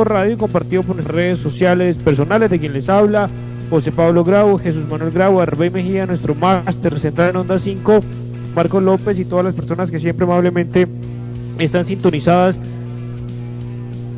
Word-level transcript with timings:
por 0.00 0.08
radio 0.08 0.32
y 0.32 0.36
compartido 0.38 0.82
por 0.82 0.96
las 0.96 1.04
redes 1.04 1.40
sociales 1.40 1.98
personales 1.98 2.50
de 2.50 2.58
quien 2.58 2.72
les 2.72 2.88
habla, 2.88 3.28
José 3.68 3.92
Pablo 3.92 4.24
Grau, 4.24 4.56
Jesús 4.56 4.88
Manuel 4.88 5.10
Grau, 5.10 5.42
Arbey 5.42 5.68
Mejía, 5.68 6.06
nuestro 6.06 6.34
máster 6.34 6.98
central 6.98 7.28
en 7.28 7.36
Onda 7.36 7.58
5, 7.58 8.00
Marcos 8.54 8.82
López 8.82 9.18
y 9.18 9.26
todas 9.26 9.44
las 9.44 9.54
personas 9.54 9.90
que 9.90 9.98
siempre 9.98 10.24
amablemente 10.24 10.88
están 11.58 11.84
sintonizadas 11.84 12.58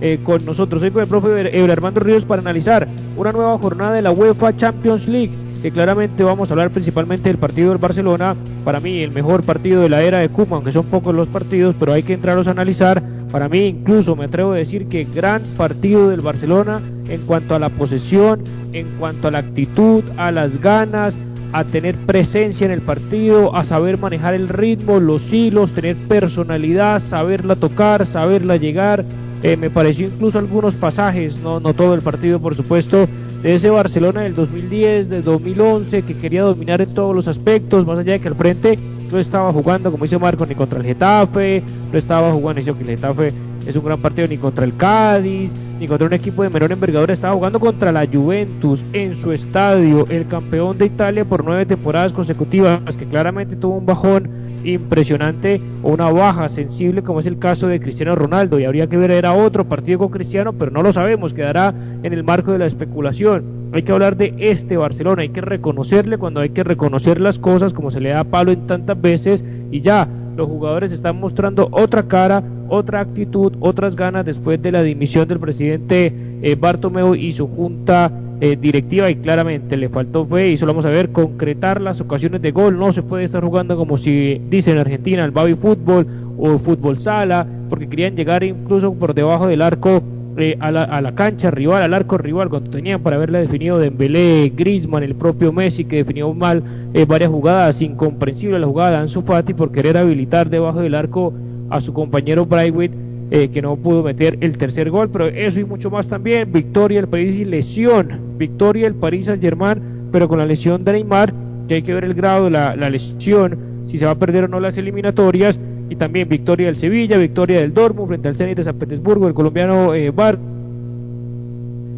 eh, 0.01 0.21
con 0.23 0.45
nosotros. 0.45 0.83
Soy 0.83 0.93
con 0.93 1.03
el 1.03 1.09
profe 1.09 1.59
Eber 1.59 1.73
Armando 1.73 1.99
Ríos 1.99 2.25
para 2.27 2.43
analizar 2.43 2.87
una 3.17 3.33
nueva 3.33 3.59
jornada 3.59 3.95
de 3.95 4.03
la 4.03 4.13
UEFA 4.13 4.57
Champions 4.57 5.09
League, 5.09 5.33
que 5.63 5.73
claramente 5.73 6.23
vamos 6.23 6.49
a 6.49 6.53
hablar 6.53 6.71
principalmente 6.71 7.29
del 7.29 7.39
partido 7.39 7.71
del 7.71 7.79
Barcelona. 7.79 8.37
Para 8.65 8.79
mí, 8.79 9.01
el 9.01 9.11
mejor 9.11 9.43
partido 9.43 9.83
de 9.83 9.89
la 9.89 10.01
era 10.01 10.21
de 10.21 10.29
Kuma, 10.29 10.55
aunque 10.55 10.71
son 10.71 10.87
pocos 10.87 11.13
los 11.13 11.27
partidos, 11.27 11.75
pero 11.77 11.93
hay 11.93 12.05
que 12.05 12.13
entrarlos 12.13 12.47
a 12.47 12.53
analizar. 12.53 13.03
Para 13.33 13.49
mí, 13.49 13.61
incluso 13.61 14.15
me 14.15 14.27
atrevo 14.27 14.53
a 14.53 14.57
decir 14.57 14.89
que 14.89 15.05
gran 15.05 15.43
partido 15.57 16.11
del 16.11 16.21
Barcelona 16.21 16.83
en 17.09 17.23
cuanto 17.23 17.55
a 17.55 17.59
la 17.59 17.71
posesión, 17.71 18.45
en 18.75 18.87
cuanto 18.99 19.29
a 19.29 19.31
la 19.31 19.39
actitud, 19.39 20.05
a 20.19 20.31
las 20.31 20.61
ganas, 20.61 21.17
a 21.53 21.65
tener 21.65 21.97
presencia 21.97 22.67
en 22.67 22.73
el 22.73 22.83
partido, 22.83 23.57
a 23.57 23.65
saber 23.65 23.99
manejar 23.99 24.35
el 24.35 24.49
ritmo, 24.49 25.01
los 25.01 25.33
hilos, 25.33 25.73
tener 25.73 25.97
personalidad, 25.97 27.01
saberla 27.01 27.57
tocar, 27.57 28.05
saberla 28.05 28.59
llegar, 28.59 29.03
eh, 29.43 29.57
me 29.57 29.71
pareció 29.71 30.07
incluso 30.07 30.39
algunos 30.39 30.75
pasajes, 30.75 31.39
no, 31.39 31.59
no 31.59 31.75
todo 31.75 31.95
el 31.95 32.03
partido 32.03 32.39
por 32.39 32.55
supuesto, 32.55 33.09
de 33.43 33.55
ese 33.55 33.71
Barcelona 33.71 34.21
del 34.21 34.35
2010, 34.35 35.09
del 35.09 35.25
2011, 35.25 36.03
que 36.03 36.15
quería 36.17 36.43
dominar 36.43 36.81
en 36.81 36.95
todos 36.95 37.15
los 37.15 37.27
aspectos, 37.27 37.85
más 37.87 37.99
allá 37.99 38.13
de 38.13 38.21
que 38.21 38.29
al 38.29 38.37
frente 38.37 38.79
no 39.11 39.19
estaba 39.19 39.53
jugando, 39.53 39.91
como 39.91 40.05
dice 40.05 40.19
Marco, 40.19 40.47
ni 40.47 40.55
contra 40.55 40.79
el 40.79 40.87
Getafe, 40.87 41.63
no 41.93 41.99
estaba 41.99 42.33
jugando, 42.33 42.59
dice 42.59 42.73
que 42.73 42.83
el 42.83 42.97
Getafe 42.97 43.33
es 43.67 43.77
un 43.77 43.85
gran 43.85 44.01
partido 44.01 44.27
ni 44.27 44.39
contra 44.39 44.65
el 44.65 44.77
Cádiz, 44.77 45.53
ni 45.79 45.87
contra 45.87 46.07
un 46.07 46.13
equipo 46.15 46.43
de 46.43 46.51
menor 46.51 46.73
envergadura, 46.73 47.13
estaba 47.13 47.35
jugando 47.35 47.61
contra 47.61 47.93
la 47.93 48.07
Juventus 48.07 48.83
en 48.93 49.15
su 49.15 49.33
estadio, 49.33 50.07
el 50.09 50.27
campeón 50.27 50.79
de 50.79 50.87
Italia 50.87 51.25
por 51.25 51.45
nueve 51.45 51.67
temporadas 51.67 52.13
consecutivas, 52.13 52.97
que 52.97 53.07
claramente 53.07 53.57
tuvo 53.57 53.77
un 53.77 53.87
bajón 53.87 54.29
impresionante 54.65 55.61
o 55.83 55.91
una 55.91 56.11
baja 56.11 56.49
sensible 56.49 57.03
como 57.03 57.21
es 57.21 57.27
el 57.27 57.39
caso 57.39 57.67
de 57.67 57.81
Cristiano 57.81 58.15
Ronaldo 58.15 58.61
y 58.61 58.65
habría 58.65 58.87
que 58.87 58.97
ver 58.97 59.11
era 59.11 59.33
otro 59.33 59.69
partido 59.69 59.99
con 59.99 60.11
Cristiano 60.11 60.53
pero 60.53 60.71
no 60.71 60.85
lo 60.85 60.93
sabemos 60.93 61.35
quedará 61.35 61.75
en 62.03 62.13
el 62.13 62.23
marco 62.23 62.53
de 62.53 62.59
la 62.59 62.67
especulación. 62.67 63.71
Hay 63.73 63.83
que 63.83 63.91
hablar 63.91 64.17
de 64.17 64.35
este 64.39 64.77
Barcelona 64.77 65.23
hay 65.23 65.31
que 65.31 65.41
reconocerle 65.41 66.17
cuando 66.17 66.41
hay 66.41 66.51
que 66.51 66.63
reconocer 66.63 67.21
las 67.21 67.41
cosas 67.41 67.73
como 67.73 67.91
se 67.91 68.01
le 68.01 68.11
da 68.11 68.23
palo 68.23 68.53
en 68.53 68.67
tantas 68.69 69.01
veces 69.01 69.45
y 69.73 69.81
ya 69.81 70.07
los 70.37 70.49
jugadores 70.49 70.93
están 70.93 71.21
mostrando 71.21 71.69
otra 71.71 72.03
cara 72.05 72.43
otra 72.69 73.01
actitud 73.01 73.53
otras 73.61 73.97
ganas 73.97 74.25
después 74.25 74.61
de 74.63 74.73
la 74.73 74.83
dimisión 74.83 75.29
del 75.29 75.41
presidente 75.41 76.13
eh, 76.43 76.57
Bartomeu 76.57 77.15
y 77.15 77.33
su 77.33 77.47
junta 77.49 78.11
eh, 78.45 78.57
directiva 78.61 79.09
y 79.09 79.15
claramente 79.15 79.77
le 79.77 79.89
faltó 79.89 80.27
fe 80.27 80.51
y 80.51 80.57
solo 80.57 80.73
vamos 80.73 80.85
a 80.85 80.91
ver 80.91 81.13
concretar 81.13 81.81
las 81.81 82.01
ocasiones 82.01 82.43
de 82.43 82.51
gol. 82.51 82.77
No 82.77 82.91
se 82.91 83.01
puede 83.01 83.23
estar 83.23 83.45
jugando 83.45 83.77
como 83.77 83.97
si 83.97 84.43
dicen 84.51 84.73
en 84.75 84.81
Argentina 84.81 85.25
el 85.25 85.31
baby 85.31 85.55
fútbol 85.55 86.09
o 86.37 86.59
fútbol 86.59 86.99
sala, 86.99 87.47
porque 87.69 87.89
querían 87.89 88.17
llegar 88.17 88.43
incluso 88.43 88.93
por 88.95 89.15
debajo 89.15 89.47
del 89.47 89.63
arco 89.63 90.03
eh, 90.39 90.57
a, 90.59 90.73
la, 90.73 90.83
a, 90.83 91.01
la, 91.01 91.15
cancha 91.15 91.53
rival, 91.53 91.85
al 91.85 91.95
arco 91.95 92.19
rival, 92.19 92.49
cuando 92.49 92.69
tenían 92.69 93.01
para 93.01 93.15
haberla 93.15 93.39
definido 93.39 93.79
Dembélé, 93.79 94.53
Griezmann, 94.57 95.05
el 95.05 95.15
propio 95.15 95.53
Messi 95.53 95.85
que 95.85 95.99
definió 95.99 96.35
mal 96.35 96.65
eh, 96.95 97.05
varias 97.05 97.31
jugadas, 97.31 97.81
incomprensible 97.81 98.59
la 98.59 98.67
jugada 98.67 98.91
de 98.91 98.97
Ansu 98.99 99.23
Fati 99.23 99.55
por 99.55 99.73
querer 99.73 99.97
habilitar 99.97 100.51
debajo 100.51 100.81
del 100.81 100.95
arco 100.95 101.33
a 101.71 101.81
su 101.81 101.93
compañero 101.93 102.47
Brightwood 102.47 102.91
eh, 103.35 103.49
que 103.49 103.63
no 103.63 103.77
pudo 103.77 104.03
meter 104.03 104.37
el 104.43 104.59
tercer 104.59 104.91
gol, 104.91 105.09
pero 105.09 105.27
eso 105.27 105.59
y 105.59 105.65
mucho 105.65 105.91
más 105.91 106.07
también, 106.07 106.53
victoria 106.53 107.01
del 107.01 107.09
París 107.09 107.35
y 107.35 107.47
lesión, 107.47 108.37
victoria 108.37 108.85
del 108.85 108.95
París 108.95 109.25
Saint 109.25 109.41
Germain, 109.41 109.81
pero 110.13 110.29
con 110.29 110.37
la 110.37 110.45
lesión 110.45 110.85
de 110.85 110.93
Neymar, 110.93 111.33
que 111.67 111.77
hay 111.77 111.83
que 111.83 111.95
ver 111.95 112.05
el 112.05 112.13
grado 112.13 112.45
de 112.45 112.51
la, 112.51 112.91
lesión, 112.91 113.57
si 113.87 113.97
se 113.97 114.05
va 114.05 114.11
a 114.11 114.19
perder 114.19 114.45
o 114.45 114.49
no 114.49 114.61
las 114.61 114.77
eliminatorias, 114.77 115.59
y 115.89 115.97
también 115.97 116.29
victoria 116.29 116.67
del 116.67 116.77
Sevilla, 116.77 117.17
victoria 117.17 117.63
del 117.63 117.73
Dortmund 117.73 118.09
frente 118.09 118.29
al 118.29 118.37
Zenit 118.37 118.59
de 118.59 118.65
San 118.65 118.77
Petersburgo, 118.77 119.27
el 119.29 119.33
colombiano 119.33 119.95
eh, 119.95 120.11
Bar, 120.11 120.39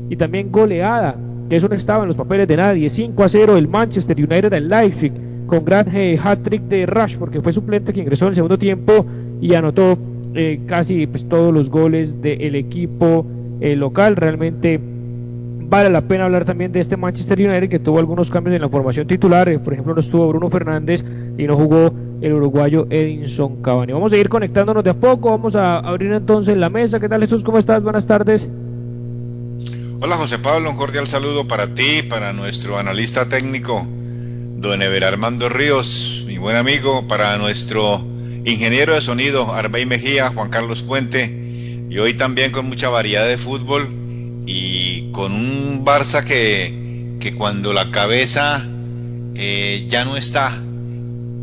y 0.09 0.15
también 0.15 0.53
goleada, 0.53 1.17
que 1.49 1.56
eso 1.56 1.69
no 1.69 1.75
estaba 1.75 2.05
en 2.05 2.09
los 2.09 2.16
papeles 2.16 2.49
de 2.49 2.56
nadie, 2.56 2.88
5 2.88 3.22
a 3.22 3.28
0 3.28 3.56
el 3.56 3.69
Manchester 3.69 4.16
United 4.16 4.50
del 4.50 4.69
Leipzig, 4.69 5.12
con 5.47 5.65
gran 5.65 5.87
eh, 5.94 6.19
hat-trick 6.22 6.62
de 6.62 6.87
Rashford, 6.87 7.31
que 7.31 7.43
fue 7.43 7.53
suplente 7.53 7.93
que 7.93 8.00
ingresó 8.00 8.27
en 8.27 8.31
el 8.31 8.34
segundo 8.34 8.59
tiempo 8.59 9.06
y 9.41 9.55
anotó 9.55 9.99
eh, 10.34 10.60
casi 10.66 11.06
pues, 11.06 11.28
todos 11.28 11.55
los 11.55 11.71
goles 11.71 12.21
del 12.21 12.56
equipo 12.56 13.25
eh, 13.60 13.77
local. 13.77 14.16
Realmente 14.16 14.81
vale 14.81 15.91
la 15.91 16.03
pena 16.03 16.25
hablar 16.25 16.44
también 16.44 16.72
de 16.72 16.81
este 16.81 16.97
Manchester 16.97 17.38
United 17.38 17.69
que 17.69 17.78
tuvo 17.78 17.99
algunos 17.99 18.31
cambios 18.31 18.56
en 18.56 18.62
la 18.62 18.69
formación 18.69 19.06
titular. 19.06 19.49
Eh, 19.49 19.59
por 19.61 19.72
ejemplo, 19.72 19.94
no 19.94 20.00
estuvo 20.00 20.28
Bruno 20.28 20.50
Fernández 20.50 21.05
y 21.38 21.44
no 21.44 21.56
jugó 21.56 21.93
el 22.21 22.32
uruguayo 22.32 22.87
Edinson 22.91 23.62
Cavani. 23.62 23.93
Vamos 23.93 24.12
a 24.12 24.16
ir 24.16 24.28
conectándonos 24.28 24.82
de 24.82 24.91
a 24.91 24.94
poco. 24.94 25.31
Vamos 25.31 25.55
a 25.55 25.78
abrir 25.78 26.12
entonces 26.12 26.56
la 26.56 26.69
mesa. 26.69 26.99
¿Qué 26.99 27.09
tal 27.09 27.21
Jesús? 27.21 27.44
¿Cómo 27.44 27.59
estás? 27.59 27.82
Buenas 27.82 28.06
tardes. 28.06 28.49
Hola 30.05 30.17
José 30.17 30.39
Pablo, 30.39 30.69
un 30.69 30.77
cordial 30.77 31.09
saludo 31.09 31.49
para 31.49 31.75
ti, 31.75 32.03
para 32.03 32.35
nuestro 32.35 32.79
analista 32.79 33.27
técnico, 33.27 33.87
don 33.89 34.83
Ever 34.83 35.03
Armando 35.03 35.49
Ríos, 35.49 36.25
mi 36.27 36.37
buen 36.37 36.57
amigo, 36.57 37.09
para 37.09 37.39
nuestro 37.39 38.05
ingeniero 38.45 38.93
de 38.93 39.01
sonido 39.01 39.55
Arbey 39.55 39.87
Mejía, 39.87 40.29
Juan 40.29 40.51
Carlos 40.51 40.83
Puente, 40.83 41.25
y 41.89 41.97
hoy 41.97 42.13
también 42.13 42.53
con 42.53 42.67
mucha 42.67 42.91
variedad 42.91 43.27
de 43.27 43.39
fútbol 43.39 43.89
y 44.45 45.11
con 45.13 45.33
un 45.33 45.87
Barça 45.87 46.23
que, 46.23 47.17
que 47.19 47.35
cuando 47.35 47.73
la 47.73 47.91
cabeza 47.91 48.63
eh, 49.37 49.87
ya 49.89 50.05
no 50.05 50.19
está 50.19 50.53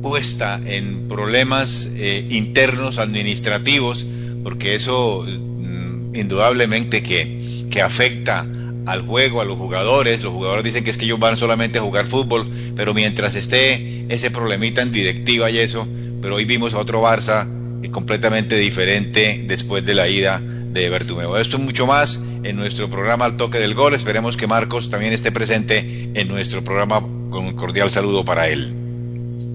puesta 0.04 0.62
en 0.64 1.08
problemas 1.08 1.96
eh, 1.96 2.28
internos 2.30 3.00
administrativos, 3.00 4.06
porque 4.44 4.76
eso 4.76 5.26
mm, 5.26 6.16
indudablemente 6.16 7.02
que, 7.02 7.41
que 7.72 7.82
afecta 7.82 8.46
al 8.86 9.02
juego, 9.02 9.42
a 9.42 9.46
los 9.46 9.58
jugadores. 9.58 10.22
Los 10.22 10.34
jugadores 10.34 10.64
dicen 10.64 10.84
que 10.84 10.92
es 10.92 10.98
que 10.98 11.06
ellos 11.06 11.20
van 11.20 11.38
solamente 11.38 11.80
a 11.80 11.82
jugar 11.82 12.08
fútbol, 12.08 12.48
pero 12.76 12.94
mientras 12.94 13.36
esté 13.36 14.06
ese 14.14 14.32
problemita 14.32 14.82
en 14.82 14.92
directiva 14.92 15.50
y 15.50 15.60
eso, 15.60 15.88
pero 16.22 16.36
hoy 16.36 16.46
vimos 16.46 16.74
a 16.74 16.80
otro 16.80 17.02
Barça 17.02 17.48
eh, 17.82 17.90
completamente 17.90 18.56
diferente 18.58 19.44
después 19.48 19.86
de 19.86 19.96
la 19.96 20.08
ida 20.08 20.40
de 20.40 20.90
Bertumeo. 20.90 21.38
Esto 21.38 21.58
es 21.58 21.64
mucho 21.64 21.86
más 21.86 22.24
en 22.44 22.56
nuestro 22.56 22.90
programa 22.90 23.26
Al 23.26 23.38
Toque 23.38 23.60
del 23.60 23.74
Gol. 23.74 23.94
Esperemos 23.94 24.38
que 24.38 24.48
Marcos 24.48 24.90
también 24.90 25.14
esté 25.14 25.32
presente 25.32 26.12
en 26.14 26.28
nuestro 26.28 26.64
programa 26.64 27.02
con 27.30 27.46
un 27.46 27.54
cordial 27.54 27.90
saludo 27.90 28.24
para 28.24 28.48
él. 28.48 28.76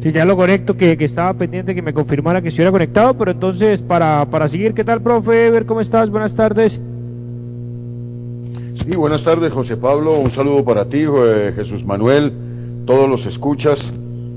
Sí, 0.03 0.12
ya 0.12 0.25
lo 0.25 0.37
conecto, 0.37 0.76
que, 0.76 0.97
que 0.97 1.05
estaba 1.05 1.32
pendiente 1.34 1.75
que 1.75 1.82
me 1.82 1.93
confirmara 1.93 2.43
que 2.43 2.49
estuviera 2.49 2.71
conectado, 2.71 3.16
pero 3.16 3.31
entonces 3.31 3.82
para, 3.82 4.26
para 4.31 4.47
seguir, 4.49 4.75
¿qué 4.75 4.84
tal, 4.84 5.03
profe? 5.03 5.50
Ver 5.50 5.66
cómo 5.66 5.81
estás, 5.81 6.10
buenas 6.10 6.37
tardes. 6.37 6.78
Sí, 8.76 8.94
buenas 8.94 9.25
tardes, 9.25 9.54
José 9.54 9.78
Pablo, 9.78 10.19
un 10.19 10.31
saludo 10.31 10.62
para 10.62 10.87
ti, 10.87 10.98
eh, 11.03 11.53
Jesús 11.56 11.87
Manuel, 11.87 12.31
todos 12.84 13.09
los 13.09 13.25
escuchas, 13.25 13.91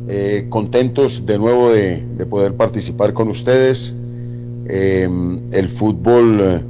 eh, 0.07 0.45
contentos 0.47 1.25
de 1.25 1.37
nuevo 1.37 1.71
de, 1.71 2.05
poder 2.29 2.53
participar 2.53 3.11
con 3.11 3.27
ustedes. 3.27 3.93
Em, 4.65 5.41
el 5.51 5.67
fútbol 5.67 6.39
eh, 6.39 6.61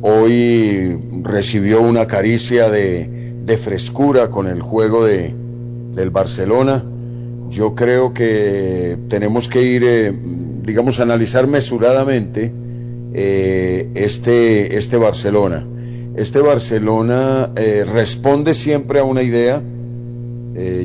hoy 0.00 0.98
recibió 1.22 1.82
una 1.82 2.06
caricia 2.06 2.70
de, 2.70 3.58
frescura 3.62 4.30
con 4.30 4.48
el 4.48 4.62
juego 4.62 5.04
de, 5.04 5.34
del 5.92 6.08
Barcelona. 6.08 6.82
Yo 7.50 7.74
creo 7.74 8.14
que 8.14 8.96
tenemos 9.08 9.48
que 9.48 9.62
ir, 9.62 10.62
digamos, 10.62 10.98
analizar 10.98 11.46
mesuradamente 11.46 12.50
este, 13.12 14.78
este 14.78 14.96
Barcelona. 14.96 15.66
Este 16.16 16.40
Barcelona 16.40 17.50
responde 17.92 18.54
siempre 18.54 19.00
a 19.00 19.04
una 19.04 19.22
idea. 19.22 19.62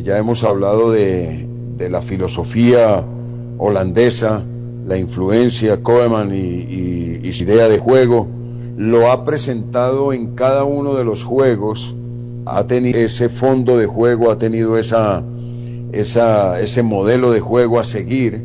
ya 0.03 0.17
hemos 0.17 0.43
hablado 0.43 0.91
de, 0.91 1.47
la 1.89 2.01
filosofía 2.01 3.03
holandesa, 3.57 4.43
la 4.85 4.97
influencia 4.97 5.81
Koeman 5.81 6.33
y, 6.33 7.31
su 7.33 7.43
idea 7.43 7.67
de 7.67 7.79
juego, 7.79 8.27
lo 8.77 9.11
ha 9.11 9.25
presentado 9.25 10.13
en 10.13 10.35
cada 10.35 10.63
uno 10.63 10.95
de 10.95 11.03
los 11.03 11.23
juegos, 11.23 11.95
ha 12.45 12.65
tenido 12.67 12.99
ese 12.99 13.29
fondo 13.29 13.77
de 13.77 13.85
juego, 13.85 14.31
ha 14.31 14.37
tenido 14.37 14.77
ese 14.77 16.83
modelo 16.83 17.31
de 17.31 17.39
juego 17.39 17.79
a 17.79 17.83
seguir. 17.83 18.43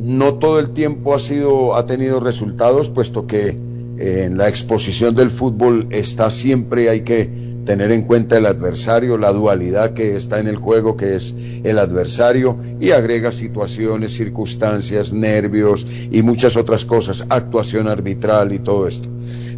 No 0.00 0.34
todo 0.34 0.58
el 0.58 0.70
tiempo 0.70 1.14
ha, 1.14 1.18
sido, 1.18 1.76
ha 1.76 1.86
tenido 1.86 2.20
resultados, 2.20 2.90
puesto 2.90 3.26
que 3.26 3.48
eh, 3.48 3.58
en 4.02 4.36
la 4.36 4.48
exposición 4.48 5.14
del 5.14 5.30
fútbol 5.30 5.86
está 5.90 6.30
siempre, 6.30 6.90
hay 6.90 7.02
que 7.02 7.30
tener 7.64 7.92
en 7.92 8.02
cuenta 8.02 8.36
el 8.36 8.46
adversario, 8.46 9.16
la 9.16 9.32
dualidad 9.32 9.94
que 9.94 10.16
está 10.16 10.40
en 10.40 10.48
el 10.48 10.56
juego, 10.56 10.96
que 10.96 11.14
es 11.14 11.34
el 11.62 11.78
adversario, 11.78 12.56
y 12.80 12.90
agrega 12.90 13.30
situaciones, 13.30 14.12
circunstancias, 14.12 15.12
nervios 15.12 15.86
y 16.10 16.22
muchas 16.22 16.56
otras 16.56 16.84
cosas, 16.84 17.26
actuación 17.28 17.86
arbitral 17.86 18.52
y 18.52 18.58
todo 18.58 18.88
esto. 18.88 19.08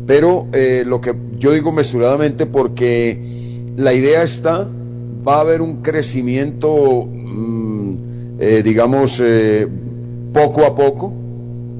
Pero 0.06 0.46
eh, 0.52 0.84
lo 0.86 1.00
que 1.00 1.14
yo 1.38 1.52
digo 1.52 1.72
mesuradamente 1.72 2.44
porque 2.44 3.18
la 3.76 3.94
idea 3.94 4.22
está, 4.22 4.68
va 5.26 5.36
a 5.36 5.40
haber 5.40 5.62
un 5.62 5.80
crecimiento, 5.80 7.06
mm, 7.06 7.96
eh, 8.38 8.62
digamos, 8.62 9.20
eh, 9.24 9.66
poco 10.34 10.66
a 10.66 10.74
poco. 10.74 11.23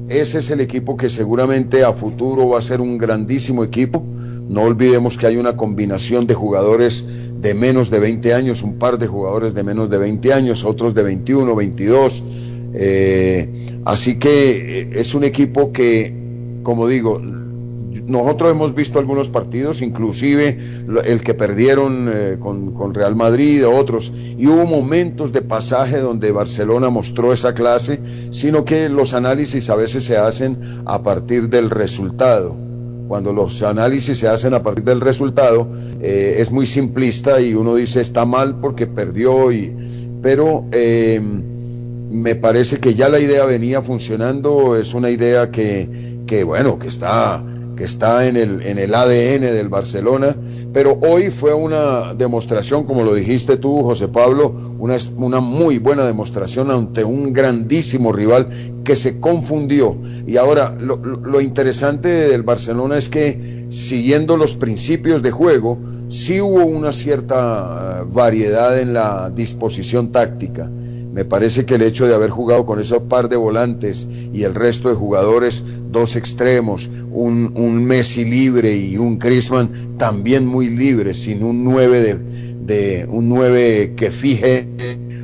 Ese 0.09 0.39
es 0.39 0.51
el 0.51 0.61
equipo 0.61 0.97
que 0.97 1.09
seguramente 1.09 1.83
a 1.83 1.91
futuro 1.91 2.49
va 2.49 2.59
a 2.59 2.61
ser 2.61 2.79
un 2.79 2.97
grandísimo 2.97 3.63
equipo. 3.63 4.03
No 4.47 4.61
olvidemos 4.61 5.17
que 5.17 5.25
hay 5.25 5.37
una 5.37 5.57
combinación 5.57 6.27
de 6.27 6.35
jugadores 6.35 7.05
de 7.41 7.53
menos 7.55 7.89
de 7.89 7.99
20 7.99 8.33
años, 8.33 8.61
un 8.61 8.75
par 8.75 8.99
de 8.99 9.07
jugadores 9.07 9.55
de 9.55 9.63
menos 9.63 9.89
de 9.89 9.97
20 9.97 10.33
años, 10.33 10.63
otros 10.63 10.93
de 10.93 11.03
21, 11.03 11.55
22. 11.55 12.23
así 13.85 14.19
que 14.19 14.89
es 14.93 15.15
un 15.15 15.23
equipo 15.23 15.71
que, 15.71 16.13
como 16.61 16.87
digo, 16.87 17.19
nosotros 18.03 18.51
hemos 18.51 18.75
visto 18.75 18.99
algunos 18.99 19.29
partidos, 19.29 19.81
inclusive 19.81 20.59
el 21.05 21.21
que 21.21 21.33
perdieron 21.33 22.09
eh, 22.11 22.37
con, 22.39 22.93
Real 22.93 23.15
Madrid, 23.15 23.65
otros, 23.65 24.11
y 24.37 24.47
hubo 24.47 24.65
momentos 24.65 25.31
de 25.31 25.41
pasaje 25.41 25.99
donde 25.99 26.31
Barcelona 26.31 26.89
mostró 26.89 27.31
esa 27.33 27.53
clase, 27.53 27.99
sino 28.31 28.65
que 28.65 28.89
los 28.89 29.13
análisis 29.13 29.69
a 29.69 29.75
veces 29.75 30.03
se 30.03 30.17
hacen 30.17 30.57
a 30.85 31.01
partir 31.01 31.49
del 31.49 31.69
resultado. 31.69 32.55
Cuando 33.07 33.33
los 33.33 33.61
análisis 33.63 34.19
se 34.19 34.27
hacen 34.27 34.53
a 34.53 34.63
partir 34.63 34.83
del 34.83 35.01
resultado, 35.01 35.67
eh, 36.01 36.37
es 36.39 36.51
muy 36.51 36.65
simplista 36.65 37.39
y 37.39 37.53
uno 37.53 37.75
dice 37.75 38.01
está 38.01 38.25
mal 38.25 38.59
porque 38.59 38.87
perdió, 38.87 39.49
pero 40.21 40.65
eh, 40.71 41.19
me 41.21 42.35
parece 42.35 42.77
que 42.77 42.93
ya 42.93 43.09
la 43.09 43.19
idea 43.19 43.45
venía 43.45 43.81
funcionando, 43.81 44.75
es 44.75 44.93
una 44.93 45.09
idea 45.09 45.51
que 45.51 46.13
bueno, 46.45 46.77
que 46.79 46.87
está 46.87 47.43
que 47.75 47.83
está 47.83 48.27
en 48.27 48.37
el, 48.37 48.61
en 48.61 48.79
el 48.79 48.93
ADN 48.93 49.41
del 49.41 49.69
Barcelona, 49.69 50.35
pero 50.73 50.97
hoy 51.01 51.31
fue 51.31 51.53
una 51.53 52.13
demostración, 52.13 52.85
como 52.85 53.03
lo 53.03 53.13
dijiste 53.13 53.57
tú, 53.57 53.83
José 53.83 54.07
Pablo, 54.07 54.55
una, 54.79 54.97
una 55.17 55.39
muy 55.39 55.79
buena 55.79 56.05
demostración 56.05 56.71
ante 56.71 57.03
un 57.03 57.33
grandísimo 57.33 58.11
rival 58.11 58.47
que 58.83 58.95
se 58.95 59.19
confundió. 59.19 59.97
Y 60.25 60.37
ahora, 60.37 60.75
lo, 60.79 60.97
lo 60.97 61.41
interesante 61.41 62.07
del 62.07 62.43
Barcelona 62.43 62.97
es 62.97 63.09
que, 63.09 63.65
siguiendo 63.69 64.37
los 64.37 64.55
principios 64.55 65.21
de 65.21 65.31
juego, 65.31 65.77
sí 66.07 66.39
hubo 66.41 66.65
una 66.65 66.93
cierta 66.93 68.01
eh, 68.01 68.05
variedad 68.11 68.79
en 68.79 68.93
la 68.93 69.29
disposición 69.29 70.11
táctica 70.11 70.69
me 71.15 71.23
parece 71.23 71.65
que 71.65 71.75
el 71.75 71.81
hecho 71.81 72.05
de 72.05 72.13
haber 72.13 72.29
jugado 72.29 72.65
con 72.65 72.81
esos 72.81 73.03
par 73.03 73.29
de 73.29 73.37
volantes 73.37 74.05
y 74.33 74.43
el 74.43 74.53
resto 74.53 74.89
de 74.89 74.95
jugadores, 74.95 75.63
dos 75.89 76.17
extremos, 76.17 76.89
un, 77.09 77.85
Messi 77.85 78.25
libre 78.25 78.75
y 78.75 78.97
un 78.97 79.17
Griezmann 79.17 79.95
también 79.97 80.45
muy 80.45 80.69
libre, 80.69 81.13
sin 81.13 81.41
un 81.41 81.63
9 81.63 82.19
de, 82.65 83.05
un 83.09 83.29
9 83.29 83.93
que 83.95 84.11
fije 84.11 84.67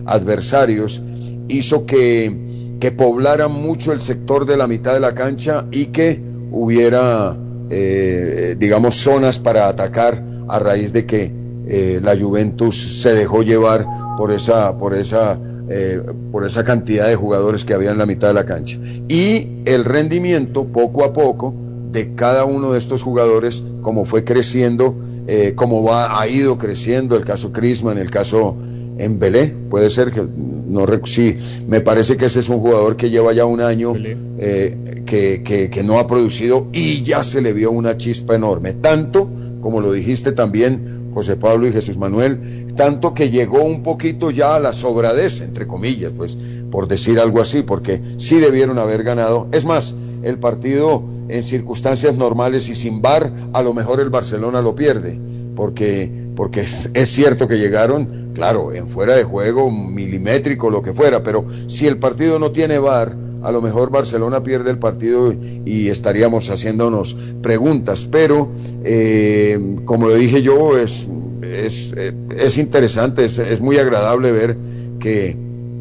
adversarios, 0.06 1.02
hizo 1.50 1.86
que, 1.86 2.78
que 2.80 2.94
poblara 2.94 3.50
mucho 3.50 3.92
el 3.92 4.00
sector 4.00 4.46
de 4.46 4.56
la 4.56 4.68
mitad 4.68 4.94
de 4.94 5.02
la 5.02 5.14
cancha 5.14 5.66
y 5.74 5.88
que 5.88 6.22
hubiera, 6.52 7.36
eh, 7.70 8.56
digamos, 8.58 8.96
zonas 8.96 9.40
para 9.40 9.68
atacar 9.68 10.24
a 10.48 10.58
raíz 10.58 10.94
de 10.94 11.06
que 11.06 11.34
eh, 11.68 12.00
la 12.02 12.18
Juventus 12.18 13.02
se 13.02 13.14
dejó 13.14 13.44
llevar 13.44 13.86
por 14.16 14.32
esa, 14.32 14.78
por 14.78 14.94
esa 14.94 15.38
eh, 15.70 16.02
por 16.32 16.46
esa 16.46 16.64
cantidad 16.64 17.08
de 17.08 17.16
jugadores 17.16 17.66
que 17.66 17.74
había 17.74 17.92
en 17.92 17.98
la 17.98 18.06
mitad 18.06 18.28
de 18.28 18.34
la 18.34 18.46
cancha. 18.46 18.78
Y 19.08 19.62
el 19.66 19.86
rendimiento, 19.86 20.66
poco 20.66 21.04
a 21.04 21.14
poco, 21.14 21.54
de 21.92 22.16
cada 22.16 22.46
uno 22.46 22.72
de 22.72 22.78
estos 22.78 23.04
jugadores, 23.04 23.64
como 23.82 24.06
fue 24.06 24.24
creciendo, 24.24 24.96
eh, 25.28 25.54
como 25.56 25.84
va, 25.84 26.20
ha 26.20 26.28
ido 26.28 26.58
creciendo, 26.58 27.16
el 27.16 27.26
caso 27.26 27.52
Crisman, 27.52 27.98
el 27.98 28.10
caso 28.10 28.56
Embelé, 28.98 29.48
puede 29.70 29.90
ser 29.90 30.12
que, 30.12 30.22
no 30.22 30.86
sí, 31.06 31.38
me 31.68 31.82
parece 31.82 32.18
que 32.18 32.26
ese 32.26 32.40
es 32.40 32.50
un 32.50 32.60
jugador 32.60 32.98
que 32.98 33.10
lleva 33.10 33.34
ya 33.34 33.46
un 33.46 33.60
año 33.60 33.94
eh, 33.96 35.04
que, 35.06 35.42
que, 35.44 35.70
que 35.70 35.84
no 35.84 35.98
ha 35.98 36.08
producido 36.08 36.68
y 36.72 37.02
ya 37.02 37.24
se 37.24 37.42
le 37.42 37.52
vio 37.54 37.72
una 37.72 37.98
chispa 37.98 38.36
enorme, 38.36 38.74
tanto 38.74 39.30
como 39.60 39.82
lo 39.82 39.92
dijiste 39.92 40.32
también 40.34 41.01
José 41.14 41.36
Pablo 41.36 41.68
y 41.68 41.72
Jesús 41.72 41.98
Manuel, 41.98 42.68
tanto 42.76 43.14
que 43.14 43.30
llegó 43.30 43.64
un 43.64 43.84
poquito 43.84 44.32
ya 44.32 44.56
a 44.56 44.60
la 44.60 44.74
sobradez, 44.74 45.42
entre 45.42 45.68
comillas, 45.68 46.12
pues 46.16 46.38
por 46.72 46.88
decir 46.88 47.20
algo 47.20 47.42
así, 47.42 47.62
porque 47.62 48.02
sí 48.18 48.38
debieron 48.40 48.80
haber 48.80 49.04
ganado. 49.04 49.48
Es 49.52 49.66
más, 49.66 49.94
el 50.24 50.38
partido 50.38 51.04
en 51.28 51.44
circunstancias 51.44 52.16
normales 52.16 52.70
y 52.70 52.76
sin 52.76 53.02
bar, 53.02 53.32
a 53.54 53.62
lo 53.62 53.74
mejor 53.74 54.00
el 54.00 54.10
Barcelona 54.10 54.62
lo 54.62 54.76
pierde, 54.76 55.20
porque, 55.56 56.12
porque 56.36 56.62
es, 56.62 56.90
es 56.94 57.10
cierto 57.10 57.48
que 57.48 57.58
llegaron, 57.58 58.32
claro, 58.34 58.74
en 58.74 58.88
fuera 58.88 59.16
de 59.16 59.24
juego, 59.24 59.70
milimétrico, 59.70 60.70
lo 60.70 60.82
que 60.82 60.94
fuera, 60.94 61.24
pero 61.24 61.46
si 61.68 61.88
el 61.88 61.98
partido 61.98 62.40
no 62.40 62.52
tiene 62.52 62.80
bar, 62.80 63.16
a 63.44 63.52
lo 63.52 63.62
mejor 63.62 63.92
Barcelona 63.92 64.44
pierde 64.44 64.72
el 64.72 64.78
partido 64.78 65.34
y 65.66 65.88
estaríamos 65.88 66.50
haciéndonos 66.50 67.18
preguntas, 67.42 68.08
pero 68.12 68.50
eh, 68.84 69.78
como 69.86 70.08
lo 70.08 70.16
dije 70.16 70.42
yo, 70.42 70.78
es, 70.78 71.08
es, 71.42 71.96
es 72.38 72.58
interesante, 72.58 73.26
es, 73.26 73.62
muy 73.62 73.78
agradable 73.78 74.32
ver 74.32 74.58
que, 75.00 75.36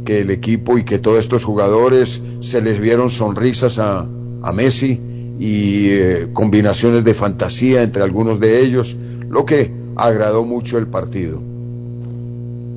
que, 0.05 0.21
el 0.21 0.31
equipo 0.31 0.79
y 0.79 0.85
que 0.85 0.99
todos 0.99 1.19
estos 1.19 1.45
jugadores 1.45 2.23
se 2.41 2.61
les 2.61 2.81
vieron 2.81 3.11
sonrisas 3.11 3.79
a, 3.79 4.07
a 4.43 4.53
Messi 4.53 4.99
y 5.39 5.89
eh, 5.91 6.29
combinaciones 6.33 7.05
de 7.05 7.15
fantasía 7.15 7.83
entre 7.83 8.03
algunos 8.03 8.41
de 8.41 8.61
ellos, 8.61 8.97
lo 9.29 9.45
que 9.45 9.71
agradó 9.97 10.45
mucho 10.45 10.79
el 10.79 10.87
partido. 10.87 11.43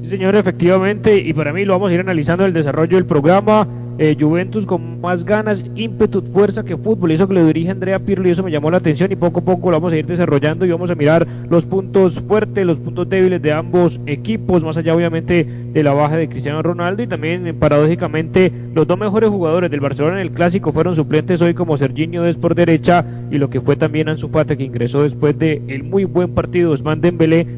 Señor, 0.07 0.35
efectivamente, 0.35 1.17
y 1.17 1.33
para 1.33 1.53
mí 1.53 1.65
lo 1.65 1.73
vamos 1.73 1.91
a 1.91 1.93
ir 1.95 1.99
analizando 2.01 2.45
el 2.45 2.53
desarrollo 2.53 2.97
del 2.97 3.05
programa. 3.05 3.67
Eh, 3.99 4.17
Juventus 4.19 4.65
con 4.65 5.01
más 5.01 5.23
ganas, 5.23 5.63
ímpetu, 5.75 6.21
fuerza 6.23 6.63
que 6.63 6.75
fútbol, 6.75 7.11
eso 7.11 7.27
que 7.27 7.35
lo 7.35 7.45
dirige 7.45 7.69
Andrea 7.69 7.99
Pirlo 7.99 8.27
y 8.27 8.31
eso 8.31 8.41
me 8.41 8.49
llamó 8.49 8.71
la 8.71 8.77
atención 8.77 9.11
y 9.11 9.15
poco 9.15 9.41
a 9.41 9.45
poco 9.45 9.69
lo 9.69 9.77
vamos 9.77 9.93
a 9.93 9.97
ir 9.97 10.05
desarrollando 10.07 10.65
y 10.65 10.71
vamos 10.71 10.89
a 10.89 10.95
mirar 10.95 11.27
los 11.49 11.65
puntos 11.65 12.19
fuertes, 12.21 12.65
los 12.65 12.79
puntos 12.79 13.07
débiles 13.07 13.41
de 13.41 13.53
ambos 13.53 14.01
equipos, 14.07 14.63
más 14.63 14.77
allá 14.77 14.95
obviamente 14.95 15.43
de 15.43 15.83
la 15.83 15.93
baja 15.93 16.17
de 16.17 16.27
Cristiano 16.27 16.63
Ronaldo 16.63 17.03
y 17.03 17.07
también 17.07 17.45
eh, 17.45 17.53
paradójicamente 17.53 18.51
los 18.73 18.87
dos 18.87 18.97
mejores 18.97 19.29
jugadores 19.29 19.69
del 19.69 19.79
Barcelona 19.79 20.19
en 20.19 20.27
el 20.27 20.31
clásico 20.31 20.71
fueron 20.71 20.95
suplentes 20.95 21.41
hoy 21.41 21.53
como 21.53 21.77
Serginho 21.77 22.23
Des 22.23 22.37
por 22.37 22.55
derecha 22.55 23.05
y 23.29 23.37
lo 23.37 23.49
que 23.49 23.61
fue 23.61 23.75
también 23.75 24.09
Ansu 24.09 24.27
Fati 24.27 24.57
que 24.57 24.63
ingresó 24.63 25.03
después 25.03 25.37
de 25.37 25.61
el 25.67 25.83
muy 25.83 26.05
buen 26.05 26.33
partido 26.33 26.69
de 26.69 26.73
Osman 26.75 27.01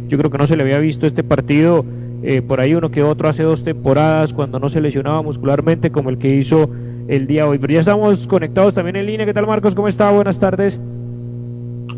yo 0.08 0.18
creo 0.18 0.31
que 0.31 0.38
no 0.38 0.48
se 0.48 0.56
le 0.56 0.64
había 0.64 0.80
visto 0.80 1.06
este 1.06 1.24
partido 1.24 1.86
eh, 2.28 2.42
por 2.42 2.60
ahí 2.60 2.74
uno 2.74 2.90
que 2.90 3.04
otro 3.04 3.30
hace 3.30 3.44
dos 3.44 3.64
temporadas 3.64 4.34
cuando 4.34 4.60
no 4.60 4.68
se 4.68 4.82
lesionaba 4.82 5.22
muscularmente 5.22 5.92
como 5.92 6.10
el 6.10 6.18
que 6.18 6.36
hizo 6.36 6.68
el 7.08 7.28
día 7.28 7.48
hoy. 7.48 7.60
Pero 7.60 7.74
ya 7.74 7.82
estamos 7.82 8.26
conectados 8.26 8.74
también 8.74 8.96
en 8.96 9.06
línea. 9.06 9.28
¿Qué 9.28 9.34
tal 9.34 9.46
Marcos? 9.46 9.76
¿Cómo 9.76 9.88
está? 9.88 10.10
Buenas 10.10 10.40
tardes. 10.40 10.80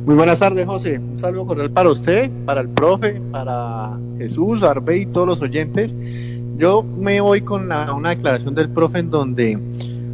Muy 0.06 0.16
buenas 0.16 0.40
tardes, 0.40 0.66
José. 0.66 1.00
Un 1.00 1.18
saludo 1.18 1.46
cordial 1.48 1.72
para 1.72 1.90
usted, 1.90 2.30
para 2.46 2.60
el 2.60 2.68
profe, 2.68 3.22
para 3.32 3.98
Jesús, 4.18 4.64
Arbe 4.64 4.98
y 4.98 5.06
todos 5.06 5.28
los 5.28 5.42
oyentes. 5.42 5.96
Yo 6.58 6.84
me 6.84 7.22
voy 7.22 7.42
con 7.42 7.64
una 7.72 8.10
declaración 8.10 8.54
del 8.54 8.68
profe 8.68 9.00
en 9.00 9.10
donde 9.10 9.58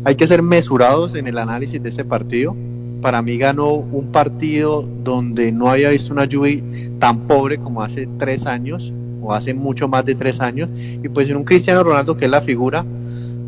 hay 0.06 0.16
que 0.16 0.28
ser 0.28 0.44
mesurados 0.44 1.16
en 1.16 1.28
el 1.28 1.40
análisis 1.40 1.82
de 1.82 1.90
este 1.90 2.06
partido. 2.06 2.56
Para 3.02 3.24
mí 3.24 3.40
ganó 3.40 3.74
un 3.74 4.12
partido 4.12 4.84
donde 5.04 5.52
no 5.52 5.70
había 5.70 5.90
visto 5.90 6.14
una 6.14 6.26
lluvia 6.26 6.62
tan 7.00 7.22
pobre 7.22 7.58
como 7.58 7.82
hace 7.82 8.08
tres 8.20 8.46
años 8.46 8.94
o 9.24 9.34
hace 9.34 9.54
mucho 9.54 9.88
más 9.88 10.06
de 10.06 10.16
tres 10.16 10.42
años. 10.42 10.70
Y 10.74 11.10
pues 11.10 11.30
en 11.30 11.38
un 11.38 11.44
Cristiano 11.44 11.84
Ronaldo 11.84 12.16
que 12.18 12.26
es 12.26 12.32
la 12.32 12.42
figura, 12.42 12.86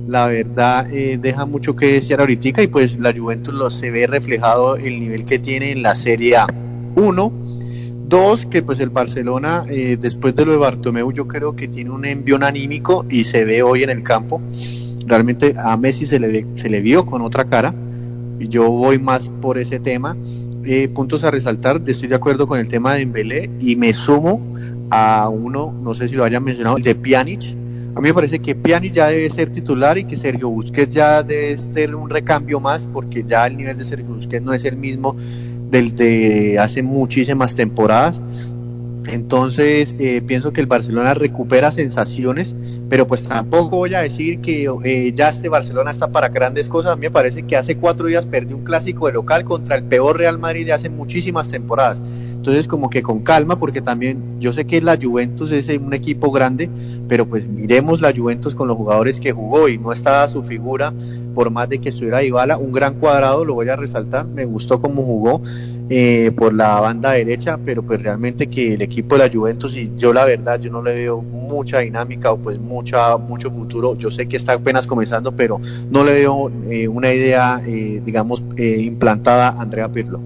la 0.07 0.27
verdad 0.27 0.91
eh, 0.93 1.17
deja 1.19 1.45
mucho 1.45 1.75
que 1.75 1.93
desear 1.93 2.19
ahorita 2.19 2.61
y 2.61 2.67
pues 2.67 2.99
la 2.99 3.13
Juventus 3.13 3.53
lo 3.53 3.69
se 3.69 3.89
ve 3.89 4.07
reflejado 4.07 4.75
el 4.75 4.99
nivel 4.99 5.25
que 5.25 5.39
tiene 5.39 5.71
en 5.71 5.81
la 5.81 5.95
Serie 5.95 6.37
A. 6.37 6.47
Uno, 6.95 7.31
dos, 8.07 8.45
que 8.45 8.61
pues 8.61 8.79
el 8.79 8.89
Barcelona 8.89 9.65
eh, 9.67 9.97
después 9.99 10.35
de 10.35 10.45
lo 10.45 10.51
de 10.51 10.57
Bartomeu 10.59 11.11
yo 11.11 11.27
creo 11.27 11.55
que 11.55 11.67
tiene 11.67 11.89
un 11.89 12.05
envión 12.05 12.43
anímico 12.43 13.05
y 13.09 13.23
se 13.23 13.43
ve 13.45 13.63
hoy 13.63 13.83
en 13.83 13.89
el 13.89 14.03
campo. 14.03 14.41
Realmente 15.07 15.53
a 15.57 15.75
Messi 15.77 16.07
se 16.07 16.19
le, 16.19 16.45
se 16.55 16.69
le 16.69 16.81
vio 16.81 17.05
con 17.05 17.21
otra 17.21 17.45
cara 17.45 17.73
y 18.39 18.47
yo 18.47 18.69
voy 18.69 18.99
más 18.99 19.29
por 19.41 19.57
ese 19.57 19.79
tema. 19.79 20.15
Eh, 20.63 20.87
puntos 20.87 21.23
a 21.23 21.31
resaltar, 21.31 21.81
estoy 21.85 22.09
de 22.09 22.15
acuerdo 22.15 22.47
con 22.47 22.59
el 22.59 22.67
tema 22.69 22.93
de 22.93 22.99
Dembélé 22.99 23.49
y 23.59 23.75
me 23.75 23.93
sumo 23.93 24.54
a 24.89 25.29
uno, 25.29 25.73
no 25.81 25.93
sé 25.93 26.09
si 26.09 26.15
lo 26.15 26.23
hayan 26.23 26.43
mencionado, 26.43 26.77
el 26.77 26.83
de 26.83 26.95
Pjanic. 26.95 27.43
A 27.95 28.01
mí 28.01 28.09
me 28.09 28.13
parece 28.13 28.39
que 28.39 28.55
Pjanic 28.55 28.93
ya 28.93 29.07
debe 29.07 29.29
ser 29.29 29.51
titular 29.51 29.97
y 29.97 30.03
que 30.03 30.17
Sergio 30.17 30.49
Busquets 30.49 30.93
ya 30.93 31.23
debe 31.23 31.57
ser 31.57 31.95
un 31.95 32.09
recambio 32.09 32.59
más 32.59 32.87
porque 32.87 33.23
ya 33.25 33.47
el 33.47 33.57
nivel 33.57 33.77
de 33.77 33.83
Sergio 33.83 34.13
Busquets 34.15 34.43
no 34.43 34.53
es 34.53 34.65
el 34.65 34.75
mismo 34.75 35.15
del 35.71 35.95
de 35.95 36.59
hace 36.59 36.83
muchísimas 36.83 37.55
temporadas. 37.55 38.19
Entonces 39.07 39.95
eh, 39.99 40.21
pienso 40.25 40.51
que 40.51 40.61
el 40.61 40.67
Barcelona 40.67 41.13
recupera 41.13 41.71
sensaciones 41.71 42.55
pero 42.89 43.07
pues 43.07 43.23
tampoco 43.23 43.77
voy 43.77 43.95
a 43.95 44.01
decir 44.01 44.39
que 44.41 44.69
eh, 44.83 45.13
ya 45.13 45.29
este 45.29 45.49
Barcelona 45.49 45.91
está 45.91 46.07
para 46.07 46.29
grandes 46.29 46.69
cosas. 46.69 46.91
A 46.91 46.95
mí 46.95 47.01
me 47.01 47.11
parece 47.11 47.43
que 47.43 47.55
hace 47.55 47.77
cuatro 47.77 48.07
días 48.07 48.25
perdió 48.25 48.55
un 48.55 48.63
clásico 48.63 49.07
de 49.07 49.13
local 49.13 49.43
contra 49.43 49.75
el 49.75 49.83
peor 49.83 50.17
Real 50.17 50.37
Madrid 50.37 50.65
de 50.65 50.73
hace 50.73 50.89
muchísimas 50.89 51.49
temporadas. 51.49 52.01
Entonces 52.45 52.67
como 52.67 52.91
que 52.91 53.01
con 53.01 53.23
calma, 53.23 53.57
porque 53.57 53.81
también 53.81 54.39
yo 54.39 54.53
sé 54.53 54.65
que 54.65 54.79
la 54.79 54.99
Juventus 55.01 55.51
es 55.51 55.67
un 55.69 55.95
equipo 55.95 56.29
grande, 56.29 56.69
pero 57.07 57.25
pues 57.25 57.47
miremos 57.47 58.01
la 58.01 58.13
Juventus 58.15 58.53
con 58.53 58.67
los 58.67 58.77
jugadores 58.77 59.19
que 59.19 59.31
jugó 59.31 59.67
y 59.67 59.79
no 59.79 59.91
estaba 59.91 60.27
su 60.29 60.43
figura, 60.43 60.93
por 61.33 61.49
más 61.49 61.69
de 61.69 61.79
que 61.79 61.89
estuviera 61.89 62.23
Ibala, 62.23 62.57
un 62.59 62.71
gran 62.71 62.99
cuadrado, 62.99 63.45
lo 63.45 63.55
voy 63.55 63.67
a 63.69 63.75
resaltar, 63.75 64.27
me 64.27 64.45
gustó 64.45 64.79
cómo 64.79 65.03
jugó 65.03 65.41
eh, 65.89 66.31
por 66.35 66.53
la 66.53 66.79
banda 66.79 67.11
derecha, 67.11 67.57
pero 67.63 67.83
pues 67.83 68.01
realmente 68.01 68.47
que 68.47 68.73
el 68.73 68.81
equipo 68.81 69.15
de 69.17 69.27
la 69.27 69.33
Juventus 69.33 69.77
y 69.77 69.91
yo 69.95 70.13
la 70.13 70.25
verdad 70.25 70.59
yo 70.59 70.71
no 70.71 70.81
le 70.81 70.95
veo 70.95 71.21
mucha 71.21 71.79
dinámica 71.79 72.31
o 72.31 72.37
pues 72.37 72.59
mucha 72.59 73.17
mucho 73.17 73.51
futuro. 73.51 73.95
Yo 73.95 74.09
sé 74.09 74.27
que 74.27 74.37
está 74.37 74.53
apenas 74.53 74.87
comenzando, 74.87 75.31
pero 75.31 75.59
no 75.89 76.03
le 76.03 76.13
veo 76.13 76.51
eh, 76.69 76.87
una 76.87 77.13
idea 77.13 77.61
eh, 77.65 78.01
digamos 78.03 78.43
implantada 78.57 79.49
a 79.49 79.61
Andrea 79.61 79.87
Pirlo. 79.89 80.19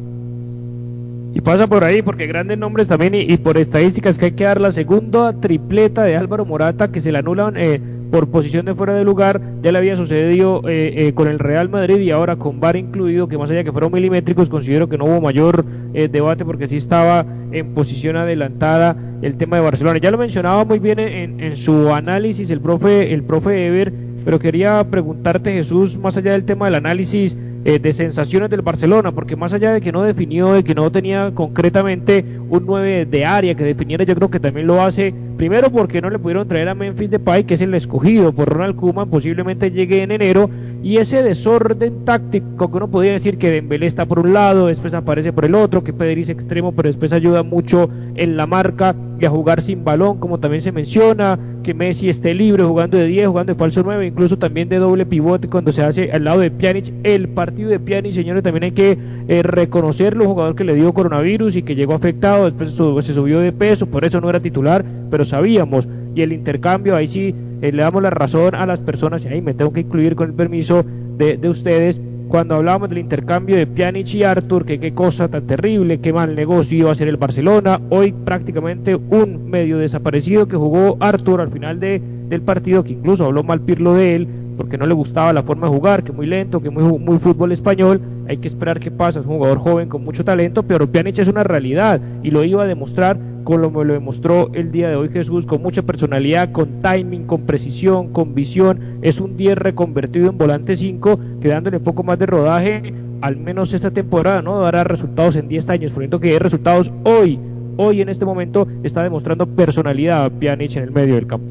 Y 1.33 1.41
pasa 1.41 1.67
por 1.67 1.83
ahí, 1.83 2.01
porque 2.01 2.25
grandes 2.25 2.57
nombres 2.57 2.87
también, 2.87 3.13
y, 3.13 3.37
por 3.37 3.57
estadísticas 3.57 4.17
que 4.17 4.25
hay 4.25 4.31
que 4.31 4.45
dar 4.45 4.59
la 4.59 4.71
segunda 4.71 5.33
tripleta 5.33 6.03
de 6.03 6.15
Álvaro 6.15 6.43
Morata, 6.43 6.91
que 6.91 7.01
se 7.01 7.11
le 7.11 7.19
anulan 7.19 7.55
eh, 7.55 7.79
por 8.11 8.29
posición 8.29 8.65
de 8.65 8.75
fuera 8.75 8.93
de 8.93 9.03
lugar, 9.03 9.41
ya 9.61 9.71
le 9.71 9.77
había 9.77 9.95
sucedido 9.95 10.61
eh, 10.67 11.07
eh, 11.07 11.13
con 11.13 11.27
el 11.27 11.39
Real 11.39 11.69
Madrid 11.69 11.99
y 11.99 12.11
ahora 12.11 12.35
con 12.35 12.59
VAR 12.59 12.75
incluido, 12.75 13.27
que 13.27 13.37
más 13.37 13.51
allá 13.51 13.63
que 13.63 13.71
fueron 13.71 13.91
milimétricos, 13.91 14.49
considero 14.49 14.89
que 14.89 14.97
no 14.97 15.05
hubo 15.05 15.21
mayor 15.21 15.65
debate 15.91 16.45
porque 16.45 16.67
sí 16.67 16.77
estaba 16.77 17.25
en 17.51 17.73
posición 17.73 18.15
adelantada 18.15 18.95
el 19.21 19.35
tema 19.37 19.57
de 19.57 19.63
Barcelona. 19.63 19.99
Ya 19.99 20.11
lo 20.11 20.17
mencionaba 20.17 20.63
muy 20.65 20.79
bien 20.79 20.99
en, 20.99 21.39
en 21.39 21.55
su 21.55 21.91
análisis 21.93 22.51
el 22.51 22.61
profe, 22.61 23.13
el 23.13 23.23
profe 23.23 23.67
Ever, 23.67 23.91
pero 24.23 24.39
quería 24.39 24.83
preguntarte 24.89 25.51
Jesús, 25.51 25.97
más 25.97 26.17
allá 26.17 26.33
del 26.33 26.45
tema 26.45 26.65
del 26.65 26.75
análisis, 26.75 27.35
eh, 27.65 27.77
de 27.77 27.91
sensaciones 27.91 28.49
del 28.49 28.61
Barcelona, 28.61 29.11
porque 29.11 29.35
más 29.35 29.51
allá 29.51 29.73
de 29.73 29.81
que 29.81 29.91
no 29.91 30.01
definió, 30.03 30.53
de 30.53 30.63
que 30.63 30.73
no 30.73 30.91
tenía 30.91 31.31
concretamente 31.33 32.23
un 32.49 32.65
9 32.65 33.05
de 33.05 33.25
área 33.25 33.55
que 33.55 33.63
definiera, 33.63 34.03
yo 34.03 34.15
creo 34.15 34.29
que 34.29 34.39
también 34.39 34.67
lo 34.67 34.81
hace, 34.81 35.13
primero 35.37 35.69
porque 35.69 36.01
no 36.01 36.09
le 36.09 36.19
pudieron 36.19 36.47
traer 36.47 36.69
a 36.69 36.75
Memphis 36.75 37.11
Depay, 37.11 37.43
que 37.43 37.53
es 37.53 37.61
el 37.61 37.73
escogido 37.73 38.33
por 38.33 38.49
Ronald 38.49 38.75
Koeman, 38.75 39.09
posiblemente 39.09 39.71
llegue 39.71 40.01
en 40.01 40.11
enero, 40.11 40.49
y 40.81 40.97
ese 40.97 41.23
desorden 41.23 42.05
táctico 42.05 42.71
que 42.71 42.77
uno 42.77 42.89
podría 42.89 43.13
decir 43.13 43.37
que 43.37 43.51
Dembélé 43.51 43.85
está 43.85 44.05
por 44.05 44.19
un 44.19 44.33
lado, 44.33 44.67
después 44.67 44.93
aparece 44.93 45.33
por 45.33 45.45
el 45.45 45.55
otro, 45.55 45.83
que 45.83 45.91
Pedri 45.91 46.21
es 46.21 46.29
extremo, 46.29 46.71
pero 46.71 46.87
después 46.87 47.11
ayuda 47.11 47.43
mucho 47.43 47.89
en 48.15 48.37
la 48.37 48.45
marca 48.45 48.95
y 49.19 49.25
a 49.25 49.29
jugar 49.29 49.59
sin 49.59 49.83
balón, 49.83 50.19
como 50.19 50.39
también 50.39 50.61
se 50.61 50.71
menciona, 50.71 51.37
que 51.63 51.73
Messi 51.73 52.07
esté 52.07 52.33
libre 52.33 52.63
jugando 52.63 52.97
de 52.97 53.07
10, 53.07 53.27
jugando 53.27 53.53
de 53.53 53.59
falso 53.59 53.83
9, 53.83 54.07
incluso 54.07 54.37
también 54.37 54.69
de 54.69 54.77
doble 54.77 55.05
pivote 55.05 55.49
cuando 55.49 55.73
se 55.73 55.83
hace 55.83 56.11
al 56.11 56.23
lado 56.23 56.39
de 56.39 56.51
Pjanic. 56.51 56.93
El 57.03 57.27
partido 57.27 57.69
de 57.69 57.79
Pjanic, 57.79 58.13
señores, 58.13 58.43
también 58.43 58.63
hay 58.63 58.71
que 58.71 58.97
eh, 59.27 59.43
reconocerlo, 59.43 60.25
jugador 60.25 60.55
que 60.55 60.63
le 60.63 60.75
dio 60.75 60.93
coronavirus 60.93 61.57
y 61.57 61.63
que 61.63 61.75
llegó 61.75 61.93
afectado, 61.93 62.45
después 62.45 62.71
se 63.05 63.13
subió 63.13 63.39
de 63.41 63.51
peso, 63.51 63.87
por 63.87 64.05
eso 64.05 64.21
no 64.21 64.29
era 64.29 64.39
titular, 64.39 64.85
pero 65.09 65.25
sabíamos. 65.25 65.87
Y 66.15 66.21
el 66.21 66.31
intercambio, 66.31 66.95
ahí 66.95 67.07
sí 67.07 67.35
eh, 67.61 67.71
le 67.71 67.83
damos 67.83 68.01
la 68.01 68.09
razón 68.09 68.55
a 68.55 68.65
las 68.65 68.79
personas, 68.79 69.25
y 69.25 69.29
ahí 69.29 69.41
me 69.41 69.53
tengo 69.53 69.73
que 69.73 69.81
incluir 69.81 70.15
con 70.15 70.29
el 70.29 70.35
permiso 70.35 70.85
de, 71.17 71.37
de 71.37 71.49
ustedes, 71.49 72.01
cuando 72.29 72.55
hablábamos 72.55 72.89
del 72.89 72.99
intercambio 72.99 73.57
de 73.57 73.65
Pjanic 73.65 74.13
y 74.13 74.23
Arthur, 74.23 74.63
que 74.63 74.79
qué 74.79 74.93
cosa 74.93 75.27
tan 75.29 75.47
terrible, 75.47 75.99
qué 75.99 76.13
mal 76.13 76.35
negocio 76.35 76.77
iba 76.77 76.91
a 76.91 76.95
ser 76.95 77.07
el 77.07 77.17
Barcelona, 77.17 77.81
hoy 77.89 78.11
prácticamente 78.11 78.95
un 78.95 79.49
medio 79.49 79.79
desaparecido 79.79 80.47
que 80.47 80.55
jugó 80.55 80.95
Arthur 80.99 81.41
al 81.41 81.49
final 81.49 81.79
de, 81.79 81.99
del 82.29 82.41
partido, 82.41 82.83
que 82.83 82.93
incluso 82.93 83.25
habló 83.25 83.43
mal 83.43 83.61
Pirlo 83.61 83.95
de 83.95 84.15
él, 84.15 84.27
porque 84.57 84.77
no 84.77 84.85
le 84.85 84.93
gustaba 84.93 85.33
la 85.33 85.41
forma 85.41 85.67
de 85.67 85.73
jugar, 85.73 86.03
que 86.03 86.11
muy 86.11 86.27
lento, 86.27 86.61
que 86.61 86.69
muy, 86.69 86.83
muy 86.99 87.17
fútbol 87.17 87.51
español, 87.51 87.99
hay 88.27 88.37
que 88.37 88.47
esperar 88.47 88.79
qué 88.79 88.91
pasa, 88.91 89.21
es 89.21 89.25
un 89.25 89.37
jugador 89.37 89.57
joven 89.57 89.89
con 89.89 90.03
mucho 90.03 90.23
talento, 90.23 90.61
pero 90.61 90.85
Pjanic 90.85 91.17
es 91.17 91.29
una 91.29 91.43
realidad 91.43 91.99
y 92.21 92.29
lo 92.29 92.43
iba 92.43 92.61
a 92.61 92.67
demostrar 92.67 93.17
como 93.43 93.83
lo 93.83 93.93
demostró 93.93 94.51
el 94.53 94.71
día 94.71 94.89
de 94.89 94.95
hoy 94.95 95.09
Jesús, 95.09 95.45
con 95.45 95.61
mucha 95.61 95.81
personalidad, 95.81 96.51
con 96.51 96.81
timing, 96.81 97.25
con 97.25 97.45
precisión, 97.45 98.11
con 98.13 98.35
visión. 98.35 98.99
Es 99.01 99.19
un 99.19 99.37
10 99.37 99.57
reconvertido 99.57 100.29
en 100.29 100.37
volante 100.37 100.75
5, 100.75 101.19
quedándole 101.41 101.77
un 101.77 101.83
poco 101.83 102.03
más 102.03 102.19
de 102.19 102.25
rodaje, 102.25 102.93
al 103.21 103.37
menos 103.37 103.73
esta 103.73 103.91
temporada, 103.91 104.41
¿no? 104.41 104.59
Dará 104.59 104.83
resultados 104.83 105.35
en 105.35 105.47
10 105.47 105.69
años, 105.69 105.91
ejemplo, 105.91 106.19
que 106.19 106.31
hay 106.31 106.39
resultados 106.39 106.91
hoy. 107.03 107.39
Hoy 107.77 108.01
en 108.01 108.09
este 108.09 108.25
momento 108.25 108.67
está 108.83 109.03
demostrando 109.03 109.47
personalidad 109.47 110.31
Pjanic 110.31 110.75
en 110.75 110.83
el 110.83 110.91
medio 110.91 111.15
del 111.15 111.27
campo. 111.27 111.47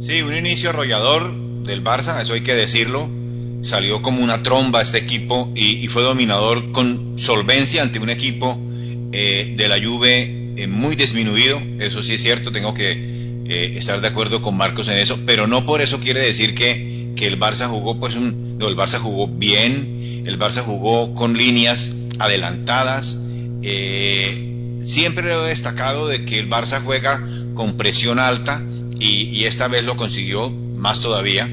Sí, 0.00 0.22
un 0.22 0.34
inicio 0.34 0.70
arrollador 0.70 1.34
del 1.64 1.84
Barça, 1.84 2.22
eso 2.22 2.32
hay 2.32 2.40
que 2.40 2.54
decirlo. 2.54 3.08
Salió 3.60 4.00
como 4.00 4.22
una 4.22 4.42
tromba 4.42 4.80
este 4.80 4.98
equipo 4.98 5.50
y, 5.54 5.84
y 5.84 5.88
fue 5.88 6.02
dominador 6.02 6.72
con 6.72 7.18
solvencia 7.18 7.82
ante 7.82 7.98
un 7.98 8.08
equipo 8.08 8.56
eh, 9.12 9.54
de 9.56 9.68
la 9.68 9.76
Juve 9.82 10.37
eh, 10.58 10.66
muy 10.66 10.96
disminuido, 10.96 11.60
eso 11.78 12.02
sí 12.02 12.14
es 12.14 12.22
cierto, 12.22 12.50
tengo 12.52 12.74
que 12.74 12.90
eh, 12.92 13.72
estar 13.76 14.00
de 14.00 14.08
acuerdo 14.08 14.42
con 14.42 14.56
Marcos 14.56 14.88
en 14.88 14.98
eso, 14.98 15.18
pero 15.24 15.46
no 15.46 15.64
por 15.64 15.80
eso 15.80 16.00
quiere 16.00 16.20
decir 16.20 16.54
que, 16.54 17.12
que 17.16 17.26
el 17.26 17.38
Barça 17.38 17.68
jugó 17.68 17.98
pues 17.98 18.16
no, 18.16 18.68
el 18.68 18.76
Barça 18.76 18.98
jugó 18.98 19.28
bien, 19.28 20.22
el 20.26 20.38
Barça 20.38 20.62
jugó 20.62 21.14
con 21.14 21.36
líneas 21.36 21.96
adelantadas, 22.18 23.18
eh, 23.62 24.78
siempre 24.80 25.32
he 25.32 25.36
destacado 25.48 26.08
de 26.08 26.24
que 26.24 26.38
el 26.38 26.50
Barça 26.50 26.82
juega 26.82 27.24
con 27.54 27.76
presión 27.76 28.18
alta 28.18 28.62
y, 28.98 29.44
esta 29.44 29.68
vez 29.68 29.84
lo 29.84 29.96
consiguió 29.96 30.50
más 30.50 31.00
todavía. 31.00 31.48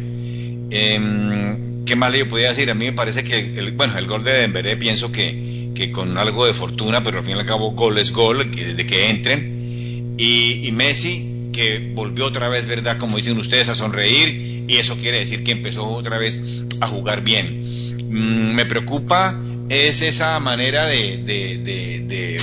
Em, 0.72 1.86
¿Qué 1.86 1.96
más 1.96 2.12
le 2.12 2.26
podía 2.26 2.50
decir? 2.50 2.72
A 2.72 2.74
mí 2.74 2.86
me 2.86 2.94
parece 2.94 3.24
que 3.24 3.38
el, 3.40 3.72
bueno, 3.74 3.98
el 4.00 4.08
gol 4.08 4.24
de 4.24 4.32
Dembélé 4.32 4.76
pienso 4.78 5.12
que, 5.12 5.45
que 5.76 5.92
con 5.92 6.18
algo 6.18 6.46
de 6.46 6.54
fortuna, 6.54 7.04
pero 7.04 7.20
al 7.20 7.26
fin 7.26 7.36
y 7.36 7.40
al 7.40 7.46
cabo 7.46 7.72
gol 7.72 7.98
es 7.98 8.12
gol, 8.12 8.50
desde 8.50 8.86
que 8.88 9.10
entren. 9.10 10.16
Y, 10.18 10.72
Messi, 10.72 11.50
que 11.54 11.92
volvió 11.94 12.26
otra 12.26 12.50
vez, 12.50 12.66
¿verdad? 12.66 12.98
Como 12.98 13.18
dicen 13.18 13.38
ustedes, 13.38 13.70
a 13.70 13.76
sonreír, 13.76 14.66
y 14.68 14.78
eso 14.78 14.96
quiere 14.98 15.20
decir 15.20 15.44
que 15.44 15.52
empezó 15.52 15.84
otra 15.84 16.18
vez 16.18 16.64
a 16.82 16.88
jugar 16.88 17.22
bien. 17.22 17.96
Mm, 18.10 18.56
me 18.56 18.66
preocupa 18.66 19.40
es 19.70 20.02
esa 20.02 20.40
manera 20.40 20.86
de, 20.86 21.18
de, 21.18 21.58
de, 21.58 22.42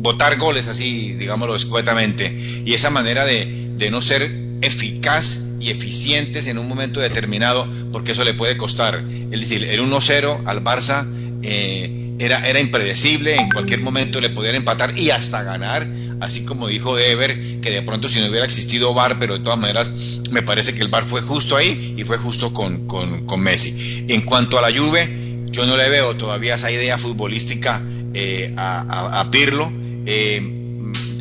botar 0.00 0.38
goles 0.38 0.66
así, 0.66 1.12
digámoslo 1.14 1.56
escuetamente, 1.56 2.34
y 2.64 2.72
esa 2.72 2.90
manera 2.90 3.24
de, 3.24 3.70
de 3.76 3.90
no 3.90 4.00
ser 4.00 4.30
eficaz 4.62 5.50
y 5.60 5.70
eficientes 5.70 6.46
en 6.46 6.58
un 6.58 6.68
momento 6.68 7.00
determinado, 7.00 7.68
porque 7.92 8.12
eso 8.12 8.24
le 8.24 8.34
puede 8.34 8.56
costar. 8.56 9.04
Es 9.30 9.40
decir, 9.40 9.64
el 9.64 9.80
1-0 9.80 10.42
al 10.46 10.64
Barça 10.64 11.06
eh, 11.42 11.99
era, 12.20 12.46
era 12.46 12.60
impredecible, 12.60 13.34
en 13.34 13.48
cualquier 13.48 13.80
momento 13.80 14.20
le 14.20 14.28
podían 14.28 14.54
empatar 14.54 14.96
y 14.96 15.10
hasta 15.10 15.42
ganar, 15.42 15.90
así 16.20 16.44
como 16.44 16.68
dijo 16.68 16.98
Ever, 16.98 17.60
que 17.60 17.70
de 17.70 17.80
pronto 17.80 18.10
si 18.10 18.20
no 18.20 18.28
hubiera 18.28 18.44
existido 18.44 18.92
VAR, 18.92 19.18
pero 19.18 19.38
de 19.38 19.44
todas 19.44 19.58
maneras 19.58 19.90
me 20.30 20.42
parece 20.42 20.74
que 20.74 20.82
el 20.82 20.88
VAR 20.88 21.06
fue 21.08 21.22
justo 21.22 21.56
ahí 21.56 21.94
y 21.96 22.04
fue 22.04 22.18
justo 22.18 22.52
con, 22.52 22.86
con, 22.86 23.40
Messi. 23.40 24.04
En 24.08 24.20
cuanto 24.20 24.58
a 24.58 24.60
la 24.60 24.76
Juve, 24.76 25.46
yo 25.46 25.64
no 25.64 25.78
le 25.78 25.88
veo 25.88 26.14
todavía 26.14 26.56
esa 26.56 26.70
idea 26.70 26.98
futbolística 26.98 27.82
eh, 28.12 28.52
a, 28.56 29.26
Pirlo. 29.30 29.72
Eh, 30.04 30.59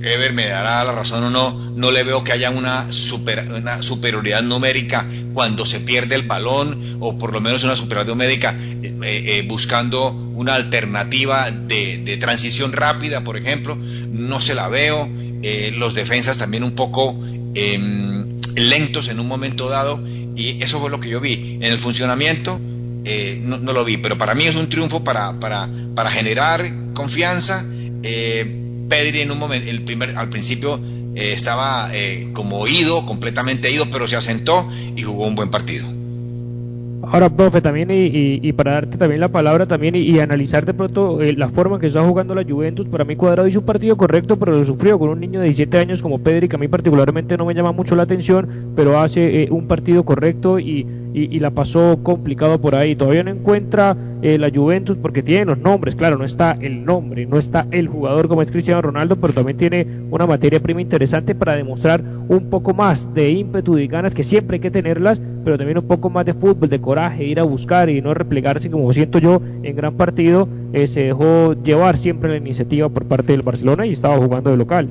Ever 0.03 0.33
me 0.33 0.47
dará 0.47 0.83
la 0.83 0.93
razón 0.93 1.23
o 1.23 1.29
no, 1.29 1.71
no 1.75 1.91
le 1.91 2.03
veo 2.03 2.23
que 2.23 2.31
haya 2.31 2.49
una, 2.49 2.91
super, 2.91 3.47
una 3.51 3.81
superioridad 3.81 4.41
numérica 4.43 5.05
cuando 5.33 5.65
se 5.65 5.79
pierde 5.79 6.15
el 6.15 6.23
balón 6.23 6.79
o 6.99 7.17
por 7.17 7.33
lo 7.33 7.41
menos 7.41 7.63
una 7.63 7.75
superioridad 7.75 8.13
numérica 8.13 8.55
eh, 8.59 8.97
eh, 9.03 9.45
buscando 9.47 10.09
una 10.09 10.55
alternativa 10.55 11.51
de, 11.51 12.17
transición 12.19 12.73
rápida, 12.73 13.23
por 13.23 13.37
ejemplo, 13.37 13.75
no 13.75 14.41
se 14.41 14.55
la 14.55 14.67
veo. 14.67 15.09
Eh, 15.41 15.71
los 15.77 15.95
defensas 15.95 16.37
también 16.37 16.63
un 16.63 16.71
poco 16.71 17.17
em, 17.55 18.39
lentos 18.55 19.07
en 19.07 19.21
un 19.21 19.27
momento 19.27 19.69
dado 19.69 20.03
y 20.35 20.61
eso 20.61 20.81
fue 20.81 20.89
lo 20.89 20.99
que 20.99 21.09
yo 21.09 21.21
vi. 21.21 21.57
En 21.61 21.71
el 21.71 21.79
funcionamiento 21.79 22.59
no, 23.41 23.73
lo 23.73 23.85
vi, 23.85 23.97
pero 23.97 24.17
para 24.17 24.35
mí 24.35 24.45
es 24.45 24.55
un 24.55 24.69
triunfo 24.69 25.03
para, 25.03 25.39
para, 25.39 25.69
para 25.95 26.11
generar 26.11 26.93
confianza. 26.93 27.65
Pedri 28.89 29.21
en 29.21 29.31
un 29.31 29.39
momento, 29.39 29.69
el 29.69 29.83
primer, 29.83 30.17
al 30.17 30.29
principio 30.29 30.79
eh, 31.15 31.33
estaba 31.33 31.89
eh, 31.93 32.29
como 32.33 32.59
oído, 32.59 33.05
completamente 33.05 33.71
ido, 33.71 33.85
pero 33.91 34.07
se 34.07 34.15
asentó 34.15 34.69
y 34.95 35.01
jugó 35.01 35.27
un 35.27 35.35
buen 35.35 35.49
partido. 35.49 35.85
Ahora, 37.01 37.29
profe, 37.29 37.61
también, 37.61 37.89
y, 37.91 38.53
para 38.53 38.73
darte 38.73 38.97
también 38.97 39.19
la 39.19 39.29
palabra 39.29 39.65
también 39.65 39.95
y, 39.95 40.19
analizar 40.19 40.65
de 40.65 40.73
pronto 40.73 41.21
eh, 41.21 41.33
la 41.33 41.49
forma 41.49 41.75
en 41.75 41.81
que 41.81 41.87
está 41.87 42.03
jugando 42.03 42.35
la 42.35 42.43
Juventus, 42.43 42.87
para 42.87 43.03
mí 43.03 43.15
Cuadrado 43.15 43.47
hizo 43.47 43.61
un 43.61 43.65
partido 43.65 43.97
correcto, 43.97 44.37
pero 44.37 44.51
lo 44.51 44.63
sufrió 44.63 44.99
con 44.99 45.09
un 45.09 45.19
niño 45.19 45.39
de 45.39 45.45
17 45.45 45.77
años 45.77 46.01
como 46.01 46.19
Pedri, 46.19 46.47
que 46.47 46.57
a 46.57 46.59
mí 46.59 46.67
particularmente 46.67 47.35
no 47.35 47.45
me 47.45 47.55
llama 47.55 47.71
mucho 47.71 47.95
la 47.95 48.03
atención, 48.03 48.73
pero 48.75 48.99
hace 48.99 49.47
un 49.49 49.67
partido 49.67 50.03
correcto 50.05 50.59
y, 50.59 50.85
y, 51.25 51.39
la 51.39 51.51
pasó 51.51 51.99
complicado 52.03 52.59
por 52.59 52.75
ahí. 52.75 52.95
Todavía 52.95 53.23
no 53.23 53.31
encuentra 53.31 53.95
eh, 54.21 54.37
la 54.37 54.49
Juventus 54.53 54.97
porque 54.97 55.23
tiene 55.23 55.45
los 55.45 55.57
nombres, 55.57 55.95
claro, 55.95 56.17
no 56.17 56.25
está 56.25 56.57
el 56.59 56.85
nombre, 56.85 57.25
no 57.25 57.37
está 57.37 57.67
el 57.71 57.87
jugador 57.87 58.27
como 58.27 58.41
es 58.41 58.51
Cristiano 58.51 58.81
Ronaldo, 58.81 59.15
pero 59.15 59.33
también 59.33 59.57
tiene 59.57 59.87
una 60.11 60.27
materia 60.27 60.59
prima 60.59 60.81
interesante 60.81 61.35
para 61.35 61.55
demostrar 61.55 62.03
un 62.27 62.49
poco 62.49 62.73
más 62.73 63.13
de 63.13 63.29
ímpetu 63.29 63.77
y 63.77 63.87
ganas 63.87 64.13
que 64.13 64.23
siempre 64.23 64.55
hay 64.55 64.61
que 64.61 64.71
tenerlas, 64.71 65.21
pero 65.43 65.57
también 65.57 65.77
un 65.77 65.87
poco 65.87 66.09
más 66.09 66.25
de 66.25 66.33
fútbol, 66.33 66.69
de 66.69 66.79
coraje, 66.79 67.25
ir 67.25 67.39
a 67.39 67.43
buscar 67.43 67.89
y 67.89 68.01
no 68.01 68.13
replegarse 68.13 68.69
como 68.69 68.91
siento 68.93 69.19
yo 69.19 69.41
en 69.63 69.75
gran 69.75 69.95
partido. 69.95 70.47
Eh, 70.73 70.87
se 70.87 71.05
dejó 71.05 71.53
llevar 71.63 71.97
siempre 71.97 72.29
la 72.29 72.37
iniciativa 72.37 72.89
por 72.89 73.05
parte 73.05 73.31
del 73.31 73.41
Barcelona 73.41 73.85
y 73.85 73.93
estaba 73.93 74.17
jugando 74.17 74.51
de 74.51 74.57
local. 74.57 74.89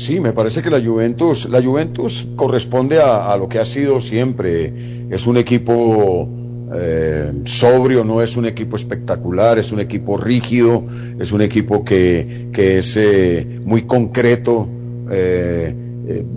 Sí, 0.00 0.18
me 0.18 0.32
parece 0.32 0.62
que 0.62 0.70
la 0.70 0.82
Juventus, 0.82 1.46
la 1.50 1.62
Juventus 1.62 2.26
corresponde 2.34 3.02
a, 3.02 3.36
lo 3.36 3.50
que 3.50 3.58
ha 3.58 3.66
sido 3.66 4.00
siempre. 4.00 4.72
Es 5.10 5.26
un 5.26 5.36
equipo 5.36 6.26
eh, 6.74 7.30
sobrio, 7.44 8.02
no 8.02 8.22
es 8.22 8.34
un 8.38 8.46
equipo 8.46 8.76
espectacular, 8.76 9.58
es 9.58 9.72
un 9.72 9.80
equipo 9.80 10.16
rígido, 10.16 10.86
es 11.18 11.32
un 11.32 11.42
equipo 11.42 11.84
que, 11.84 12.48
que 12.50 12.78
es 12.78 12.96
eh, 12.96 13.60
muy 13.62 13.82
concreto. 13.82 14.70
Eh, 15.10 15.76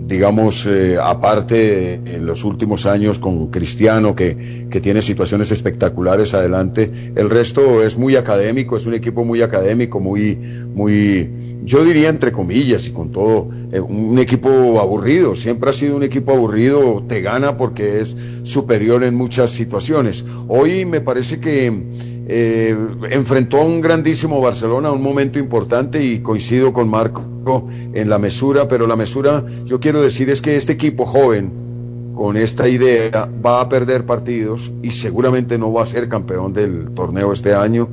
digamos, 0.06 0.68
aparte 1.02 1.94
en 1.94 2.26
los 2.26 2.44
últimos 2.44 2.84
años 2.84 3.18
con 3.18 3.48
Cristiano, 3.50 4.14
que, 4.14 4.66
que, 4.70 4.80
tiene 4.80 5.02
situaciones 5.02 5.50
espectaculares 5.50 6.34
adelante, 6.34 6.90
el 7.16 7.28
resto 7.28 7.82
es 7.82 7.96
muy 7.96 8.14
académico, 8.14 8.76
es 8.76 8.86
un 8.86 8.94
equipo 8.94 9.24
muy 9.24 9.42
académico, 9.42 9.98
muy, 9.98 10.36
muy, 10.74 11.28
yo 11.64 11.82
diría 11.82 12.10
entre 12.10 12.30
comillas 12.30 12.86
y 12.86 12.90
con 12.90 13.10
todo, 13.10 13.48
eh, 13.72 13.80
un 13.80 14.18
equipo 14.18 14.78
aburrido, 14.80 15.34
siempre 15.34 15.70
ha 15.70 15.72
sido 15.72 15.96
un 15.96 16.02
equipo 16.02 16.32
aburrido, 16.32 17.02
te 17.08 17.22
gana 17.22 17.56
porque 17.56 18.00
es 18.00 18.14
superior 18.42 19.02
en 19.02 19.14
muchas 19.14 19.50
situaciones. 19.50 20.26
Hoy 20.46 20.84
me 20.84 21.00
parece 21.00 21.40
que 21.40 21.72
eh, 22.26 22.76
enfrentó 23.10 23.58
a 23.58 23.64
un 23.64 23.80
grandísimo 23.80 24.42
Barcelona, 24.42 24.92
un 24.92 25.02
momento 25.02 25.38
importante 25.38 26.04
y 26.04 26.20
coincido 26.20 26.74
con 26.74 26.88
Marco 26.88 27.66
en 27.94 28.10
la 28.10 28.18
mesura, 28.18 28.68
pero 28.68 28.86
la 28.86 28.96
mesura, 28.96 29.42
yo 29.64 29.80
quiero 29.80 30.02
decir 30.02 30.28
es 30.28 30.42
que 30.42 30.56
este 30.56 30.72
equipo 30.72 31.06
joven, 31.06 31.64
con 32.14 32.36
esta 32.36 32.68
idea, 32.68 33.30
va 33.44 33.62
a 33.62 33.68
perder 33.70 34.04
partidos 34.04 34.70
y 34.82 34.90
seguramente 34.90 35.56
no 35.56 35.72
va 35.72 35.82
a 35.82 35.86
ser 35.86 36.08
campeón 36.10 36.52
del 36.52 36.90
torneo 36.94 37.32
este 37.32 37.54
año. 37.54 37.88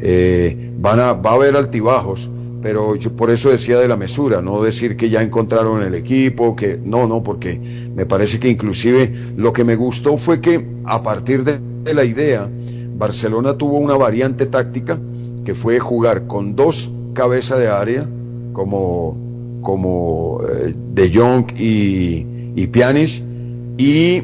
Eh, 0.00 0.72
van 0.78 1.00
a, 1.00 1.12
va 1.12 1.32
a 1.32 1.34
haber 1.34 1.56
altibajos 1.56 2.30
pero 2.62 2.94
yo 2.96 3.12
por 3.16 3.30
eso 3.30 3.50
decía 3.50 3.78
de 3.78 3.88
la 3.88 3.96
mesura, 3.96 4.42
no 4.42 4.62
decir 4.62 4.96
que 4.96 5.08
ya 5.08 5.22
encontraron 5.22 5.82
el 5.82 5.94
equipo, 5.94 6.54
que 6.54 6.78
no, 6.82 7.06
no, 7.06 7.22
porque 7.22 7.60
me 7.94 8.06
parece 8.06 8.38
que 8.38 8.48
inclusive 8.48 9.12
lo 9.36 9.52
que 9.52 9.64
me 9.64 9.76
gustó 9.76 10.18
fue 10.18 10.40
que 10.40 10.66
a 10.84 11.02
partir 11.02 11.44
de, 11.44 11.60
la 11.94 12.04
idea, 12.04 12.48
Barcelona 12.96 13.54
tuvo 13.54 13.78
una 13.78 13.96
variante 13.96 14.46
táctica 14.46 14.98
que 15.44 15.54
fue 15.54 15.78
jugar 15.78 16.26
con 16.26 16.54
dos 16.54 16.92
cabezas 17.14 17.58
de 17.58 17.68
área, 17.68 18.06
como, 18.52 19.16
como 19.62 20.40
eh, 20.42 20.74
De 20.92 21.10
Jong 21.12 21.58
y, 21.58 22.26
y 22.54 22.66
Pjanic, 22.66 23.22
y 23.78 24.20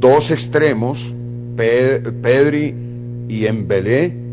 dos 0.00 0.30
extremos, 0.30 1.14
Pedri 1.56 2.74
y 3.28 3.46
Embelé, 3.46 4.25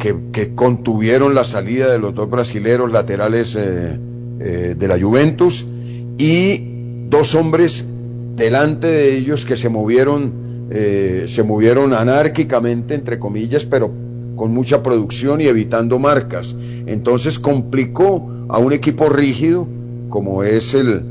que, 0.00 0.54
contuvieron 0.54 1.34
la 1.34 1.44
salida 1.44 1.90
de 1.90 1.98
los 1.98 2.14
dos 2.14 2.28
brasileros 2.28 2.90
laterales 2.90 3.54
eh, 3.56 3.98
eh, 4.40 4.74
de 4.76 4.88
la 4.88 4.98
Juventus 4.98 5.66
y 6.18 7.06
dos 7.08 7.34
hombres 7.34 7.84
delante 8.34 8.86
de 8.86 9.16
ellos 9.16 9.44
que 9.44 9.56
se 9.56 9.68
movieron, 9.68 10.68
eh, 10.70 11.24
se 11.26 11.42
movieron 11.42 11.92
anárquicamente, 11.92 12.94
entre 12.94 13.18
comillas, 13.18 13.66
pero 13.66 13.90
con 14.36 14.52
mucha 14.54 14.82
producción 14.82 15.42
y 15.42 15.44
evitando 15.44 15.98
marcas. 15.98 16.56
Entonces 16.86 17.38
complicó 17.38 18.30
a 18.48 18.58
un 18.58 18.72
equipo 18.72 19.10
rígido 19.10 19.68
como 20.08 20.42
es 20.42 20.74
el, 20.74 21.02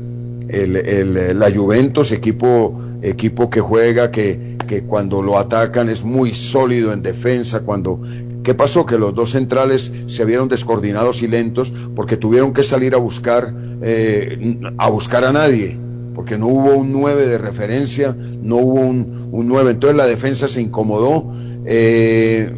el, 0.48 1.38
la 1.38 1.50
Juventus, 1.50 2.10
equipo, 2.10 2.78
equipo 3.02 3.48
que 3.48 3.60
juega, 3.60 4.10
que, 4.10 4.56
que 4.66 4.82
cuando 4.82 5.22
lo 5.22 5.38
atacan 5.38 5.88
es 5.88 6.02
muy 6.04 6.34
sólido 6.34 6.92
en 6.92 7.02
defensa, 7.02 7.60
cuando 7.60 8.02
¿Qué 8.42 8.54
pasó? 8.54 8.86
Que 8.86 8.98
los 8.98 9.14
dos 9.14 9.32
centrales 9.32 9.92
se 10.06 10.24
vieron 10.24 10.48
descoordinados 10.48 11.22
y 11.22 11.28
lentos 11.28 11.72
porque 11.94 12.16
tuvieron 12.16 12.52
que 12.52 12.62
salir 12.62 12.94
a 12.94 12.98
buscar, 12.98 13.54
eh, 13.82 14.58
a 14.78 14.88
buscar 14.88 15.24
a 15.24 15.32
nadie, 15.32 15.78
porque 16.14 16.38
no 16.38 16.46
hubo 16.46 16.74
un 16.74 16.92
9 16.92 17.26
de 17.26 17.38
referencia, 17.38 18.16
no 18.42 18.56
hubo 18.56 18.80
un, 18.80 19.28
un 19.30 19.46
9. 19.46 19.72
Entonces 19.72 19.96
la 19.96 20.06
defensa 20.06 20.48
se 20.48 20.62
incomodó. 20.62 21.32
Eh, 21.66 22.50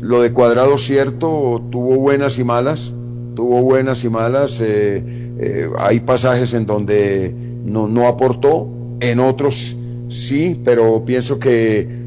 lo 0.00 0.22
de 0.22 0.32
Cuadrado, 0.32 0.76
cierto, 0.76 1.62
tuvo 1.70 1.96
buenas 1.96 2.38
y 2.38 2.44
malas, 2.44 2.92
tuvo 3.36 3.62
buenas 3.62 4.02
y 4.02 4.08
malas. 4.08 4.60
Eh, 4.64 5.70
hay 5.78 6.00
pasajes 6.00 6.54
en 6.54 6.66
donde 6.66 7.32
no, 7.64 7.86
no 7.86 8.08
aportó, 8.08 8.68
en 9.00 9.20
otros 9.20 9.76
sí, 10.12 10.60
pero 10.64 11.04
pienso 11.04 11.38
que 11.38 12.01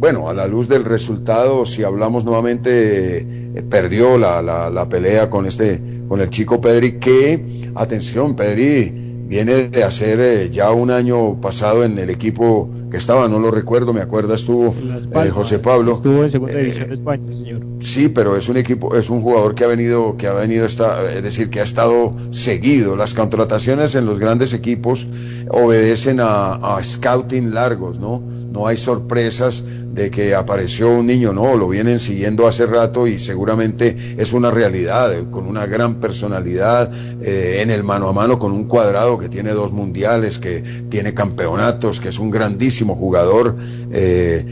bueno, 0.00 0.30
a 0.30 0.34
la 0.34 0.46
luz 0.46 0.66
del 0.66 0.86
resultado, 0.86 1.66
si 1.66 1.84
hablamos 1.84 2.24
nuevamente, 2.24 3.18
eh, 3.18 3.62
perdió 3.68 4.16
la, 4.16 4.40
la, 4.40 4.88
pelea 4.88 5.28
con 5.28 5.44
este, 5.44 5.78
con 6.08 6.22
el 6.22 6.30
chico 6.30 6.58
Pedri, 6.58 6.98
que, 6.98 7.70
atención, 7.74 8.34
Pedri 8.34 9.10
viene 9.28 9.68
de 9.68 9.84
hacer 9.84 10.18
eh, 10.20 10.50
ya 10.50 10.70
un 10.70 10.90
año 10.90 11.38
pasado 11.42 11.84
en 11.84 11.98
el 11.98 12.08
equipo 12.08 12.70
que 12.90 12.96
estaba, 12.96 13.28
no 13.28 13.38
lo 13.40 13.50
recuerdo, 13.50 13.92
me 13.92 14.00
acuerdo, 14.00 14.32
estuvo 14.32 14.74
eh, 14.74 15.28
José 15.28 15.58
Pablo. 15.58 15.96
Estuvo 15.96 16.24
en 16.24 16.30
segunda 16.30 16.54
división 16.54 16.88
de 16.88 16.94
España, 16.94 17.36
señor. 17.36 17.60
Sí, 17.80 18.08
pero 18.08 18.38
es 18.38 18.48
un 18.48 18.56
equipo, 18.56 18.96
es 18.96 19.10
un 19.10 19.20
jugador 19.20 19.54
que 19.54 19.64
ha 19.64 19.68
venido, 19.68 20.16
que 20.16 20.28
ha 20.28 20.32
venido, 20.32 20.64
esta, 20.64 21.12
es 21.12 21.22
decir, 21.22 21.50
que 21.50 21.60
ha 21.60 21.64
estado 21.64 22.14
seguido. 22.30 22.96
Las 22.96 23.12
contrataciones 23.12 23.94
en 23.94 24.06
los 24.06 24.18
grandes 24.18 24.54
equipos 24.54 25.06
obedecen 25.50 26.20
a, 26.20 26.54
a 26.54 26.82
scouting 26.82 27.52
largos, 27.52 27.98
¿no? 27.98 28.39
No 28.50 28.66
hay 28.66 28.76
sorpresas 28.76 29.62
de 29.92 30.10
que 30.10 30.34
apareció 30.34 30.90
un 30.90 31.06
niño, 31.06 31.32
no, 31.32 31.56
lo 31.56 31.68
vienen 31.68 31.98
siguiendo 31.98 32.46
hace 32.46 32.66
rato 32.66 33.06
y 33.06 33.18
seguramente 33.18 33.96
es 34.18 34.32
una 34.32 34.50
realidad, 34.50 35.12
eh, 35.12 35.24
con 35.30 35.46
una 35.46 35.66
gran 35.66 35.96
personalidad, 35.96 36.90
eh, 37.22 37.60
en 37.60 37.70
el 37.70 37.84
mano 37.84 38.08
a 38.08 38.12
mano 38.12 38.38
con 38.38 38.52
un 38.52 38.64
cuadrado 38.64 39.18
que 39.18 39.28
tiene 39.28 39.50
dos 39.50 39.72
mundiales, 39.72 40.38
que 40.38 40.62
tiene 40.88 41.14
campeonatos, 41.14 42.00
que 42.00 42.08
es 42.08 42.18
un 42.18 42.30
grandísimo 42.30 42.94
jugador, 42.94 43.56
eh, 43.90 44.44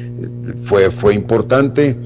fue, 0.64 0.90
fue 0.90 1.14
importante. 1.14 1.96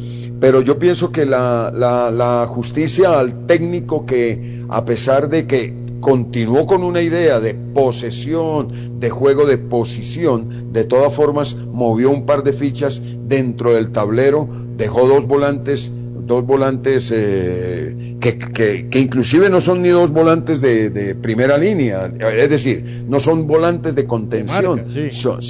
Pero 0.41 0.61
yo 0.61 0.79
pienso 0.79 1.13
que 1.13 1.25
la, 1.25 1.73
la, 1.75 2.11
la 2.11 2.47
justicia 2.49 3.19
al 3.19 3.47
técnico 3.47 4.05
que, 4.05 4.65
a 4.69 4.85
pesar 4.85 5.29
de 5.29 5.47
que 5.47 5.83
continuó 6.03 6.67
con 6.67 6.83
una 6.83 7.01
idea 7.01 7.41
de 7.41 7.55
posesión, 7.55 8.82
de 9.03 9.11
juego 9.11 9.47
de 9.47 9.59
posición, 9.59 10.73
de 10.73 10.85
todas 10.85 11.13
formas 11.13 11.57
movió 11.57 12.09
un 12.13 12.25
par 12.25 12.45
de 12.45 12.53
fichas 12.53 13.03
dentro 13.27 13.75
del 13.75 13.91
tablero, 13.91 14.49
dejó 14.77 15.09
dos 15.09 15.27
volantes, 15.27 15.91
dos 15.93 16.47
volantes 16.47 17.13
eh, 17.13 18.02
que, 18.23 18.89
que, 18.89 19.01
inclusive 19.01 19.51
no 19.51 19.61
son 19.61 19.83
ni 19.83 19.89
dos 19.89 20.13
volantes 20.13 20.61
de, 20.61 21.17
primera 21.21 21.59
línea, 21.59 22.07
es 22.07 22.49
decir, 22.49 23.05
no 23.09 23.19
son 23.19 23.49
volantes 23.49 23.97
de 23.97 24.07
contención, 24.07 24.85
sí. 24.89 25.11
Son, 25.11 25.41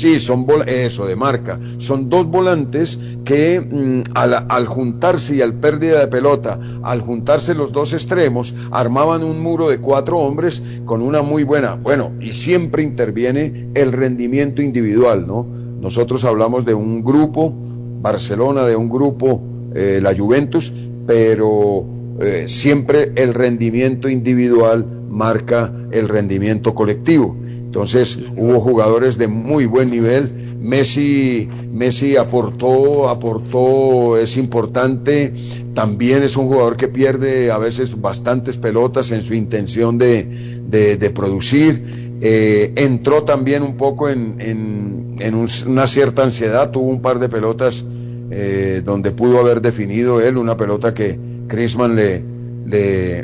eso, 0.66 1.06
de 1.06 1.14
marca, 1.14 1.60
son 1.76 2.08
dos 2.08 2.26
volantes 2.26 2.98
que 3.26 3.60
mm, 3.60 4.12
al, 4.14 4.66
juntarse 4.66 5.36
y 5.36 5.42
al 5.42 5.52
pérdida 5.52 6.00
de 6.00 6.06
pelota, 6.06 6.58
al 6.82 7.02
juntarse 7.02 7.54
los 7.54 7.72
dos 7.72 7.92
extremos, 7.92 8.54
armaban 8.70 9.22
un 9.22 9.42
muro 9.42 9.68
de 9.68 9.78
cuatro 9.78 10.18
hombres 10.18 10.62
con 10.86 11.02
una 11.02 11.20
muy 11.20 11.44
buena, 11.44 11.74
bueno, 11.74 12.12
y 12.20 12.32
siempre 12.32 12.82
interviene 12.82 13.68
el 13.74 13.92
rendimiento 13.92 14.62
individual, 14.62 15.26
¿no? 15.26 15.46
Nosotros 15.78 16.24
hablamos 16.24 16.64
de 16.64 16.72
un 16.72 17.04
grupo, 17.04 17.52
Barcelona, 18.00 18.64
de 18.64 18.76
un 18.76 18.88
grupo, 18.88 19.42
eh, 19.74 20.00
la 20.02 20.16
Juventus, 20.16 20.72
pero 21.06 22.01
eh, 22.20 22.44
siempre 22.46 23.12
el 23.16 23.34
rendimiento 23.34 24.08
individual 24.08 24.86
marca 25.08 25.72
el 25.90 26.08
rendimiento 26.08 26.74
colectivo. 26.74 27.36
Entonces 27.72 28.18
hubo 28.36 28.60
jugadores 28.60 29.16
de 29.16 29.28
muy 29.28 29.64
buen 29.64 29.90
nivel. 29.90 30.30
Messi, 30.60 31.48
Messi 31.72 32.18
aportó, 32.18 33.08
aportó, 33.08 34.18
es 34.18 34.36
importante. 34.36 35.32
También 35.72 36.22
es 36.22 36.36
un 36.36 36.48
jugador 36.48 36.76
que 36.76 36.88
pierde 36.88 37.50
a 37.50 37.56
veces 37.56 37.98
bastantes 37.98 38.58
pelotas 38.58 39.10
en 39.10 39.22
su 39.22 39.32
intención 39.32 39.96
de, 39.96 40.24
de, 40.68 41.10
producir. 41.10 42.18
Eh, 42.20 42.72
entró 42.76 43.24
también 43.24 43.62
un 43.62 43.78
poco 43.78 44.10
en, 44.10 44.36
en, 44.38 45.34
una 45.66 45.86
cierta 45.86 46.24
ansiedad, 46.24 46.70
tuvo 46.72 46.88
un 46.88 47.00
par 47.00 47.20
de 47.20 47.30
pelotas 47.30 47.86
eh, 48.30 48.82
donde 48.84 49.12
pudo 49.12 49.40
haber 49.40 49.62
definido 49.62 50.20
él, 50.20 50.36
una 50.36 50.58
pelota 50.58 50.92
que, 50.92 51.18
Crisman 51.52 51.94
le, 51.94 52.24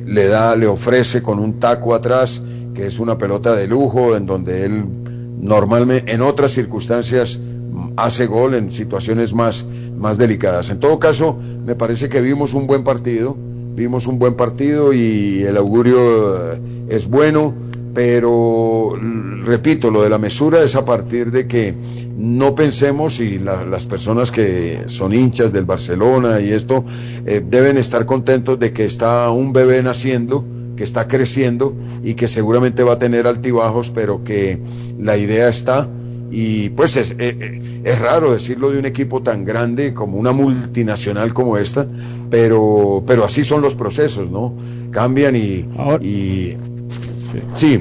le, 0.04 0.28
da, 0.28 0.54
le 0.54 0.66
ofrece 0.66 1.22
con 1.22 1.38
un 1.38 1.58
taco 1.58 1.94
atrás, 1.94 2.42
que 2.74 2.84
es 2.84 2.98
una 2.98 3.16
pelota 3.16 3.56
de 3.56 3.66
lujo, 3.66 4.16
en 4.16 4.26
donde 4.26 4.66
él 4.66 4.84
normalmente 5.40 6.12
en 6.12 6.20
otras 6.20 6.52
circunstancias 6.52 7.40
hace 7.96 8.26
gol 8.26 8.52
en 8.52 8.70
situaciones 8.70 9.32
más, 9.32 9.64
más 9.96 10.18
delicadas. 10.18 10.68
En 10.68 10.78
todo 10.78 10.98
caso, 10.98 11.38
me 11.64 11.74
parece 11.74 12.10
que 12.10 12.20
vimos 12.20 12.52
un 12.52 12.66
buen 12.66 12.84
partido, 12.84 13.34
vimos 13.74 14.06
un 14.06 14.18
buen 14.18 14.34
partido 14.34 14.92
y 14.92 15.44
el 15.44 15.56
augurio 15.56 16.52
eh, 16.52 16.60
es 16.90 17.08
bueno, 17.08 17.54
pero 17.94 18.94
repito, 19.40 19.90
lo 19.90 20.02
de 20.02 20.10
la 20.10 20.18
mesura 20.18 20.62
es 20.62 20.76
a 20.76 20.84
partir 20.84 21.30
de 21.30 21.46
que 21.46 21.74
no 22.18 22.56
pensemos 22.56 23.20
y 23.20 23.38
las 23.38 23.86
personas 23.86 24.32
que 24.32 24.82
son 24.86 25.14
hinchas 25.14 25.52
del 25.52 25.64
Barcelona 25.64 26.40
y 26.40 26.50
esto 26.50 26.84
eh, 27.24 27.40
deben 27.48 27.78
estar 27.78 28.06
contentos 28.06 28.58
de 28.58 28.72
que 28.72 28.84
está 28.84 29.30
un 29.30 29.52
bebé 29.52 29.84
naciendo, 29.84 30.44
que 30.76 30.82
está 30.82 31.06
creciendo 31.06 31.76
y 32.02 32.14
que 32.14 32.26
seguramente 32.26 32.82
va 32.82 32.94
a 32.94 32.98
tener 32.98 33.28
altibajos, 33.28 33.90
pero 33.90 34.24
que 34.24 34.58
la 34.98 35.16
idea 35.16 35.48
está 35.48 35.88
y 36.32 36.70
pues 36.70 36.96
es, 36.96 37.12
eh, 37.12 37.36
eh, 37.40 37.80
es, 37.84 37.98
raro 38.00 38.32
decirlo 38.32 38.70
de 38.72 38.80
un 38.80 38.86
equipo 38.86 39.22
tan 39.22 39.44
grande 39.44 39.94
como 39.94 40.18
una 40.18 40.32
multinacional 40.32 41.32
como 41.32 41.56
esta, 41.56 41.86
pero, 42.30 43.04
pero 43.06 43.24
así 43.24 43.44
son 43.44 43.62
los 43.62 43.76
procesos, 43.76 44.28
¿no? 44.28 44.54
Cambian 44.90 45.36
y... 45.36 45.66
y 46.02 46.56
sí. 47.54 47.80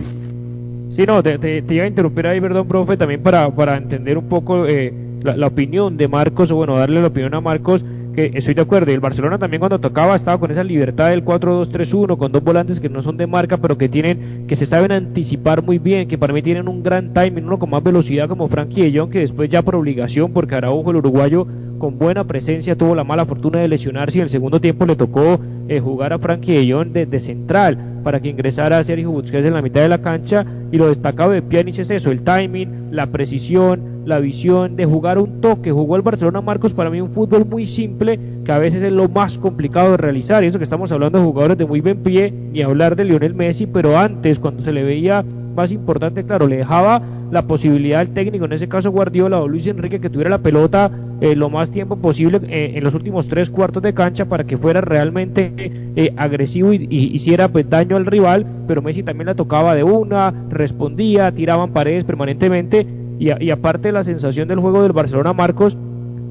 Sí, 0.97 1.05
no, 1.05 1.21
te, 1.21 1.63
iba 1.69 1.83
a 1.83 1.87
interrumpir 1.87 2.25
ahí, 2.25 2.41
perdón, 2.41 2.67
profe, 2.67 2.97
también 2.97 3.21
para, 3.21 3.51
para 3.51 3.77
entender 3.77 4.17
un 4.17 4.27
poco 4.27 4.65
eh, 4.65 4.91
la, 5.21 5.45
opinión 5.45 5.95
de 5.95 6.07
Marcos, 6.07 6.51
o 6.51 6.55
bueno, 6.55 6.75
darle 6.75 7.01
la 7.01 7.09
opinión 7.09 7.35
a 7.35 7.39
Marcos 7.39 7.85
estoy 8.15 8.55
de 8.55 8.61
acuerdo. 8.61 8.89
Y 8.89 8.95
el 8.95 8.99
Barcelona 8.99 9.37
también 9.37 9.59
cuando 9.59 9.79
tocaba 9.79 10.15
estaba 10.15 10.39
con 10.39 10.49
esa 10.49 10.63
libertad 10.63 11.09
del 11.09 11.23
4-2-3-1, 11.23 12.17
con 12.17 12.31
dos 12.31 12.43
volantes 12.43 12.79
que 12.79 12.89
no 12.89 13.03
son 13.03 13.15
de 13.15 13.27
marca, 13.27 13.57
pero 13.57 13.77
que 13.77 13.89
tienen, 13.89 14.45
que 14.47 14.55
se 14.55 14.65
saben 14.65 14.91
anticipar 14.91 15.61
muy 15.61 15.77
bien, 15.77 16.07
que 16.07 16.17
para 16.17 16.33
mí 16.33 16.41
tienen 16.41 16.67
un 16.67 16.81
gran 16.81 17.13
timing, 17.13 17.45
uno 17.45 17.59
con 17.59 17.69
más 17.69 17.83
velocidad 17.83 18.27
como 18.27 18.47
Frankie 18.47 18.89
de 18.89 18.97
Jong, 18.97 19.11
que 19.11 19.19
después 19.19 19.49
ya 19.49 19.61
por 19.61 19.75
obligación, 19.75 20.33
porque 20.33 20.55
Araujo, 20.55 20.89
el 20.89 20.97
uruguayo, 20.97 21.45
con 21.77 21.99
buena 21.99 22.23
presencia, 22.23 22.75
tuvo 22.75 22.95
la 22.95 23.03
mala 23.03 23.25
fortuna 23.25 23.59
de 23.59 23.67
lesionarse 23.67 24.17
y 24.17 24.21
en 24.21 24.23
el 24.23 24.29
segundo 24.29 24.59
tiempo 24.59 24.87
le 24.87 24.95
tocó 24.95 25.39
eh, 25.69 25.79
jugar 25.79 26.13
a 26.13 26.19
Frankie 26.19 26.53
de 26.53 26.71
Jong 26.71 26.91
de, 26.91 27.19
central 27.19 27.77
para 28.03 28.19
que 28.19 28.29
ingresara 28.29 28.79
a 28.79 28.83
Sergio 28.83 29.11
Busquets 29.11 29.45
en 29.45 29.53
la 29.53 29.61
mitad 29.61 29.81
de 29.81 29.89
la 29.89 29.97
cancha 29.97 30.45
y 30.71 30.77
lo 30.77 30.87
destacado 30.87 31.31
de 31.31 31.41
Pjanic 31.41 31.79
es 31.79 31.91
eso, 31.91 32.11
el 32.11 32.21
timing, 32.21 32.89
la 32.91 33.07
precisión, 33.07 34.03
la 34.05 34.19
visión 34.19 34.75
de 34.75 34.85
jugar 34.85 35.17
un 35.17 35.41
toque, 35.41 35.71
jugó 35.71 35.97
el 35.97 36.01
Barcelona 36.01 36.39
Marcos 36.39 36.73
para 36.73 36.89
mí 36.89 37.01
un 37.01 37.11
fútbol 37.11 37.45
muy 37.45 37.65
simple 37.65 38.19
que 38.45 38.51
a 38.51 38.59
veces 38.59 38.81
es 38.81 38.93
lo 38.93 39.09
más 39.09 39.37
complicado 39.37 39.91
de 39.91 39.97
realizar. 39.97 40.43
Y 40.43 40.47
eso 40.47 40.57
que 40.57 40.63
estamos 40.63 40.91
hablando 40.93 41.19
de 41.19 41.25
jugadores 41.25 41.57
de 41.57 41.65
muy 41.65 41.81
buen 41.81 42.01
pie 42.03 42.33
y 42.53 42.61
hablar 42.61 42.95
de 42.95 43.03
Lionel 43.03 43.33
Messi, 43.33 43.67
pero 43.67 43.97
antes 43.97 44.39
cuando 44.39 44.63
se 44.63 44.71
le 44.71 44.83
veía 44.83 45.25
más 45.55 45.71
importante, 45.73 46.23
claro, 46.23 46.47
le 46.47 46.57
dejaba 46.57 47.01
la 47.31 47.45
posibilidad 47.45 47.99
al 47.99 48.09
técnico, 48.09 48.45
en 48.45 48.53
ese 48.53 48.69
caso 48.69 48.91
Guardiola 48.91 49.41
o 49.41 49.47
Luis 49.47 49.67
Enrique, 49.67 49.99
que 49.99 50.09
tuviera 50.09 50.29
la 50.29 50.37
pelota 50.37 50.89
eh, 51.19 51.35
lo 51.35 51.49
más 51.49 51.71
tiempo 51.71 51.95
posible 51.95 52.39
eh, 52.43 52.73
en 52.75 52.83
los 52.83 52.93
últimos 52.93 53.27
tres 53.27 53.49
cuartos 53.49 53.81
de 53.81 53.93
cancha 53.93 54.25
para 54.25 54.43
que 54.43 54.57
fuera 54.57 54.81
realmente 54.81 55.51
eh, 55.95 56.13
agresivo 56.15 56.73
y, 56.73 56.87
hiciera 56.89 57.47
pues, 57.47 57.67
daño 57.69 57.95
al 57.95 58.05
rival, 58.05 58.45
pero 58.67 58.83
Messi 58.83 59.01
también 59.01 59.25
la 59.25 59.35
tocaba 59.35 59.73
de 59.73 59.83
una, 59.83 60.33
respondía, 60.49 61.31
tiraban 61.31 61.71
paredes 61.71 62.03
permanentemente 62.03 62.85
y, 63.19 63.29
y 63.43 63.49
aparte 63.49 63.91
la 63.91 64.03
sensación 64.03 64.47
del 64.47 64.59
juego 64.59 64.83
del 64.83 64.91
Barcelona 64.91 65.33
Marcos, 65.33 65.75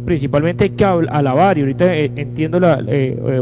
principalmente 0.05 0.64
hay 0.64 0.70
que 0.70 0.85
alabar 0.85 1.59
y 1.59 1.62
ahorita 1.62 1.92
entiendo 1.96 2.61
la, 2.61 2.81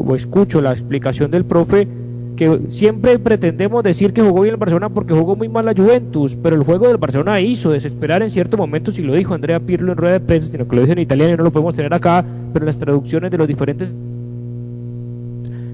o 0.02 0.14
escucho 0.14 0.62
la 0.62 0.72
explicación 0.72 1.30
del 1.30 1.44
profe 1.44 1.86
que 2.36 2.60
siempre 2.68 3.18
pretendemos 3.18 3.82
decir 3.84 4.12
que 4.12 4.22
jugó 4.22 4.42
bien 4.42 4.54
el 4.54 4.58
Barcelona 4.58 4.88
porque 4.88 5.14
jugó 5.14 5.36
muy 5.36 5.48
mal 5.48 5.66
la 5.66 5.74
Juventus, 5.74 6.36
pero 6.42 6.56
el 6.56 6.64
juego 6.64 6.88
del 6.88 6.96
Barcelona 6.96 7.40
hizo 7.40 7.70
desesperar 7.70 8.22
en 8.22 8.30
cierto 8.30 8.56
momento, 8.56 8.90
si 8.90 9.02
lo 9.02 9.14
dijo 9.14 9.34
Andrea 9.34 9.60
Pirlo 9.60 9.92
en 9.92 9.98
rueda 9.98 10.14
de 10.14 10.20
prensa, 10.20 10.50
sino 10.50 10.66
que 10.66 10.76
lo 10.76 10.82
dice 10.82 10.92
en 10.92 10.98
italiano 10.98 11.34
y 11.34 11.36
no 11.36 11.44
lo 11.44 11.52
podemos 11.52 11.74
tener 11.74 11.94
acá, 11.94 12.24
pero 12.52 12.66
las 12.66 12.78
traducciones 12.78 13.30
de 13.30 13.38
los 13.38 13.46
diferentes 13.46 13.88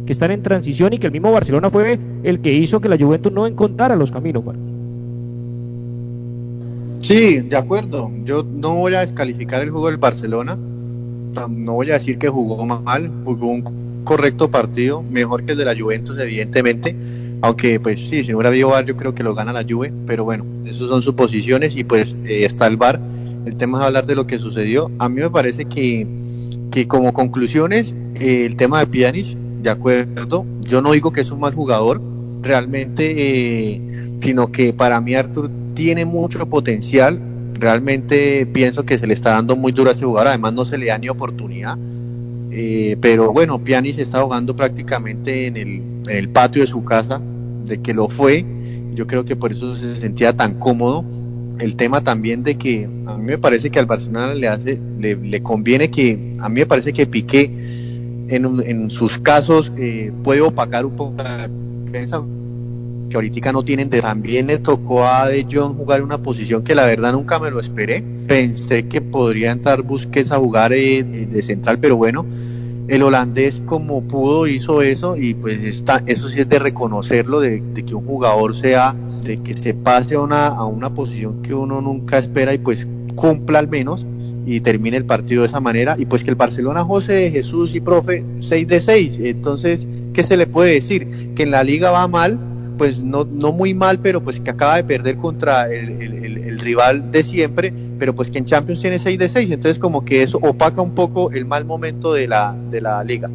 que 0.04 0.12
están 0.12 0.32
en 0.32 0.42
transición 0.42 0.92
y 0.92 0.98
que 0.98 1.06
el 1.06 1.12
mismo 1.12 1.32
Barcelona 1.32 1.70
fue 1.70 1.98
el 2.24 2.40
que 2.40 2.52
hizo 2.52 2.80
que 2.80 2.88
la 2.88 2.98
Juventus 2.98 3.32
no 3.32 3.46
encontrara 3.46 3.96
los 3.96 4.10
caminos. 4.10 4.42
Sí, 6.98 7.38
de 7.40 7.56
acuerdo. 7.56 8.10
Yo 8.24 8.42
no 8.44 8.74
voy 8.74 8.94
a 8.94 9.00
descalificar 9.00 9.62
el 9.62 9.70
juego 9.70 9.86
del 9.86 9.96
Barcelona. 9.96 10.58
No 11.48 11.72
voy 11.72 11.90
a 11.90 11.94
decir 11.94 12.18
que 12.18 12.28
jugó 12.28 12.66
mal, 12.66 13.10
jugó 13.24 13.46
un 13.46 13.62
correcto 14.04 14.50
partido, 14.50 15.02
mejor 15.02 15.44
que 15.44 15.52
el 15.52 15.58
de 15.58 15.64
la 15.64 15.76
Juventus, 15.76 16.18
evidentemente. 16.18 16.94
Aunque, 17.42 17.80
pues 17.80 18.08
sí, 18.08 18.22
si 18.22 18.32
no 18.32 18.38
hubiera 18.38 18.82
yo 18.82 18.96
creo 18.96 19.14
que 19.14 19.22
lo 19.22 19.34
gana 19.34 19.52
la 19.52 19.64
Juve. 19.68 19.92
Pero 20.06 20.24
bueno, 20.24 20.44
esas 20.64 20.88
son 20.88 21.02
sus 21.02 21.14
posiciones 21.14 21.76
y 21.76 21.84
pues 21.84 22.14
eh, 22.24 22.44
está 22.44 22.66
el 22.66 22.76
VAR. 22.76 23.00
El 23.46 23.56
tema 23.56 23.78
es 23.78 23.84
hablar 23.86 24.06
de 24.06 24.14
lo 24.14 24.26
que 24.26 24.38
sucedió. 24.38 24.90
A 24.98 25.08
mí 25.08 25.20
me 25.20 25.30
parece 25.30 25.64
que, 25.64 26.06
que 26.70 26.86
como 26.86 27.12
conclusiones, 27.12 27.94
eh, 28.16 28.44
el 28.46 28.56
tema 28.56 28.80
de 28.80 28.86
Pianis, 28.86 29.36
de 29.62 29.70
acuerdo, 29.70 30.44
yo 30.60 30.82
no 30.82 30.92
digo 30.92 31.12
que 31.12 31.22
es 31.22 31.30
un 31.30 31.40
mal 31.40 31.54
jugador, 31.54 32.00
realmente, 32.42 33.14
eh, 33.16 33.80
sino 34.20 34.52
que 34.52 34.72
para 34.72 35.00
mí 35.00 35.14
Artur 35.14 35.50
tiene 35.74 36.04
mucho 36.04 36.46
potencial. 36.46 37.20
Realmente 37.54 38.46
pienso 38.46 38.84
que 38.84 38.98
se 38.98 39.06
le 39.06 39.14
está 39.14 39.30
dando 39.30 39.56
muy 39.56 39.72
duro 39.72 39.90
a 39.90 39.92
este 39.92 40.04
jugador, 40.04 40.28
además 40.28 40.52
no 40.52 40.64
se 40.64 40.78
le 40.78 40.86
da 40.86 40.98
ni 40.98 41.08
oportunidad. 41.08 41.78
Eh, 42.50 42.96
pero 43.00 43.32
bueno, 43.32 43.62
Piani 43.62 43.92
se 43.92 44.02
está 44.02 44.22
jugando 44.22 44.56
prácticamente 44.56 45.46
en 45.46 45.56
el, 46.08 46.28
patio 46.30 46.62
de 46.62 46.66
su 46.66 46.84
casa, 46.84 47.20
de 47.64 47.80
que 47.80 47.94
lo 47.94 48.08
fue. 48.08 48.44
Yo 48.94 49.06
creo 49.06 49.24
que 49.24 49.36
por 49.36 49.52
eso 49.52 49.76
se 49.76 49.96
sentía 49.96 50.34
tan 50.34 50.58
cómodo. 50.58 51.04
El 51.58 51.76
tema 51.76 52.02
también 52.02 52.42
de 52.42 52.56
que 52.56 52.88
a 53.06 53.16
mí 53.16 53.24
me 53.24 53.38
parece 53.38 53.70
que 53.70 53.78
al 53.78 53.86
Barcelona 53.86 54.34
le 54.34 54.48
hace, 54.48 54.80
le, 54.98 55.42
conviene 55.42 55.90
que, 55.90 56.34
a 56.40 56.48
mí 56.48 56.60
me 56.60 56.66
parece 56.66 56.92
que 56.92 57.06
Piqué 57.06 57.44
en, 58.28 58.62
en 58.64 58.90
sus 58.90 59.18
casos 59.18 59.70
eh, 59.76 60.10
puede 60.24 60.40
opacar 60.40 60.86
un 60.86 60.96
poco 60.96 61.22
la 61.22 61.48
defensa 61.84 62.22
que 63.10 63.16
ahorita 63.16 63.52
no 63.52 63.62
tienen 63.62 63.90
de 63.90 64.00
también 64.00 64.46
le 64.46 64.58
tocó 64.58 65.04
a 65.04 65.28
De 65.28 65.46
Jong 65.50 65.76
jugar 65.76 66.02
una 66.02 66.18
posición 66.18 66.64
que 66.64 66.74
la 66.74 66.86
verdad 66.86 67.12
nunca 67.12 67.38
me 67.38 67.50
lo 67.50 67.60
esperé. 67.60 68.02
Pensé 68.26 68.88
que 68.88 69.02
podría 69.02 69.52
entrar 69.52 69.82
Busquets 69.82 70.32
a 70.32 70.38
jugar 70.38 70.72
eh, 70.72 71.02
de 71.02 71.42
central 71.42 71.78
pero 71.78 71.96
bueno 71.96 72.24
el 72.90 73.04
holandés 73.04 73.62
como 73.66 74.02
pudo 74.02 74.48
hizo 74.48 74.82
eso 74.82 75.16
y 75.16 75.34
pues 75.34 75.62
está 75.62 76.02
eso 76.06 76.28
sí 76.28 76.40
es 76.40 76.48
de 76.48 76.58
reconocerlo 76.58 77.38
de, 77.38 77.62
que 77.86 77.94
un 77.94 78.04
jugador 78.04 78.56
sea 78.56 78.96
de 79.22 79.40
que 79.40 79.56
se 79.56 79.74
pase 79.74 80.16
a 80.16 80.20
una, 80.20 80.48
a 80.48 80.64
una 80.64 80.92
posición 80.92 81.40
que 81.40 81.54
uno 81.54 81.80
nunca 81.80 82.18
espera 82.18 82.52
y 82.52 82.58
pues 82.58 82.88
cumpla 83.14 83.60
al 83.60 83.68
menos 83.68 84.04
y 84.44 84.60
termine 84.60 84.96
el 84.96 85.04
partido 85.04 85.42
de 85.42 85.48
esa 85.48 85.60
manera. 85.60 85.94
Y 85.98 86.06
pues 86.06 86.24
que 86.24 86.30
el 86.30 86.36
Barcelona 86.36 86.82
José 86.82 87.30
Jesús 87.30 87.76
y 87.76 87.80
profe 87.80 88.24
6 88.40 88.66
de 88.66 88.80
6 88.80 89.20
entonces 89.22 89.86
¿qué 90.12 90.24
se 90.24 90.36
le 90.36 90.48
puede 90.48 90.74
decir? 90.74 91.06
que 91.36 91.44
en 91.44 91.52
la 91.52 91.62
liga 91.62 91.92
va 91.92 92.08
mal 92.08 92.40
pues 92.80 93.02
no, 93.02 93.26
no 93.30 93.52
muy 93.52 93.74
mal, 93.74 93.98
pero 93.98 94.22
pues 94.22 94.40
que 94.40 94.48
acaba 94.48 94.76
de 94.76 94.84
perder 94.84 95.18
contra 95.18 95.70
el, 95.70 96.58
rival 96.60 97.12
de 97.12 97.22
siempre, 97.22 97.74
pero 97.98 98.14
pues 98.14 98.30
que 98.30 98.38
en 98.38 98.46
Champions 98.46 98.80
tiene 98.80 98.98
6 98.98 99.18
de 99.18 99.28
6, 99.28 99.50
entonces 99.50 99.78
como 99.78 100.02
que 100.02 100.22
eso 100.22 100.38
opaca 100.38 100.80
un 100.80 100.94
poco 100.94 101.30
el 101.30 101.44
mal 101.44 101.66
momento 101.66 102.14
de 102.14 102.26
la, 102.26 102.56
de 102.70 102.80
la 102.80 103.04
liga. 103.04 103.28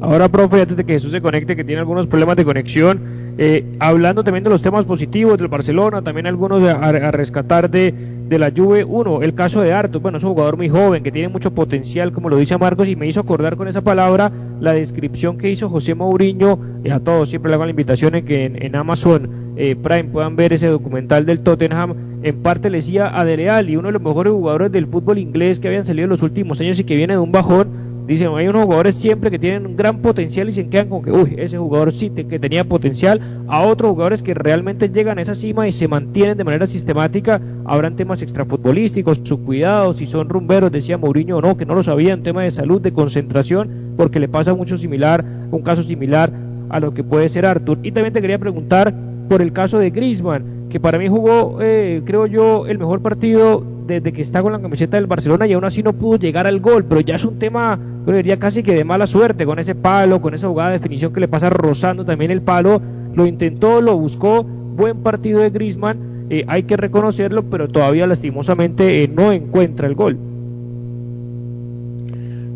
Ahora, 0.00 0.30
profe, 0.30 0.62
antes 0.62 0.78
de 0.78 0.84
que 0.84 0.94
Jesús 0.94 1.12
se 1.12 1.20
conecte, 1.20 1.54
que 1.54 1.62
tiene 1.62 1.80
algunos 1.80 2.06
problemas 2.06 2.36
de 2.36 2.46
conexión, 2.46 3.02
eh, 3.36 3.66
hablando 3.80 4.24
también 4.24 4.44
de 4.44 4.50
los 4.50 4.62
temas 4.62 4.86
positivos 4.86 5.36
del 5.36 5.48
Barcelona, 5.48 6.00
también 6.00 6.26
algunos 6.26 6.66
a 6.66 6.90
rescatar 7.10 7.68
de, 7.68 7.92
de 7.92 8.38
la 8.38 8.50
Juve, 8.50 8.82
uno, 8.82 9.20
el 9.20 9.34
caso 9.34 9.60
de 9.60 9.74
Artur, 9.74 10.00
bueno, 10.00 10.16
es 10.16 10.24
un 10.24 10.30
jugador 10.30 10.56
muy 10.56 10.70
joven 10.70 11.02
que 11.02 11.12
tiene 11.12 11.28
mucho 11.28 11.50
potencial, 11.50 12.12
como 12.12 12.30
lo 12.30 12.38
dice 12.38 12.56
Marcos, 12.56 12.88
y 12.88 12.96
me 12.96 13.06
hizo 13.06 13.20
acordar 13.20 13.56
con 13.56 13.68
esa 13.68 13.82
palabra 13.82 14.32
la 14.62 14.74
descripción 14.74 15.38
que 15.38 15.50
hizo 15.50 15.68
José 15.68 15.96
Mourinho, 15.96 16.56
y 16.84 16.90
a 16.90 17.00
todos 17.00 17.28
siempre 17.30 17.50
le 17.50 17.56
hago 17.56 17.64
la 17.64 17.70
invitación 17.70 18.14
en 18.14 18.24
que 18.24 18.44
en, 18.44 18.76
Amazon 18.76 19.54
eh, 19.56 19.74
Prime 19.74 20.04
puedan 20.04 20.36
ver 20.36 20.52
ese 20.52 20.68
documental 20.68 21.26
del 21.26 21.40
Tottenham, 21.40 21.94
en 22.22 22.42
parte 22.44 22.70
le 22.70 22.78
decía 22.78 23.18
a 23.18 23.24
Dele 23.24 23.50
Alli, 23.50 23.74
uno 23.74 23.88
de 23.88 23.94
los 23.94 24.02
mejores 24.02 24.32
jugadores 24.32 24.70
del 24.70 24.86
fútbol 24.86 25.18
inglés 25.18 25.58
que 25.58 25.66
habían 25.66 25.84
salido 25.84 26.04
en 26.04 26.10
los 26.10 26.22
últimos 26.22 26.60
años 26.60 26.78
y 26.78 26.84
que 26.84 26.94
viene 26.94 27.14
de 27.14 27.18
un 27.18 27.32
bajón, 27.32 27.70
Dicen, 28.06 28.28
hay 28.34 28.48
unos 28.48 28.64
jugadores 28.64 28.96
siempre 28.96 29.30
que 29.30 29.38
tienen 29.38 29.64
un 29.64 29.76
gran 29.76 30.02
potencial 30.02 30.48
y 30.48 30.52
se 30.52 30.66
quedan 30.66 30.88
con 30.88 31.02
que, 31.02 31.12
uy, 31.12 31.34
ese 31.38 31.56
jugador 31.56 31.92
sí 31.92 32.10
que 32.10 32.38
tenía 32.38 32.64
potencial. 32.64 33.20
A 33.46 33.62
otros 33.62 33.90
jugadores 33.92 34.22
que 34.22 34.34
realmente 34.34 34.88
llegan 34.88 35.18
a 35.18 35.22
esa 35.22 35.34
cima 35.34 35.68
y 35.68 35.72
se 35.72 35.86
mantienen 35.86 36.36
de 36.36 36.44
manera 36.44 36.66
sistemática. 36.66 37.40
Habrán 37.64 37.94
temas 37.94 38.20
extrafutbolísticos, 38.20 39.20
su 39.22 39.44
cuidado, 39.44 39.92
si 39.92 40.06
son 40.06 40.28
rumberos, 40.28 40.72
decía 40.72 40.98
Mourinho 40.98 41.36
o 41.36 41.40
no, 41.40 41.56
que 41.56 41.64
no 41.64 41.74
lo 41.74 41.82
sabían, 41.82 42.22
tema 42.22 42.42
de 42.42 42.50
salud, 42.50 42.80
de 42.80 42.92
concentración, 42.92 43.94
porque 43.96 44.18
le 44.18 44.28
pasa 44.28 44.52
mucho 44.54 44.76
similar, 44.76 45.24
un 45.50 45.62
caso 45.62 45.82
similar 45.82 46.32
a 46.70 46.80
lo 46.80 46.92
que 46.94 47.04
puede 47.04 47.28
ser 47.28 47.46
Arthur. 47.46 47.78
Y 47.82 47.92
también 47.92 48.12
te 48.12 48.20
quería 48.20 48.38
preguntar 48.38 48.92
por 49.28 49.42
el 49.42 49.52
caso 49.52 49.78
de 49.78 49.90
Griezmann, 49.90 50.66
que 50.70 50.80
para 50.80 50.98
mí 50.98 51.06
jugó, 51.06 51.58
eh, 51.60 52.02
creo 52.04 52.26
yo, 52.26 52.66
el 52.66 52.78
mejor 52.78 53.00
partido 53.00 53.64
desde 53.86 54.12
que 54.12 54.22
está 54.22 54.42
con 54.42 54.52
la 54.52 54.60
camiseta 54.60 54.96
del 54.96 55.06
Barcelona 55.06 55.46
y 55.46 55.52
aún 55.52 55.64
así 55.64 55.82
no 55.82 55.92
pudo 55.92 56.16
llegar 56.18 56.46
al 56.46 56.60
gol, 56.60 56.84
pero 56.84 57.00
ya 57.00 57.16
es 57.16 57.24
un 57.24 57.38
tema, 57.38 57.78
yo 58.06 58.12
diría 58.12 58.38
casi 58.38 58.62
que 58.62 58.74
de 58.74 58.84
mala 58.84 59.06
suerte, 59.06 59.46
con 59.46 59.58
ese 59.58 59.74
palo, 59.74 60.20
con 60.20 60.34
esa 60.34 60.48
jugada 60.48 60.70
de 60.70 60.78
definición 60.78 61.12
que 61.12 61.20
le 61.20 61.28
pasa 61.28 61.50
rozando 61.50 62.04
también 62.04 62.30
el 62.30 62.42
palo, 62.42 62.80
lo 63.14 63.26
intentó, 63.26 63.80
lo 63.80 63.96
buscó, 63.96 64.42
buen 64.42 65.02
partido 65.02 65.40
de 65.40 65.50
Griezmann, 65.50 66.26
eh, 66.30 66.44
hay 66.48 66.64
que 66.64 66.76
reconocerlo, 66.76 67.44
pero 67.44 67.68
todavía 67.68 68.06
lastimosamente 68.06 69.08
no 69.08 69.32
encuentra 69.32 69.86
el 69.86 69.94
gol. 69.94 70.18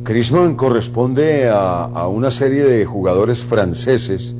Crisman 0.03 0.55
corresponde 0.55 1.49
a, 1.51 2.07
una 2.09 2.31
serie 2.31 2.65
de 2.65 2.85
jugadores 2.85 3.45
franceses. 3.45 4.37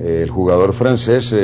el 0.00 0.28
jugador 0.28 0.72
francés 0.72 1.34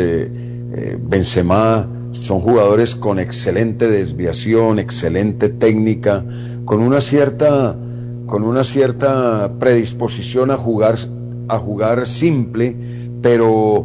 Benzema 1.08 1.86
son 2.10 2.40
jugadores 2.40 2.94
con 2.94 3.18
excelente 3.18 3.88
desviación, 3.88 4.78
excelente 4.78 5.48
técnica, 5.48 6.24
con 6.64 6.80
una 6.80 7.00
cierta 7.00 7.76
con 8.32 8.44
una 8.44 8.64
cierta 8.64 9.58
predisposición 9.60 10.50
a 10.50 10.56
jugar 10.56 10.96
a 11.48 11.58
jugar 11.58 12.06
simple, 12.06 12.74
pero 13.20 13.84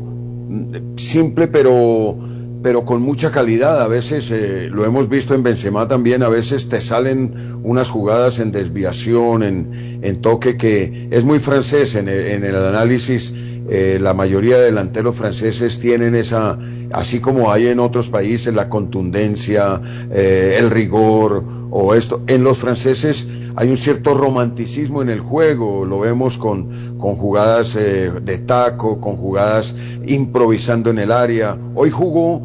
simple 0.96 1.50
pero 1.50 2.18
pero 2.64 2.86
con 2.86 3.02
mucha 3.02 3.30
calidad. 3.30 3.82
A 3.82 3.90
veces 3.90 4.32
eh, 4.32 4.70
lo 4.72 4.86
hemos 4.86 5.10
visto 5.10 5.36
en 5.36 5.44
Benzema 5.44 5.90
también, 5.90 6.24
a 6.24 6.30
veces 6.30 6.70
te 6.70 6.80
salen 6.80 7.60
unas 7.64 7.90
jugadas 7.90 8.40
en 8.40 8.54
desviación, 8.54 9.44
en, 9.44 10.00
en 10.02 10.22
toque 10.22 10.56
que 10.56 11.10
es 11.12 11.26
muy 11.26 11.40
francés 11.40 11.96
en 11.96 12.08
en 12.08 12.46
el 12.46 12.56
análisis 12.56 13.34
eh, 13.70 13.98
la 14.00 14.14
mayoría 14.14 14.58
de 14.60 14.66
delanteros 14.66 15.18
franceses 15.18 15.80
tienen 15.80 16.16
esa, 16.16 16.58
así 16.92 17.20
como 17.20 17.52
hay 17.52 17.68
en 17.68 17.80
otros 17.80 18.10
países, 18.10 18.54
la 18.54 18.70
contundencia, 18.70 19.82
eh, 20.12 20.58
el 20.60 20.72
rigor 20.72 21.44
o 21.70 21.94
esto. 21.94 22.22
En 22.28 22.44
los 22.44 22.58
franceses 22.58 23.28
hay 23.56 23.70
un 23.70 23.78
cierto 23.78 24.14
romanticismo 24.14 25.02
en 25.02 25.10
el 25.10 25.20
juego, 25.20 25.86
lo 25.86 26.00
vemos 26.00 26.38
con, 26.38 26.98
con 26.98 27.16
jugadas 27.16 27.76
eh, 27.76 28.12
de 28.22 28.38
taco, 28.40 29.00
con 29.02 29.18
jugadas 29.18 29.76
improvisando 30.06 30.90
en 30.90 31.00
el 31.00 31.12
área. 31.12 31.58
Hoy 31.76 31.90
jugó 31.90 32.42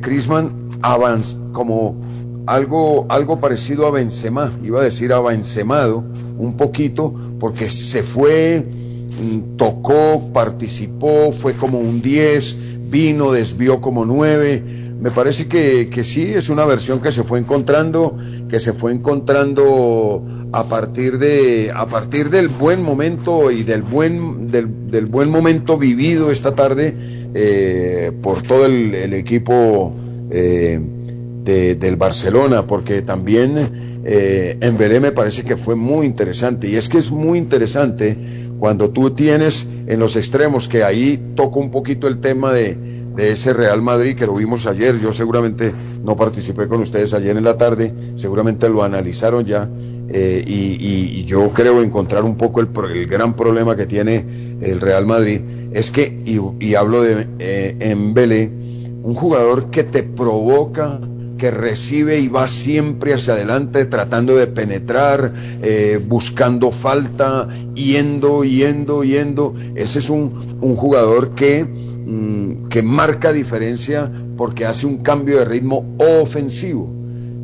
Crisman 0.00 0.70
como 1.52 1.94
algo, 2.46 3.06
algo 3.08 3.38
parecido 3.38 3.86
a 3.86 3.90
Benzema, 3.90 4.50
iba 4.64 4.80
a 4.80 4.84
decir 4.84 5.12
a 5.12 5.20
Benzemado 5.20 6.02
un 6.38 6.56
poquito, 6.56 7.14
porque 7.38 7.70
se 7.70 8.02
fue 8.02 8.66
tocó, 9.56 10.30
participó, 10.32 11.32
fue 11.32 11.54
como 11.54 11.78
un 11.78 12.00
10, 12.00 12.56
vino, 12.90 13.32
desvió 13.32 13.80
como 13.80 14.04
9. 14.04 14.62
Me 15.00 15.10
parece 15.10 15.46
que, 15.46 15.88
que, 15.88 16.04
sí, 16.04 16.24
es 16.34 16.50
una 16.50 16.66
versión 16.66 17.00
que 17.00 17.10
se 17.10 17.22
fue 17.22 17.38
encontrando, 17.38 18.16
que 18.48 18.60
se 18.60 18.72
fue 18.72 18.92
encontrando 18.92 20.22
a 20.52 20.64
partir 20.64 21.18
de, 21.18 21.72
a 21.74 21.86
partir 21.86 22.28
del 22.28 22.48
buen 22.48 22.82
momento 22.82 23.50
y 23.50 23.62
del 23.62 23.82
buen, 23.82 24.50
del, 24.50 24.90
del 24.90 25.06
buen 25.06 25.30
momento 25.30 25.78
vivido 25.78 26.30
esta 26.30 26.54
tarde 26.54 26.94
eh, 27.32 28.12
por 28.20 28.42
todo 28.42 28.66
el, 28.66 28.94
el 28.94 29.14
equipo 29.14 29.94
eh, 30.30 30.78
de, 31.44 31.74
del 31.76 31.96
Barcelona, 31.96 32.66
porque 32.66 33.02
también 33.02 34.00
eh, 34.04 34.56
en 34.60 34.78
Belé 34.78 35.00
me 35.00 35.12
parece 35.12 35.44
que 35.44 35.56
fue 35.56 35.76
muy 35.76 36.06
interesante. 36.06 36.68
Y 36.68 36.76
es 36.76 36.88
que 36.88 36.98
es 36.98 37.10
muy 37.10 37.38
interesante 37.38 38.16
cuando 38.60 38.90
tú 38.90 39.12
tienes 39.12 39.66
en 39.86 39.98
los 39.98 40.16
extremos, 40.16 40.68
que 40.68 40.84
ahí 40.84 41.32
toco 41.34 41.58
un 41.58 41.70
poquito 41.70 42.06
el 42.06 42.18
tema 42.18 42.52
de, 42.52 43.00
ese 43.16 43.52
Real 43.52 43.82
Madrid 43.82 44.16
que 44.16 44.24
lo 44.24 44.34
vimos 44.34 44.66
ayer, 44.66 44.98
yo 44.98 45.12
seguramente 45.12 45.74
no 46.02 46.16
participé 46.16 46.68
con 46.68 46.80
ustedes 46.80 47.12
ayer 47.12 47.36
en 47.36 47.44
la 47.44 47.58
tarde, 47.58 47.92
seguramente 48.14 48.68
lo 48.68 48.82
analizaron 48.82 49.44
ya, 49.44 49.68
eh, 50.08 50.42
y, 50.46 51.24
yo 51.24 51.50
creo 51.50 51.82
encontrar 51.82 52.24
un 52.24 52.36
poco 52.36 52.60
el, 52.60 53.06
gran 53.06 53.34
problema 53.34 53.76
que 53.76 53.86
tiene 53.86 54.24
el 54.60 54.80
Real 54.80 55.06
Madrid, 55.06 55.40
es 55.72 55.90
que, 55.90 56.22
y, 56.60 56.74
hablo 56.74 57.02
de 57.02 57.26
eh, 57.38 58.48
un 59.02 59.14
jugador 59.14 59.70
que 59.70 59.84
te 59.84 60.02
provoca 60.02 61.00
que 61.40 61.50
recibe 61.50 62.20
y 62.20 62.28
va 62.28 62.46
siempre 62.48 63.14
hacia 63.14 63.32
adelante 63.32 63.86
tratando 63.86 64.36
de 64.36 64.46
penetrar, 64.46 65.32
eh, 65.62 65.98
buscando 66.06 66.70
falta, 66.70 67.48
yendo, 67.74 68.44
yendo, 68.44 69.02
yendo. 69.02 69.54
Ese 69.74 70.00
es 70.00 70.10
un, 70.10 70.58
un 70.60 70.76
jugador 70.76 71.34
que, 71.34 71.64
mm, 71.64 72.68
que 72.68 72.82
marca 72.82 73.32
diferencia 73.32 74.12
porque 74.36 74.66
hace 74.66 74.84
un 74.84 74.98
cambio 74.98 75.38
de 75.38 75.46
ritmo 75.46 75.96
ofensivo. 75.98 76.92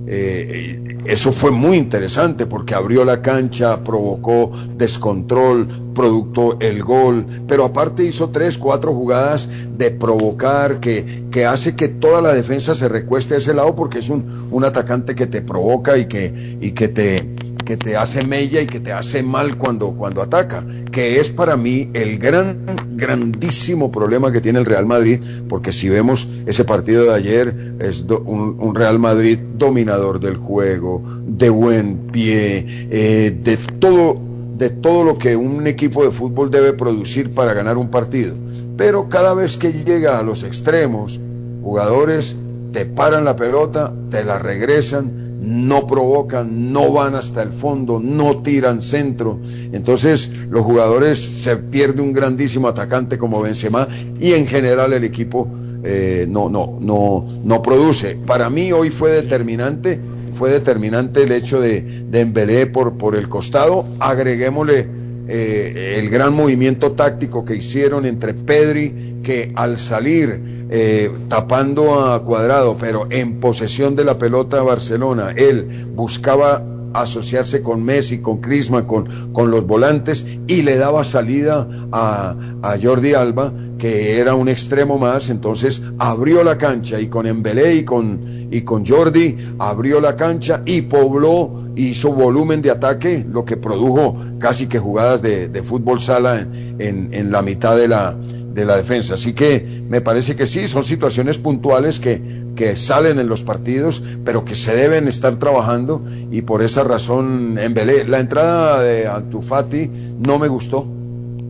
Eh, 0.06 0.98
eso 1.06 1.32
fue 1.32 1.50
muy 1.50 1.78
interesante 1.78 2.46
porque 2.46 2.74
abrió 2.74 3.04
la 3.04 3.22
cancha, 3.22 3.82
provocó 3.82 4.50
descontrol, 4.76 5.68
producto 5.96 6.58
el 6.60 6.82
gol, 6.84 7.26
pero 7.48 7.64
aparte 7.64 8.04
hizo 8.04 8.28
tres, 8.28 8.58
cuatro 8.58 8.94
jugadas 8.94 9.48
de 9.76 9.90
provocar 9.90 10.78
que, 10.78 11.24
que 11.32 11.44
hace 11.44 11.74
que 11.74 11.88
toda 11.88 12.20
la 12.20 12.32
defensa 12.32 12.76
se 12.76 12.88
recueste 12.88 13.34
a 13.34 13.38
ese 13.38 13.54
lado 13.54 13.74
porque 13.74 13.98
es 13.98 14.10
un, 14.10 14.46
un 14.52 14.64
atacante 14.64 15.16
que 15.16 15.26
te 15.26 15.42
provoca 15.42 15.98
y 15.98 16.06
que, 16.06 16.58
y 16.60 16.70
que 16.72 16.88
te, 16.88 17.34
que 17.66 17.76
te 17.76 17.96
hace 17.96 18.24
mella 18.24 18.62
y 18.62 18.66
que 18.66 18.80
te 18.80 18.92
hace 18.92 19.22
mal 19.22 19.58
cuando, 19.58 19.90
cuando 19.90 20.22
ataca, 20.22 20.64
que 20.90 21.20
es 21.20 21.30
para 21.30 21.58
mí 21.58 21.90
el 21.92 22.18
gran, 22.18 22.64
grandísimo 22.94 23.92
problema 23.92 24.32
que 24.32 24.40
tiene 24.40 24.60
el 24.60 24.64
Real 24.64 24.86
Madrid, 24.86 25.20
porque 25.48 25.72
si 25.72 25.90
vemos 25.90 26.28
ese 26.46 26.64
partido 26.64 27.04
de 27.04 27.14
ayer, 27.14 27.74
es 27.80 28.02
un, 28.02 28.74
Real 28.74 28.98
Madrid 28.98 29.38
dominador 29.38 30.20
del 30.20 30.36
juego, 30.36 31.02
de 31.26 31.50
buen 31.50 31.98
pie, 32.12 32.64
eh, 32.90 33.36
de 33.42 33.56
todo 33.56 34.25
de 34.56 34.70
todo 34.70 35.04
lo 35.04 35.18
que 35.18 35.36
un 35.36 35.66
equipo 35.66 36.04
de 36.04 36.10
fútbol 36.10 36.50
debe 36.50 36.72
producir 36.72 37.32
para 37.32 37.52
ganar 37.52 37.76
un 37.76 37.90
partido. 37.90 38.34
Pero 38.76 39.08
cada 39.08 39.34
vez 39.34 39.56
que 39.56 39.72
llega 39.72 40.18
a 40.18 40.22
los 40.22 40.42
extremos, 40.42 41.20
jugadores 41.62 42.36
te 42.72 42.86
paran 42.86 43.24
la 43.24 43.36
pelota, 43.36 43.92
te 44.10 44.24
la 44.24 44.38
regresan, 44.38 45.26
no 45.40 45.86
provocan, 45.86 46.72
no 46.72 46.92
van 46.92 47.14
hasta 47.14 47.42
el 47.42 47.52
fondo, 47.52 48.00
no 48.00 48.42
tiran 48.42 48.80
centro. 48.80 49.38
Entonces 49.72 50.30
los 50.50 50.64
jugadores 50.64 51.20
se 51.20 51.56
pierde 51.56 52.02
un 52.02 52.12
grandísimo 52.12 52.68
atacante 52.68 53.18
como 53.18 53.40
Benzema 53.40 53.86
y 54.18 54.32
en 54.32 54.46
general 54.46 54.92
el 54.92 55.04
equipo 55.04 55.48
eh, 55.84 56.26
no, 56.28 56.48
no, 56.48 56.78
no, 56.80 57.24
no 57.44 57.62
produce. 57.62 58.16
Para 58.26 58.50
mí 58.50 58.72
hoy 58.72 58.90
fue 58.90 59.10
determinante, 59.10 60.00
fue 60.36 60.50
determinante 60.50 61.22
el 61.22 61.32
hecho 61.32 61.60
de, 61.60 61.80
de 61.80 62.20
Embelé 62.20 62.66
por, 62.66 63.16
el 63.16 63.28
costado. 63.28 63.86
Agreguémosle 63.98 64.86
eh, 65.28 65.96
el 65.98 66.10
gran 66.10 66.34
movimiento 66.34 66.92
táctico 66.92 67.44
que 67.44 67.56
hicieron 67.56 68.04
entre 68.04 68.34
Pedri, 68.34 69.16
que 69.22 69.52
al 69.56 69.78
salir 69.78 70.66
eh, 70.68 71.10
tapando 71.28 72.04
a 72.04 72.22
Cuadrado, 72.22 72.76
pero 72.78 73.06
en 73.10 73.40
posesión 73.40 73.96
de 73.96 74.04
la 74.04 74.18
pelota 74.18 74.62
Barcelona. 74.62 75.32
Él 75.34 75.86
buscaba 75.94 76.62
asociarse 76.92 77.62
con 77.62 77.82
Messi, 77.82 78.20
con 78.20 78.40
Crisma, 78.40 78.86
con, 78.86 79.32
con 79.32 79.50
los 79.50 79.66
volantes 79.66 80.26
y 80.46 80.62
le 80.62 80.76
daba 80.76 81.04
salida 81.04 81.68
a, 81.92 82.36
a, 82.62 82.76
Jordi 82.80 83.14
Alba, 83.14 83.52
que 83.78 84.18
era 84.18 84.34
un 84.34 84.48
extremo 84.48 84.98
más, 84.98 85.28
entonces 85.28 85.82
abrió 85.98 86.42
la 86.42 86.56
cancha 86.56 87.00
y 87.00 87.08
con 87.08 87.26
Embelé 87.26 87.74
y 87.74 87.84
con, 87.84 88.35
y 88.50 88.62
con 88.62 88.86
Jordi 88.86 89.36
abrió 89.58 90.00
la 90.00 90.16
cancha 90.16 90.62
y 90.64 90.82
pobló, 90.82 91.66
hizo 91.76 92.12
volumen 92.12 92.62
de 92.62 92.70
ataque, 92.70 93.24
lo 93.28 93.44
que 93.44 93.56
produjo 93.56 94.16
casi 94.38 94.66
que 94.66 94.78
jugadas 94.78 95.22
de, 95.22 95.48
de 95.48 95.62
fútbol 95.62 96.00
sala 96.00 96.40
en, 96.40 97.08
en 97.12 97.32
la 97.32 97.42
mitad 97.42 97.76
de 97.76 97.88
la, 97.88 98.16
de 98.56 98.64
la 98.64 98.76
defensa. 98.76 99.14
Así 99.14 99.34
que 99.34 99.84
me 99.88 100.00
parece 100.00 100.34
que 100.34 100.46
sí, 100.46 100.66
son 100.66 100.82
situaciones 100.82 101.38
puntuales 101.38 102.00
que, 102.00 102.20
que 102.56 102.74
salen 102.74 103.20
en 103.20 103.28
los 103.28 103.44
partidos, 103.44 104.02
pero 104.24 104.44
que 104.44 104.56
se 104.56 104.74
deben 104.74 105.06
estar 105.06 105.36
trabajando 105.36 106.02
y 106.32 106.42
por 106.42 106.62
esa 106.62 106.82
razón 106.82 107.58
en 107.60 107.74
Belé. 107.74 108.04
La 108.04 108.18
entrada 108.18 108.82
de 108.82 109.06
Antufati 109.06 109.90
no 110.18 110.38
me 110.38 110.48
gustó, 110.48 110.84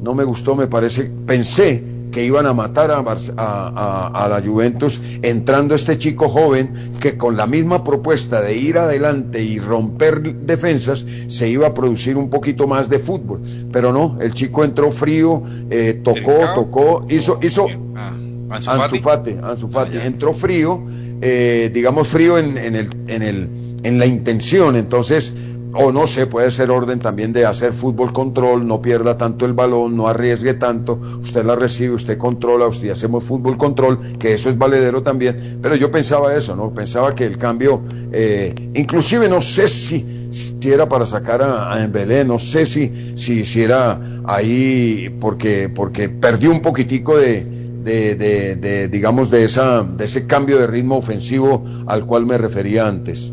no 0.03 0.15
me 0.15 0.25
gustó, 0.25 0.57
me 0.57 0.67
parece, 0.67 1.11
pensé 1.27 1.96
que 2.11 2.25
iban 2.25 2.47
a 2.47 2.53
matar 2.53 2.91
a, 2.91 2.99
a, 3.01 4.29
la 4.29 4.43
Juventus, 4.45 5.01
entrando 5.23 5.75
este 5.75 5.99
chico 5.99 6.29
joven 6.29 6.73
que 7.01 7.17
con 7.17 7.37
la 7.37 7.47
misma 7.47 7.85
propuesta 7.85 8.41
de 8.41 8.57
ir 8.57 8.79
adelante 8.79 9.43
y 9.43 9.59
romper 9.59 10.23
defensas 10.23 11.05
se 11.27 11.49
iba 11.49 11.69
a 11.69 11.75
producir 11.75 12.17
un 12.17 12.31
poquito 12.31 12.67
más 12.67 12.89
de 12.89 12.99
fútbol. 12.99 13.41
Pero 13.73 13.93
no, 13.93 14.19
el 14.21 14.33
chico 14.35 14.65
entró 14.65 14.93
frío, 14.93 15.43
eh, 15.71 16.01
tocó, 16.03 16.39
tocó, 16.55 17.07
hizo, 17.09 17.39
hizo 17.43 17.67
ah, 17.97 18.13
Anzufati, 18.51 19.37
ah, 19.43 19.87
entró 20.05 20.33
frío, 20.33 20.83
eh, 21.21 21.71
digamos 21.73 22.09
frío 22.09 22.39
en, 22.39 22.57
en, 22.59 22.77
el, 22.77 22.89
en, 23.09 23.23
el, 23.23 23.51
en 23.83 23.99
la 23.99 24.07
intención, 24.07 24.77
entonces 24.77 25.35
o 25.77 25.93
no 25.93 26.07
sé, 26.07 26.27
puede 26.27 26.51
ser 26.51 26.71
orden 26.71 27.01
también 27.01 27.33
de 27.33 27.47
hacer 27.47 27.73
fútbol 27.73 28.13
control, 28.13 28.67
no 28.67 28.81
pierda 28.83 29.19
tanto 29.19 29.45
el 29.45 29.53
balón, 29.53 29.97
no 29.97 30.09
arriesgue 30.09 30.55
tanto, 30.55 30.99
usted 31.21 31.45
la 31.45 31.57
recibe, 31.57 31.95
usted 31.95 32.19
controla, 32.19 32.67
usted 32.67 32.91
hacemos 32.91 33.25
fútbol 33.25 33.57
control, 33.57 33.99
que 34.19 34.35
eso 34.35 34.49
es 34.51 34.59
valedero 34.59 35.03
también, 35.03 35.59
pero 35.63 35.75
yo 35.75 35.91
pensaba 35.91 36.35
eso, 36.35 36.57
¿no? 36.57 36.73
Pensaba 36.73 37.15
que 37.15 37.27
el 37.27 37.39
cambio, 37.39 37.83
eh, 38.13 38.55
inclusive 38.75 39.29
no 39.29 39.41
sé 39.41 39.69
si, 39.69 40.29
si 40.31 40.57
era 40.71 40.89
para 40.89 41.07
sacar 41.07 41.43
a, 41.43 41.73
a 41.73 41.85
Embelé, 41.85 42.25
no 42.25 42.39
sé 42.39 42.67
si, 42.67 43.13
si, 43.17 43.45
si 43.45 43.63
era 43.63 44.01
ahí 44.25 45.15
porque, 45.21 45.69
porque 45.69 46.09
perdió 46.09 46.51
un 46.51 46.61
poquitico 46.61 47.17
de, 47.17 47.47
de, 47.87 48.89
digamos, 48.89 49.31
de, 49.31 49.45
esa, 49.45 49.83
de 49.83 50.05
ese 50.05 50.27
cambio 50.27 50.59
de 50.59 50.67
ritmo 50.67 50.97
ofensivo 50.97 51.65
al 51.87 52.05
cual 52.07 52.27
me 52.27 52.37
refería 52.39 52.87
antes. 52.87 53.33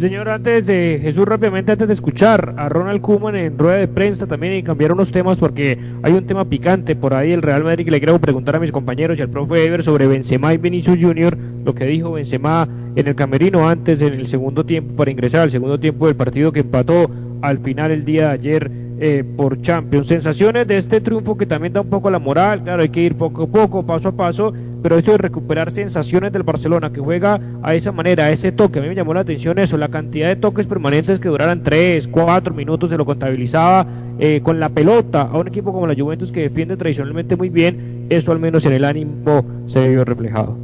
Señor, 0.00 0.30
antes 0.30 0.64
de 0.64 0.98
Jesús, 1.02 1.26
rápidamente, 1.26 1.72
antes 1.72 1.86
de 1.86 1.92
escuchar 1.92 2.54
a 2.56 2.70
Ronald 2.70 3.02
Koeman 3.02 3.36
en 3.36 3.58
rueda 3.58 3.76
de 3.76 3.86
prensa 3.86 4.26
también 4.26 4.54
y 4.54 4.62
cambiar 4.62 4.92
unos 4.92 5.12
temas 5.12 5.36
porque 5.36 5.78
hay 6.02 6.14
un 6.14 6.24
tema 6.24 6.46
picante 6.46 6.96
por 6.96 7.12
ahí 7.12 7.32
el 7.32 7.42
Real 7.42 7.64
Madrid 7.64 7.84
que 7.84 7.90
le 7.90 7.98
quiero 7.98 8.18
preguntar 8.18 8.56
a 8.56 8.60
mis 8.60 8.72
compañeros 8.72 9.18
y 9.18 9.22
al 9.22 9.28
profe 9.28 9.62
Ever 9.62 9.82
sobre 9.82 10.06
Benzema 10.06 10.54
y 10.54 10.56
Vinicius 10.56 10.96
Junior, 10.98 11.36
lo 11.36 11.74
que 11.74 11.84
dijo 11.84 12.12
Benzema 12.12 12.66
en 12.96 13.08
el 13.08 13.14
camerino 13.14 13.68
antes 13.68 14.00
en 14.00 14.14
el 14.14 14.26
segundo 14.26 14.64
tiempo 14.64 14.96
para 14.96 15.10
ingresar 15.10 15.42
al 15.42 15.50
segundo 15.50 15.78
tiempo 15.78 16.06
del 16.06 16.16
partido 16.16 16.50
que 16.50 16.60
empató 16.60 17.10
al 17.42 17.58
final 17.58 17.90
el 17.90 18.06
día 18.06 18.28
de 18.28 18.32
ayer 18.32 18.70
eh, 19.00 19.22
por 19.36 19.60
Champions. 19.60 20.06
Sensaciones 20.06 20.66
de 20.66 20.78
este 20.78 21.02
triunfo 21.02 21.36
que 21.36 21.44
también 21.44 21.74
da 21.74 21.82
un 21.82 21.90
poco 21.90 22.10
la 22.10 22.18
moral, 22.18 22.62
claro, 22.62 22.80
hay 22.80 22.88
que 22.88 23.02
ir 23.02 23.16
poco 23.16 23.42
a 23.42 23.46
poco, 23.48 23.82
paso 23.82 24.08
a 24.08 24.12
paso, 24.12 24.54
pero 24.82 24.96
eso 24.96 25.12
de 25.12 25.18
recuperar 25.18 25.70
sensaciones 25.70 26.32
del 26.32 26.42
Barcelona 26.42 26.92
que 26.92 27.00
juega 27.00 27.40
a 27.62 27.74
esa 27.74 27.92
manera, 27.92 28.24
a 28.24 28.30
ese 28.30 28.52
toque, 28.52 28.78
a 28.78 28.82
mí 28.82 28.88
me 28.88 28.94
llamó 28.94 29.14
la 29.14 29.20
atención 29.20 29.58
eso, 29.58 29.76
la 29.76 29.88
cantidad 29.88 30.28
de 30.28 30.36
toques 30.36 30.66
permanentes 30.66 31.18
que 31.18 31.28
duraran 31.28 31.62
3, 31.62 32.08
4 32.08 32.54
minutos, 32.54 32.90
se 32.90 32.96
lo 32.96 33.04
contabilizaba 33.04 33.86
eh, 34.18 34.40
con 34.42 34.60
la 34.60 34.68
pelota 34.68 35.22
a 35.22 35.36
un 35.38 35.48
equipo 35.48 35.72
como 35.72 35.86
la 35.86 35.94
Juventus 35.94 36.32
que 36.32 36.42
defiende 36.42 36.76
tradicionalmente 36.76 37.36
muy 37.36 37.48
bien, 37.48 38.06
eso 38.10 38.32
al 38.32 38.38
menos 38.38 38.64
en 38.66 38.72
el 38.72 38.84
ánimo 38.84 39.44
se 39.66 39.88
vio 39.88 40.04
reflejado. 40.04 40.56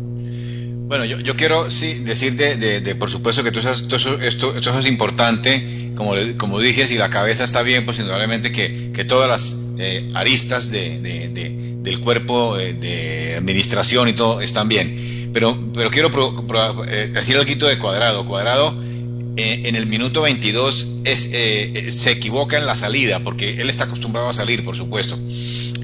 Bueno, 0.89 1.05
yo, 1.05 1.19
yo 1.19 1.35
quiero 1.35 1.69
sí 1.71 2.05
decir 2.05 2.37
de, 2.37 2.81
de, 2.81 2.95
por 2.95 3.11
supuesto 3.11 3.43
que 3.43 3.51
tú 3.51 3.59
esto, 3.59 3.97
esto, 3.97 4.57
esto 4.57 4.79
es 4.79 4.87
importante 4.87 5.86
como, 5.97 6.15
como 6.37 6.61
dije, 6.61 6.87
si 6.87 6.97
la 6.97 7.11
cabeza 7.11 7.43
está 7.43 7.63
bien, 7.63 7.85
pues 7.85 7.99
indudablemente 7.99 8.53
que, 8.53 9.05
todas 9.05 9.29
las 9.29 9.57
eh, 9.79 10.09
aristas 10.15 10.71
de, 10.71 11.01
del 11.83 12.01
cuerpo 12.01 12.59
eh, 12.59 12.75
de 12.75 13.35
administración 13.37 14.09
y 14.09 14.13
todo 14.13 14.41
están 14.41 14.69
bien. 14.69 15.31
Pero, 15.33 15.59
quiero 15.91 16.11
eh, 16.87 17.11
decir 17.13 17.37
algo 17.37 17.67
de 17.67 17.79
cuadrado. 17.79 18.27
Cuadrado 18.27 18.77
en 19.39 19.77
el 19.77 19.87
minuto 19.87 20.23
22 20.23 21.01
es, 21.05 21.31
se 21.95 22.11
equivoca 22.11 22.57
en 22.57 22.67
la 22.67 22.75
salida, 22.75 23.21
porque 23.21 23.61
él 23.61 23.69
está 23.69 23.85
acostumbrado 23.85 24.31
a 24.31 24.35
salir, 24.35 24.65
por 24.65 24.77
supuesto. 24.77 25.19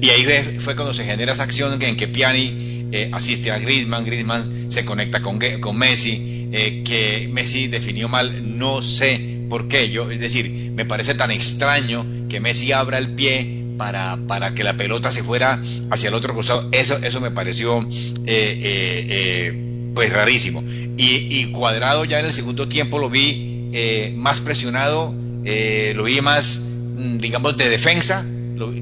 Y 0.01 0.09
ahí 0.09 0.25
fue 0.59 0.75
cuando 0.75 0.93
se 0.93 1.05
genera 1.05 1.33
esa 1.33 1.43
acción 1.43 1.81
en 1.81 1.95
que 1.95 2.07
Piani 2.07 2.87
asiste 3.11 3.51
a 3.51 3.59
Griezmann, 3.59 4.05
Griezmann 4.05 4.71
se 4.71 4.85
conecta 4.85 5.21
con, 5.21 5.39
con 5.59 5.77
Messi, 5.77 6.49
que 6.83 7.29
Messi 7.31 7.67
definió 7.67 8.09
mal, 8.09 8.57
no 8.57 8.81
sé 8.81 9.42
¿Por 9.53 9.67
qué? 9.67 9.91
Yo, 9.91 10.09
es 10.09 10.19
decir, 10.19 10.71
me 10.73 10.83
parece 10.83 11.13
tan 11.13 11.29
extraño 11.29 12.03
que 12.27 12.39
Messi 12.39 12.71
abra 12.71 12.97
el 12.97 13.11
pie 13.13 13.65
para, 13.77 14.17
para 14.27 14.55
que 14.55 14.63
la 14.63 14.75
pelota 14.75 15.11
se 15.11 15.21
fuera 15.21 15.61
hacia 15.91 16.09
el 16.09 16.15
otro 16.15 16.33
costado. 16.33 16.67
Eso, 16.71 16.97
eso 17.03 17.21
me 17.21 17.29
pareció 17.29 17.79
eh, 17.81 17.85
eh, 18.25 19.05
eh, 19.09 19.91
pues 19.93 20.11
rarísimo. 20.11 20.63
Y, 20.97 21.51
cuadrado 21.51 22.03
ya 22.03 22.19
en 22.19 22.25
el 22.25 22.33
segundo 22.33 22.67
tiempo 22.67 22.97
lo 22.97 23.11
vi 23.11 23.69
más 24.15 24.41
presionado, 24.41 25.13
lo 25.13 26.03
vi 26.03 26.19
más, 26.21 26.61
mm, 26.95 27.19
digamos, 27.19 27.55
de 27.55 27.69
defensa, 27.69 28.25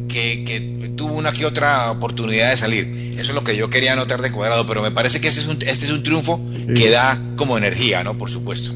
que, 0.08 0.94
tuvo 0.96 1.16
una 1.16 1.34
que 1.34 1.46
otra 1.46 1.92
oportunidad 1.92 2.50
de 2.50 2.56
salir. 2.56 3.16
Eso 3.18 3.32
es 3.32 3.36
lo 3.36 3.44
que 3.44 3.58
yo 3.58 3.70
quería 3.70 3.98
notar 3.98 4.22
de 4.22 4.32
cuadrado, 4.32 4.66
pero 4.66 4.82
me 4.82 4.92
parece 4.92 5.20
que 5.20 5.28
este 5.28 5.42
es 5.42 5.48
un, 5.48 5.58
este 5.64 5.86
es 5.86 5.92
un 5.92 6.02
triunfo 6.02 6.40
que 6.74 6.90
da 6.90 7.22
como 7.36 7.58
energía, 7.58 8.06
¿no? 8.06 8.18
Por 8.18 8.30
supuesto. 8.30 8.72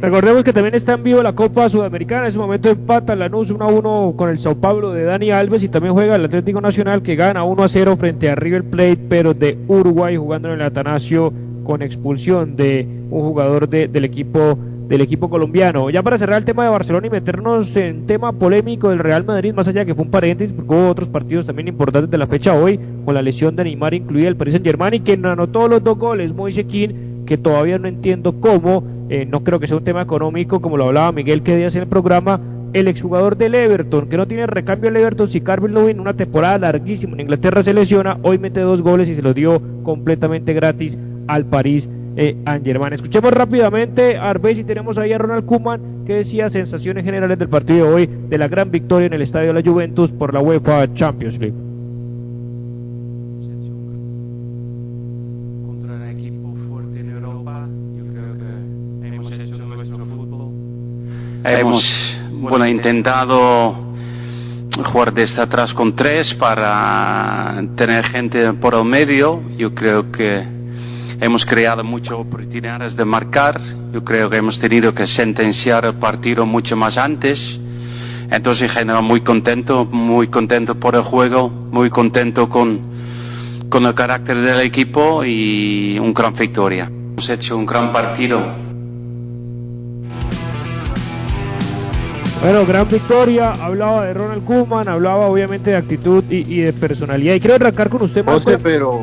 Recordemos 0.00 0.44
que 0.44 0.54
también 0.54 0.74
está 0.74 0.94
en 0.94 1.02
vivo 1.02 1.22
la 1.22 1.34
Copa 1.34 1.68
Sudamericana. 1.68 2.22
En 2.22 2.28
ese 2.28 2.38
momento 2.38 2.70
empata 2.70 3.14
Lanús 3.14 3.50
1 3.50 3.62
a 3.62 3.68
1 3.68 4.14
con 4.16 4.30
el 4.30 4.38
Sao 4.38 4.54
Paulo 4.54 4.92
de 4.92 5.04
Dani 5.04 5.30
Alves 5.30 5.62
y 5.62 5.68
también 5.68 5.92
juega 5.92 6.16
el 6.16 6.24
Atlético 6.24 6.62
Nacional 6.62 7.02
que 7.02 7.16
gana 7.16 7.44
1 7.44 7.62
a 7.62 7.68
0 7.68 7.96
frente 7.98 8.30
a 8.30 8.34
River 8.34 8.64
Plate, 8.64 8.98
pero 9.10 9.34
de 9.34 9.58
Uruguay 9.68 10.16
jugando 10.16 10.48
en 10.48 10.54
el 10.54 10.62
Atanasio 10.62 11.34
con 11.64 11.82
expulsión 11.82 12.56
de 12.56 12.88
un 13.10 13.20
jugador 13.20 13.68
del 13.68 14.04
equipo 14.04 14.58
del 14.88 15.02
equipo 15.02 15.28
colombiano. 15.28 15.90
Ya 15.90 16.02
para 16.02 16.16
cerrar 16.16 16.38
el 16.38 16.44
tema 16.46 16.64
de 16.64 16.70
Barcelona 16.70 17.06
y 17.06 17.10
meternos 17.10 17.76
en 17.76 18.06
tema 18.06 18.32
polémico 18.32 18.88
del 18.88 18.98
Real 19.00 19.24
Madrid, 19.24 19.52
más 19.52 19.68
allá 19.68 19.84
que 19.84 19.94
fue 19.94 20.04
un 20.04 20.10
paréntesis, 20.10 20.52
porque 20.52 20.74
hubo 20.74 20.88
otros 20.88 21.10
partidos 21.10 21.46
también 21.46 21.68
importantes 21.68 22.10
de 22.10 22.18
la 22.18 22.26
fecha 22.26 22.54
hoy, 22.54 22.80
con 23.04 23.14
la 23.14 23.22
lesión 23.22 23.54
de 23.54 23.64
Neymar 23.64 23.92
incluida 23.94 24.28
el 24.28 24.36
Paris 24.36 24.54
Saint 24.54 24.66
Germain 24.66 24.94
y 24.94 25.00
quien 25.00 25.24
anotó 25.26 25.68
los 25.68 25.84
dos 25.84 25.96
goles, 25.96 26.34
Moise 26.34 26.64
King, 26.64 27.24
que 27.26 27.36
todavía 27.36 27.78
no 27.78 27.86
entiendo 27.86 28.40
cómo 28.40 28.82
eh, 29.10 29.26
no 29.26 29.42
creo 29.42 29.58
que 29.58 29.66
sea 29.66 29.76
un 29.76 29.84
tema 29.84 30.02
económico, 30.02 30.60
como 30.60 30.76
lo 30.76 30.84
hablaba 30.84 31.10
Miguel 31.10 31.42
que 31.42 31.56
días 31.56 31.74
en 31.74 31.82
el 31.82 31.88
programa, 31.88 32.40
el 32.72 32.86
exjugador 32.86 33.36
del 33.36 33.56
Everton, 33.56 34.08
que 34.08 34.16
no 34.16 34.28
tiene 34.28 34.46
recambio 34.46 34.88
el 34.88 34.96
Everton, 34.96 35.28
si 35.28 35.40
Carvin 35.40 35.74
Lewin, 35.74 35.98
una 35.98 36.12
temporada 36.12 36.58
larguísima 36.58 37.14
en 37.14 37.20
Inglaterra 37.20 37.62
se 37.64 37.74
lesiona, 37.74 38.18
hoy 38.22 38.38
mete 38.38 38.60
dos 38.60 38.82
goles 38.82 39.08
y 39.08 39.16
se 39.16 39.22
los 39.22 39.34
dio 39.34 39.60
completamente 39.82 40.52
gratis 40.52 40.96
al 41.26 41.44
París 41.44 41.90
eh, 42.16 42.36
Germain. 42.64 42.92
Escuchemos 42.92 43.32
rápidamente 43.32 44.16
a 44.16 44.32
tenemos 44.64 44.96
ahí 44.96 45.12
a 45.12 45.18
Ronald 45.18 45.44
Koeman, 45.44 46.04
que 46.06 46.14
decía 46.14 46.48
sensaciones 46.48 47.04
generales 47.04 47.36
del 47.38 47.48
partido 47.48 47.86
de 47.86 47.92
hoy, 47.92 48.10
de 48.28 48.38
la 48.38 48.46
gran 48.46 48.70
victoria 48.70 49.06
en 49.06 49.14
el 49.14 49.22
estadio 49.22 49.52
de 49.52 49.60
la 49.60 49.68
Juventus 49.68 50.12
por 50.12 50.32
la 50.32 50.40
UEFA 50.40 50.92
Champions 50.94 51.38
League. 51.38 51.69
Hemos 61.42 62.18
bueno, 62.32 62.66
intentado 62.66 63.74
jugar 64.84 65.14
desde 65.14 65.42
atrás 65.42 65.72
con 65.72 65.96
tres 65.96 66.34
para 66.34 67.62
tener 67.76 68.04
gente 68.04 68.52
por 68.52 68.74
el 68.74 68.84
medio. 68.84 69.42
Yo 69.56 69.74
creo 69.74 70.12
que 70.12 70.44
hemos 71.20 71.46
creado 71.46 71.82
muchas 71.82 72.12
oportunidades 72.12 72.96
de 72.96 73.04
marcar. 73.06 73.58
Yo 73.92 74.04
creo 74.04 74.28
que 74.28 74.36
hemos 74.36 74.60
tenido 74.60 74.94
que 74.94 75.06
sentenciar 75.06 75.86
el 75.86 75.94
partido 75.94 76.44
mucho 76.44 76.76
más 76.76 76.98
antes. 76.98 77.58
Entonces, 78.30 78.64
en 78.64 78.68
general, 78.68 79.02
muy 79.02 79.22
contento, 79.22 79.86
muy 79.86 80.28
contento 80.28 80.74
por 80.74 80.94
el 80.94 81.02
juego, 81.02 81.48
muy 81.48 81.88
contento 81.88 82.50
con, 82.50 82.80
con 83.70 83.86
el 83.86 83.94
carácter 83.94 84.36
del 84.36 84.60
equipo 84.60 85.24
y 85.24 85.98
un 85.98 86.12
gran 86.12 86.34
victoria. 86.34 86.84
Hemos 86.84 87.28
hecho 87.30 87.56
un 87.56 87.64
gran 87.64 87.92
partido 87.92 88.40
Bueno, 92.40 92.64
gran 92.64 92.88
victoria. 92.88 93.52
Hablaba 93.52 94.06
de 94.06 94.14
Ronald 94.14 94.44
Koeman, 94.46 94.88
hablaba 94.88 95.26
obviamente 95.26 95.72
de 95.72 95.76
actitud 95.76 96.24
y, 96.30 96.60
de 96.60 96.72
personalidad. 96.72 97.34
Y 97.34 97.40
quiero 97.40 97.56
arrancar 97.56 97.90
con 97.90 98.00
usted, 98.00 98.24
más. 98.24 98.44
pero. 98.62 99.02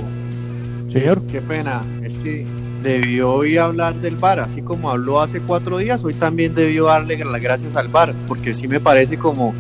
Señor. 0.92 1.22
Qué 1.32 1.42
pena. 1.42 1.86
Es 2.04 2.18
que 2.18 2.48
debió 2.82 3.34
hoy 3.34 3.58
hablar 3.58 3.94
del 3.96 4.16
VAR, 4.16 4.40
así 4.40 4.64
como 4.64 4.90
habló 4.90 5.22
hace 5.22 5.40
cuatro 5.40 5.78
días. 5.78 6.04
Hoy 6.04 6.16
también 6.16 6.56
debió 6.56 6.86
darle 6.86 7.24
las 7.24 7.42
gracias 7.42 7.76
al 7.76 7.90
VAR, 7.90 8.16
porque 8.28 8.56
sí 8.56 8.68
me 8.68 8.80
parece 8.80 9.20
como 9.20 9.54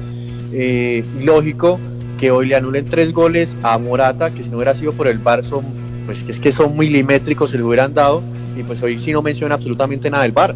eh, 0.53 1.05
lógico 1.21 1.79
que 2.17 2.31
hoy 2.31 2.47
le 2.47 2.55
anulen 2.55 2.85
tres 2.85 3.13
goles 3.13 3.57
a 3.61 3.77
Morata, 3.77 4.31
que 4.31 4.43
si 4.43 4.49
no 4.49 4.57
hubiera 4.57 4.73
sido 4.73 4.93
por 4.93 5.07
el 5.07 5.19
VAR 5.19 5.43
son, 5.43 5.63
pues 6.07 6.25
es 6.27 6.39
que 6.39 6.51
son 6.51 6.75
milimétricos, 6.75 7.51
se 7.51 7.57
le 7.57 7.63
hubieran 7.63 7.93
dado. 7.93 8.23
Y 8.57 8.63
pues 8.63 8.81
hoy 8.81 8.97
sí 8.97 9.11
no 9.11 9.21
menciona 9.21 9.53
absolutamente 9.53 10.09
nada 10.09 10.23
del 10.23 10.31
VAR. 10.31 10.55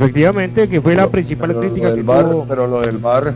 Efectivamente, 0.00 0.66
que 0.66 0.80
fue 0.80 0.94
la 0.94 1.10
principal 1.10 1.60
crítica 1.60 1.94
que 1.94 2.02
bar, 2.02 2.24
Pero 2.48 2.66
lo 2.66 2.80
del 2.80 2.96
bar, 2.96 3.34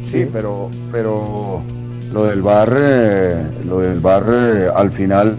sí, 0.00 0.28
pero, 0.30 0.68
pero 0.92 1.62
lo 2.12 2.24
del 2.24 2.42
bar, 2.42 2.76
eh, 2.76 3.50
lo 3.66 3.80
del 3.80 3.98
bar 3.98 4.24
eh, 4.28 4.68
al 4.74 4.92
final, 4.92 5.34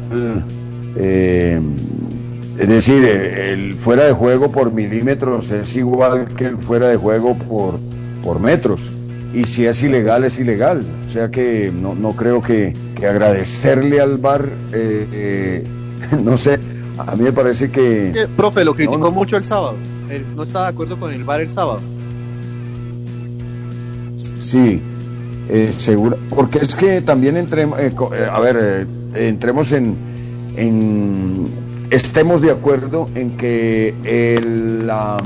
eh, 0.96 1.62
es 2.58 2.68
decir, 2.68 3.06
el 3.06 3.76
fuera 3.76 4.06
de 4.06 4.12
juego 4.12 4.52
por 4.52 4.74
milímetros 4.74 5.52
es 5.52 5.76
igual 5.76 6.34
que 6.36 6.46
el 6.46 6.58
fuera 6.58 6.88
de 6.88 6.98
juego 6.98 7.36
por, 7.38 7.76
por 8.24 8.40
metros. 8.40 8.92
Y 9.36 9.44
si 9.44 9.68
es 9.68 9.84
ilegal, 9.84 10.24
es 10.24 10.40
ilegal. 10.40 10.84
O 11.06 11.08
sea 11.08 11.30
que 11.30 11.72
no, 11.72 11.94
no 11.94 12.16
creo 12.16 12.42
que, 12.42 12.74
que 12.96 13.06
agradecerle 13.06 14.02
al 14.02 14.18
bar, 14.18 14.50
no 16.24 16.38
sé, 16.38 16.60
a 16.98 17.16
mí 17.16 17.24
me 17.24 17.34
parece 17.34 17.70
que... 17.70 18.28
profe, 18.36 18.66
lo 18.66 18.74
criticó 18.74 19.12
mucho 19.12 19.38
el 19.38 19.44
sábado 19.44 19.76
no 20.36 20.44
estaba 20.44 20.66
de 20.66 20.72
acuerdo 20.72 21.00
con 21.00 21.14
el 21.14 21.24
bar 21.24 21.42
el 21.42 21.50
sábado. 21.50 21.82
Sí, 24.40 24.82
eh, 25.50 25.72
seguro, 25.72 26.18
porque 26.30 26.60
es 26.60 26.76
que 26.76 27.02
también 27.02 27.38
entremos, 27.38 27.80
eh, 27.80 27.94
eh, 28.14 28.28
a 28.32 28.40
ver, 28.40 28.88
entremos 29.16 29.72
en, 29.72 29.96
estemos 31.90 32.42
de 32.42 32.52
acuerdo 32.52 33.10
en 33.16 33.38
que 33.38 33.96
la, 34.86 35.18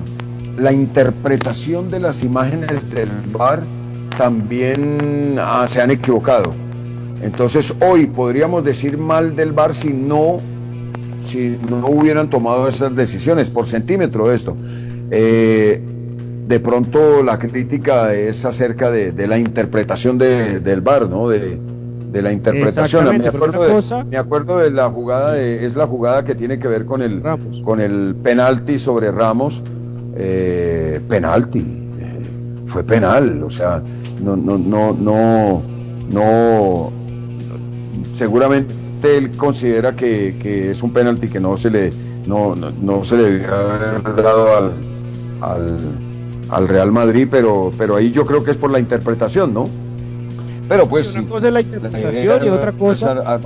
interpretación 0.71 1.89
de 1.89 1.99
las 1.99 2.23
imágenes 2.23 2.89
del 2.89 3.09
bar 3.31 3.63
también 4.17 5.37
ah, 5.39 5.65
se 5.67 5.81
han 5.81 5.91
equivocado. 5.91 6.53
Entonces 7.21 7.73
hoy 7.81 8.05
podríamos 8.07 8.63
decir 8.63 8.97
mal 8.97 9.35
del 9.35 9.51
bar 9.51 9.75
si 9.75 9.89
no 9.89 10.39
si 11.23 11.57
no 11.69 11.87
hubieran 11.87 12.29
tomado 12.29 12.67
esas 12.67 12.95
decisiones 12.95 13.49
por 13.49 13.65
centímetro 13.65 14.31
esto. 14.31 14.55
Eh, 15.11 15.81
de 16.47 16.59
pronto 16.59 17.23
la 17.23 17.39
crítica 17.39 18.13
es 18.13 18.45
acerca 18.45 18.91
de, 18.91 19.27
la 19.27 19.37
interpretación 19.37 20.17
del 20.17 20.81
VAR, 20.81 21.09
¿no? 21.09 21.29
De, 21.29 21.57
de 22.11 22.21
la 22.21 22.31
interpretación. 22.31 23.17
Me 23.17 23.27
acuerdo, 23.27 23.63
de, 23.63 24.03
me 24.05 24.17
acuerdo 24.17 24.57
de 24.59 24.71
la 24.71 24.89
jugada, 24.89 25.33
de, 25.33 25.65
es 25.65 25.75
la 25.75 25.87
jugada 25.87 26.23
que 26.23 26.35
tiene 26.35 26.59
que 26.59 26.67
ver 26.67 26.85
con 26.85 27.01
el, 27.01 27.21
con 27.63 27.81
el 27.81 28.15
penalti 28.21 28.77
sobre 28.77 29.11
Ramos. 29.11 29.63
Eh, 30.15 31.01
penalti, 31.09 31.59
eh, 31.59 32.21
fue 32.67 32.83
penal, 32.83 33.41
o 33.41 33.49
sea, 33.49 33.81
no, 34.23 34.35
no, 34.35 34.59
no, 34.59 34.93
no, 34.93 35.63
no, 36.11 36.91
seguramente 38.11 38.82
él 39.03 39.31
considera 39.31 39.95
que, 39.95 40.37
que 40.41 40.71
es 40.71 40.83
un 40.83 40.91
penalti 40.93 41.27
que 41.27 41.39
no 41.39 41.57
se 41.57 41.69
le, 41.69 41.93
no, 42.25 42.55
no, 42.55 43.03
se 43.03 43.17
le 43.17 43.23
debe 43.23 43.45
haber 43.45 44.23
dado 44.23 44.57
al, 44.57 44.71
al, 45.41 45.77
al 46.49 46.67
Real 46.67 46.91
Madrid, 46.91 47.27
pero, 47.29 47.71
pero 47.77 47.95
ahí 47.95 48.11
yo 48.11 48.25
creo 48.25 48.43
que 48.43 48.51
es 48.51 48.57
por 48.57 48.71
la 48.71 48.79
interpretación, 48.79 49.53
¿no? 49.53 49.69
Pero 50.67 50.87
pues. 50.87 51.15
Una 51.15 51.27
cosa 51.27 51.47
es 51.47 51.53
la 51.53 51.61
interpretación 51.61 52.45
y 52.45 52.49
otra 52.49 52.71
cosa. 52.71 53.39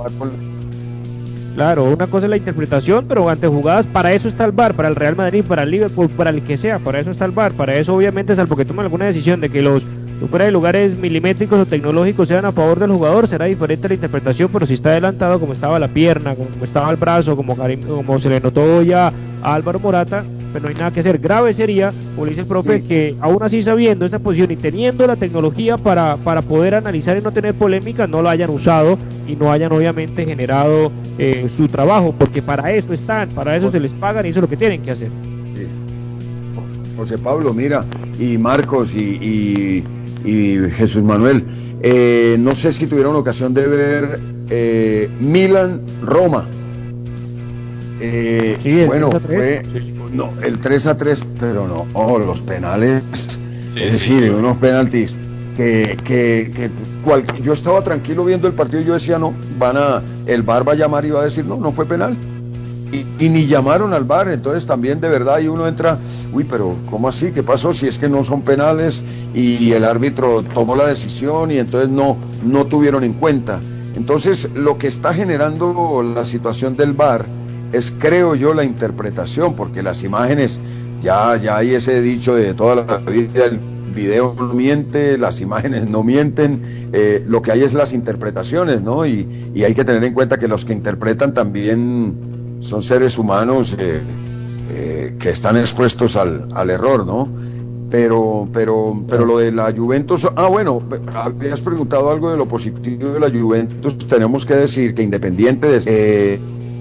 Claro, 1.54 1.84
una 1.84 2.06
cosa 2.06 2.26
es 2.26 2.30
la 2.30 2.36
interpretación, 2.36 3.06
pero 3.08 3.28
ante 3.28 3.48
jugadas, 3.48 3.84
para 3.84 4.12
eso 4.12 4.28
está 4.28 4.44
el 4.44 4.52
bar, 4.52 4.74
para 4.74 4.88
el 4.88 4.94
Real 4.94 5.16
Madrid, 5.16 5.42
para 5.44 5.64
el 5.64 5.72
Liverpool, 5.72 6.08
para 6.08 6.30
el 6.30 6.42
que 6.44 6.56
sea, 6.56 6.78
para 6.78 7.00
eso 7.00 7.10
está 7.10 7.24
el 7.24 7.32
bar, 7.32 7.52
para 7.52 7.76
eso 7.76 7.96
obviamente, 7.96 8.36
salvo 8.36 8.54
que 8.54 8.64
tomen 8.64 8.84
alguna 8.84 9.06
decisión 9.06 9.40
de 9.40 9.48
que 9.48 9.60
los 9.60 9.84
fuera 10.26 10.46
de 10.46 10.52
lugares 10.52 10.96
milimétricos 10.96 11.60
o 11.60 11.66
tecnológicos 11.66 12.28
sean 12.28 12.44
a 12.44 12.52
favor 12.52 12.78
del 12.80 12.90
jugador, 12.90 13.28
será 13.28 13.46
diferente 13.46 13.88
la 13.88 13.94
interpretación, 13.94 14.50
pero 14.52 14.66
si 14.66 14.74
está 14.74 14.90
adelantado 14.90 15.38
como 15.38 15.52
estaba 15.52 15.78
la 15.78 15.88
pierna, 15.88 16.34
como 16.34 16.48
estaba 16.62 16.90
el 16.90 16.96
brazo, 16.96 17.36
como, 17.36 17.56
como 17.56 18.18
se 18.18 18.28
le 18.28 18.40
notó 18.40 18.82
ya 18.82 19.12
a 19.42 19.54
Álvaro 19.54 19.78
Morata, 19.78 20.24
pero 20.52 20.64
no 20.64 20.68
hay 20.68 20.74
nada 20.74 20.90
que 20.90 21.00
hacer. 21.00 21.18
Grave 21.18 21.52
sería, 21.52 21.92
como 22.14 22.26
dice 22.26 22.40
el 22.40 22.46
profe, 22.46 22.82
que 22.82 23.14
aún 23.20 23.42
así 23.42 23.62
sabiendo 23.62 24.04
esta 24.04 24.18
posición 24.18 24.50
y 24.50 24.56
teniendo 24.56 25.06
la 25.06 25.16
tecnología 25.16 25.76
para, 25.76 26.16
para 26.16 26.42
poder 26.42 26.74
analizar 26.74 27.16
y 27.16 27.20
no 27.20 27.32
tener 27.32 27.54
polémica, 27.54 28.06
no 28.06 28.22
lo 28.22 28.28
hayan 28.28 28.50
usado 28.50 28.98
y 29.26 29.36
no 29.36 29.52
hayan 29.52 29.72
obviamente 29.72 30.24
generado 30.24 30.90
eh, 31.18 31.46
su 31.48 31.68
trabajo, 31.68 32.14
porque 32.18 32.42
para 32.42 32.72
eso 32.72 32.92
están, 32.92 33.28
para 33.30 33.56
eso 33.56 33.70
se 33.70 33.80
les 33.80 33.92
pagan 33.92 34.26
y 34.26 34.30
eso 34.30 34.40
es 34.40 34.42
lo 34.42 34.48
que 34.48 34.56
tienen 34.56 34.82
que 34.82 34.90
hacer. 34.90 35.10
José 36.98 37.16
Pablo, 37.16 37.54
mira, 37.54 37.84
y 38.18 38.38
Marcos 38.38 38.92
y, 38.92 39.84
Jesús 40.24 41.02
Manuel, 41.02 41.44
eh, 41.82 42.36
no 42.38 42.54
sé 42.54 42.72
si 42.72 42.86
tuvieron 42.86 43.16
ocasión 43.16 43.54
de 43.54 43.66
ver 43.66 44.20
eh, 44.50 45.08
Milan-Roma. 45.20 46.46
sí, 48.00 48.84
bueno, 48.86 49.10
fue, 49.10 49.62
no, 50.12 50.32
el 50.42 50.58
3 50.58 50.86
a 50.86 50.96
3, 50.96 51.24
pero 51.38 51.68
no, 51.68 51.86
oh, 51.92 52.18
los 52.18 52.42
penales, 52.42 53.02
es 53.76 53.92
decir, 53.92 54.30
unos 54.32 54.56
penaltis 54.56 55.14
que, 55.56 55.96
que, 56.04 56.52
que 56.54 56.70
yo 57.42 57.52
estaba 57.52 57.82
tranquilo 57.82 58.24
viendo 58.24 58.46
el 58.46 58.54
partido 58.54 58.80
y 58.80 58.84
yo 58.84 58.94
decía, 58.94 59.18
no, 59.18 59.34
van 59.58 59.76
a, 59.76 60.02
el 60.26 60.42
VAR 60.42 60.66
va 60.66 60.72
a 60.72 60.76
llamar 60.76 61.04
y 61.04 61.10
va 61.10 61.22
a 61.22 61.24
decir, 61.24 61.44
no, 61.44 61.56
no 61.56 61.72
fue 61.72 61.84
penal. 61.84 62.16
Y, 62.90 63.28
ni 63.28 63.46
llamaron 63.46 63.92
al 63.92 64.04
VAR, 64.04 64.28
entonces 64.28 64.64
también 64.64 65.00
de 65.00 65.08
verdad 65.08 65.40
y 65.40 65.48
uno 65.48 65.66
entra, 65.66 65.98
uy, 66.32 66.44
pero 66.44 66.76
¿cómo 66.90 67.08
así? 67.08 67.32
¿Qué 67.32 67.42
pasó? 67.42 67.72
Si 67.72 67.86
es 67.86 67.98
que 67.98 68.08
no 68.08 68.24
son 68.24 68.42
penales 68.42 69.04
y 69.34 69.72
el 69.72 69.84
árbitro 69.84 70.42
tomó 70.42 70.76
la 70.76 70.86
decisión 70.86 71.50
y 71.50 71.58
entonces 71.58 71.90
no, 71.90 72.16
no 72.44 72.66
tuvieron 72.66 73.04
en 73.04 73.14
cuenta. 73.14 73.60
Entonces, 73.94 74.50
lo 74.54 74.78
que 74.78 74.86
está 74.86 75.12
generando 75.12 76.02
la 76.02 76.24
situación 76.24 76.76
del 76.76 76.92
VAR 76.92 77.26
es, 77.72 77.92
creo 77.98 78.34
yo, 78.34 78.54
la 78.54 78.64
interpretación, 78.64 79.54
porque 79.54 79.82
las 79.82 80.04
imágenes, 80.04 80.60
ya, 81.00 81.36
ya 81.36 81.56
hay 81.56 81.74
ese 81.74 82.00
dicho 82.00 82.34
de 82.34 82.54
toda 82.54 82.76
la 82.76 82.96
vida, 82.98 83.46
el 83.46 83.60
video 83.94 84.34
no 84.38 84.54
miente, 84.54 85.18
las 85.18 85.40
imágenes 85.40 85.88
no 85.88 86.02
mienten, 86.02 86.62
eh, 86.92 87.24
lo 87.26 87.42
que 87.42 87.52
hay 87.52 87.62
es 87.62 87.74
las 87.74 87.92
interpretaciones, 87.92 88.82
¿no? 88.82 89.06
Y, 89.06 89.26
hay 89.64 89.74
que 89.74 89.84
tener 89.84 90.04
en 90.04 90.14
cuenta 90.14 90.38
que 90.38 90.46
los 90.46 90.64
que 90.64 90.72
interpretan 90.72 91.34
también 91.34 92.27
son 92.60 92.82
seres 92.82 93.18
humanos 93.18 93.76
eh, 93.78 94.02
eh, 94.70 95.16
que 95.18 95.30
están 95.30 95.56
expuestos 95.56 96.16
al, 96.16 96.48
al 96.54 96.70
error, 96.70 97.06
¿no? 97.06 97.28
pero 97.90 98.46
pero 98.52 99.02
pero 99.08 99.24
lo 99.24 99.38
de 99.38 99.50
la 99.50 99.72
Juventus 99.74 100.28
ah 100.36 100.48
bueno 100.48 100.82
habías 101.14 101.62
preguntado 101.62 102.10
algo 102.10 102.30
de 102.30 102.36
lo 102.36 102.44
positivo 102.44 103.12
de 103.12 103.18
la 103.18 103.30
Juventus 103.30 103.96
tenemos 103.96 104.44
que 104.44 104.56
decir 104.56 104.94
que 104.94 105.02
independiente 105.02 105.80
de 105.80 106.38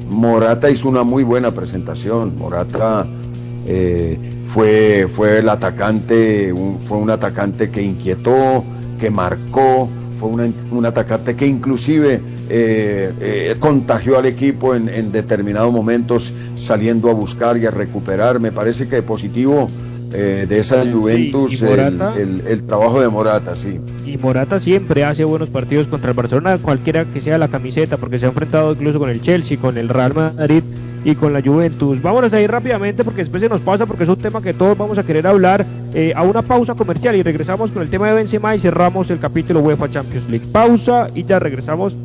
Morata 0.10 0.70
hizo 0.70 0.88
una 0.90 1.04
muy 1.04 1.24
buena 1.24 1.52
presentación. 1.52 2.38
Morata 2.38 3.06
eh, 3.66 4.18
fue, 4.48 5.08
fue 5.14 5.40
el 5.40 5.50
atacante, 5.50 6.54
fue 6.88 6.98
un 6.98 7.10
atacante 7.10 7.70
que 7.70 7.82
inquietó, 7.82 8.64
que 9.00 9.10
marcó, 9.10 9.90
fue 10.20 10.30
un 10.30 10.86
atacante 10.86 11.36
que 11.36 11.46
inclusive 11.46 12.22
eh, 12.50 13.12
eh, 13.20 13.56
contagió 13.60 14.18
al 14.18 14.26
equipo 14.26 14.76
en, 14.76 14.90
en 14.90 15.12
determinados 15.12 15.72
momentos 15.72 16.34
saliendo 16.56 17.10
a 17.10 17.14
buscar 17.14 17.58
y 17.58 17.66
a 17.66 17.72
recuperar. 17.72 18.40
Me 18.40 18.52
parece 18.52 18.88
que 18.88 19.02
positivo 19.02 19.70
eh, 20.14 20.46
de 20.48 20.60
esa 20.60 20.90
Juventus 20.90 21.62
el, 21.62 22.64
trabajo 22.66 23.02
de 23.02 23.10
Morata, 23.10 23.56
sí. 23.56 23.80
Y 24.06 24.18
Morata 24.18 24.58
siempre 24.58 25.04
hace 25.04 25.26
buenos 25.26 25.50
partidos 25.50 25.88
contra 25.88 26.12
el 26.12 26.16
Barcelona, 26.16 26.58
cualquiera 26.60 27.06
que 27.06 27.20
sea 27.20 27.38
la 27.38 27.50
camiseta, 27.50 27.98
porque 27.98 28.18
se 28.18 28.26
ha 28.26 28.30
enfrentado 28.30 28.72
incluso 28.72 29.00
con 29.00 29.10
el 29.10 29.22
Chelsea, 29.22 29.58
con 29.58 29.78
el 29.78 29.90
Real 29.90 30.14
Madrid 30.14 30.64
y 31.04 31.16
con 31.16 31.34
la 31.34 31.42
Juventus. 31.42 32.02
Vámonos 32.02 32.32
ahí 32.32 32.48
rápidamente 32.48 33.04
porque 33.04 33.22
después 33.22 33.42
se 33.42 33.50
nos 33.50 33.62
pasa 33.62 33.86
porque 33.86 34.04
es 34.04 34.10
un 34.10 34.18
tema 34.18 34.42
que 34.42 34.54
todos 34.54 34.78
vamos 34.78 34.98
a 34.98 35.04
querer 35.04 35.28
hablar 35.28 35.66
eh, 35.94 36.14
a 36.16 36.24
una 36.24 36.42
pausa 36.42 36.74
comercial 36.74 37.16
y 37.16 37.22
regresamos 37.22 37.72
con 37.72 37.82
el 37.82 37.90
tema 37.90 38.08
de 38.08 38.14
Benzema 38.14 38.56
y 38.56 38.60
cerramos 38.60 39.12
el 39.12 39.20
capítulo 39.20 39.60
UEFA 39.60 39.92
Champions 39.92 40.30
League. 40.30 40.48
Pausa 40.52 41.10
y 41.14 41.24
ya 41.26 41.40
regresamos. 41.40 41.98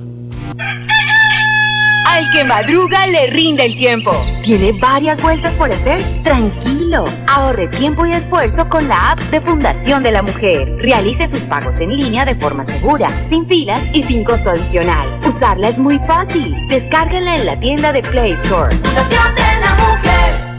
Al 2.07 2.31
que 2.31 2.45
madruga 2.45 3.07
le 3.07 3.29
rinde 3.29 3.65
el 3.65 3.77
tiempo. 3.77 4.13
¿Tiene 4.43 4.73
varias 4.73 5.21
vueltas 5.23 5.57
por 5.57 5.73
hacer? 5.73 6.03
Tranquilo. 6.23 7.05
Ahorre 7.27 7.69
tiempo 7.69 8.05
y 8.05 8.13
esfuerzo 8.13 8.69
con 8.69 8.87
la 8.87 9.13
app 9.13 9.19
de 9.31 9.41
Fundación 9.41 10.03
de 10.03 10.13
la 10.13 10.23
Mujer. 10.23 10.77
Realice 10.79 11.27
sus 11.27 11.43
pagos 11.43 11.81
en 11.81 11.97
línea 11.97 12.25
de 12.25 12.35
forma 12.35 12.65
segura, 12.67 13.09
sin 13.29 13.47
filas 13.47 13.83
y 13.95 14.03
sin 14.03 14.25
costo 14.25 14.51
adicional. 14.51 15.21
Usarla 15.27 15.69
es 15.69 15.79
muy 15.79 15.99
fácil. 16.01 16.55
Descárguenla 16.69 17.37
en 17.37 17.47
la 17.47 17.59
tienda 17.59 17.93
de 17.93 18.03
Play 18.03 18.33
Store. 18.33 18.77
Fundación 18.77 19.35
de 19.35 19.61
la 19.61 19.75
Mujer. 19.75 20.52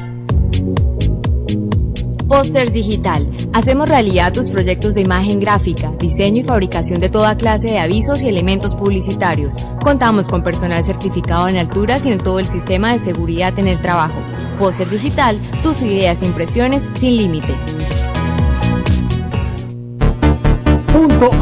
Posters 2.34 2.73
Digital. 2.73 3.29
Hacemos 3.53 3.88
realidad 3.88 4.34
tus 4.34 4.49
proyectos 4.49 4.95
de 4.95 5.01
imagen 5.01 5.39
gráfica, 5.39 5.91
diseño 5.99 6.41
y 6.41 6.43
fabricación 6.43 6.99
de 6.99 7.07
toda 7.07 7.38
clase 7.38 7.67
de 7.67 7.77
avisos 7.77 8.23
y 8.23 8.27
elementos 8.27 8.73
publicitarios. 8.73 9.55
Contamos 9.84 10.27
con 10.27 10.41
personal 10.41 10.84
certificado 10.84 11.47
en 11.47 11.57
alturas 11.57 12.07
y 12.07 12.11
en 12.11 12.17
todo 12.17 12.39
el 12.39 12.47
sistema 12.47 12.91
de 12.91 12.97
seguridad 12.97 13.59
en 13.59 13.67
el 13.67 13.79
trabajo. 13.79 14.19
Poster 14.57 14.89
Digital, 14.89 15.39
tus 15.61 15.84
ideas 15.84 16.23
e 16.23 16.25
impresiones 16.25 16.81
sin 16.95 17.17
límite. 17.17 17.53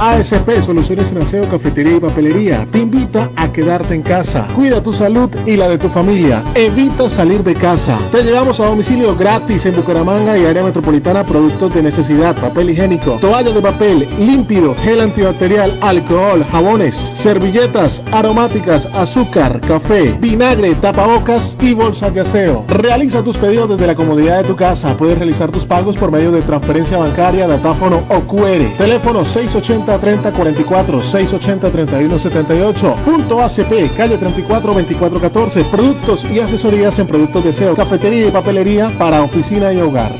ASP 0.02 0.62
Soluciones 0.62 1.14
Aseo, 1.14 1.48
Cafetería 1.50 1.98
y 1.98 2.00
Papelería 2.00 2.68
te 2.72 2.80
invita 2.80 3.30
a 3.36 3.52
quedarte 3.52 3.94
en 3.94 4.02
casa. 4.02 4.48
Cuida 4.56 4.82
tu 4.82 4.94
salud 4.94 5.30
y 5.46 5.58
la 5.58 5.68
de 5.68 5.78
tu 5.78 5.90
familia. 5.90 6.44
Evita 6.56 7.10
salir 7.10 7.44
de 7.44 7.54
casa. 7.54 7.98
Te 8.12 8.24
llevamos 8.24 8.60
a 8.60 8.66
domicilio 8.66 9.16
gratis 9.16 9.66
en 9.66 9.76
Bucaramanga 9.76 10.38
y 10.38 10.46
área 10.46 10.64
metropolitana 10.64 11.26
productos 11.26 11.74
de 11.74 11.84
necesidad, 11.84 12.36
papel 12.36 12.70
higiénico, 12.70 13.18
toalla 13.22 13.52
de 13.52 13.62
papel, 13.62 14.08
límpido, 14.20 14.76
gel 14.84 15.02
antibacterial, 15.02 15.78
alcohol, 15.82 16.46
jabones, 16.52 16.96
servilletas, 16.96 18.02
aromáticas, 18.12 18.88
azúcar, 18.96 19.62
café, 19.62 20.18
vinagre, 20.20 20.76
tapabocas 20.76 21.58
y 21.62 21.74
bolsas 21.74 22.14
de 22.14 22.22
aseo. 22.22 22.66
Realiza 22.68 23.24
tus 23.24 23.38
pedidos 23.38 23.70
desde 23.70 23.88
la 23.88 23.96
comodidad 23.96 24.42
de 24.42 24.48
tu 24.48 24.56
casa. 24.56 24.98
Puedes 24.98 25.18
realizar 25.18 25.52
tus 25.52 25.66
pagos 25.66 25.98
por 25.98 26.12
medio 26.12 26.32
de 26.32 26.42
transferencia 26.42 26.98
bancaria, 26.98 27.48
datáfono 27.48 28.04
o 28.10 28.22
QR. 28.22 28.78
Teléfono 28.78 29.26
680 29.26 29.41
680 29.42 30.00
3044 30.00 31.02
680 31.02 31.72
3178 31.72 32.96
punto 33.04 33.42
ACP 33.42 33.96
calle 33.98 34.18
34 34.18 34.74
2414 34.74 35.64
productos 35.66 36.26
y 36.26 36.40
asesorías 36.40 37.00
en 37.00 37.08
productos 37.08 37.44
de 37.44 37.54
SEO 37.54 37.76
cafetería 37.76 38.28
y 38.28 38.32
papelería 38.32 38.90
para 39.00 39.24
oficina 39.24 39.74
y 39.74 39.78
hogar. 39.82 40.12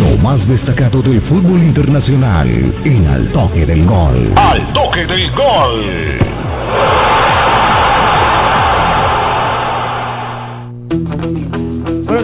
Lo 0.00 0.18
más 0.22 0.46
destacado 0.46 1.02
del 1.02 1.20
fútbol 1.20 1.62
internacional 1.62 2.48
en 2.84 3.06
Al 3.08 3.32
Toque 3.32 3.66
del 3.66 3.84
Gol. 3.84 4.32
Al 4.36 4.72
Toque 4.72 5.04
del 5.06 5.30
Gol 5.32 6.22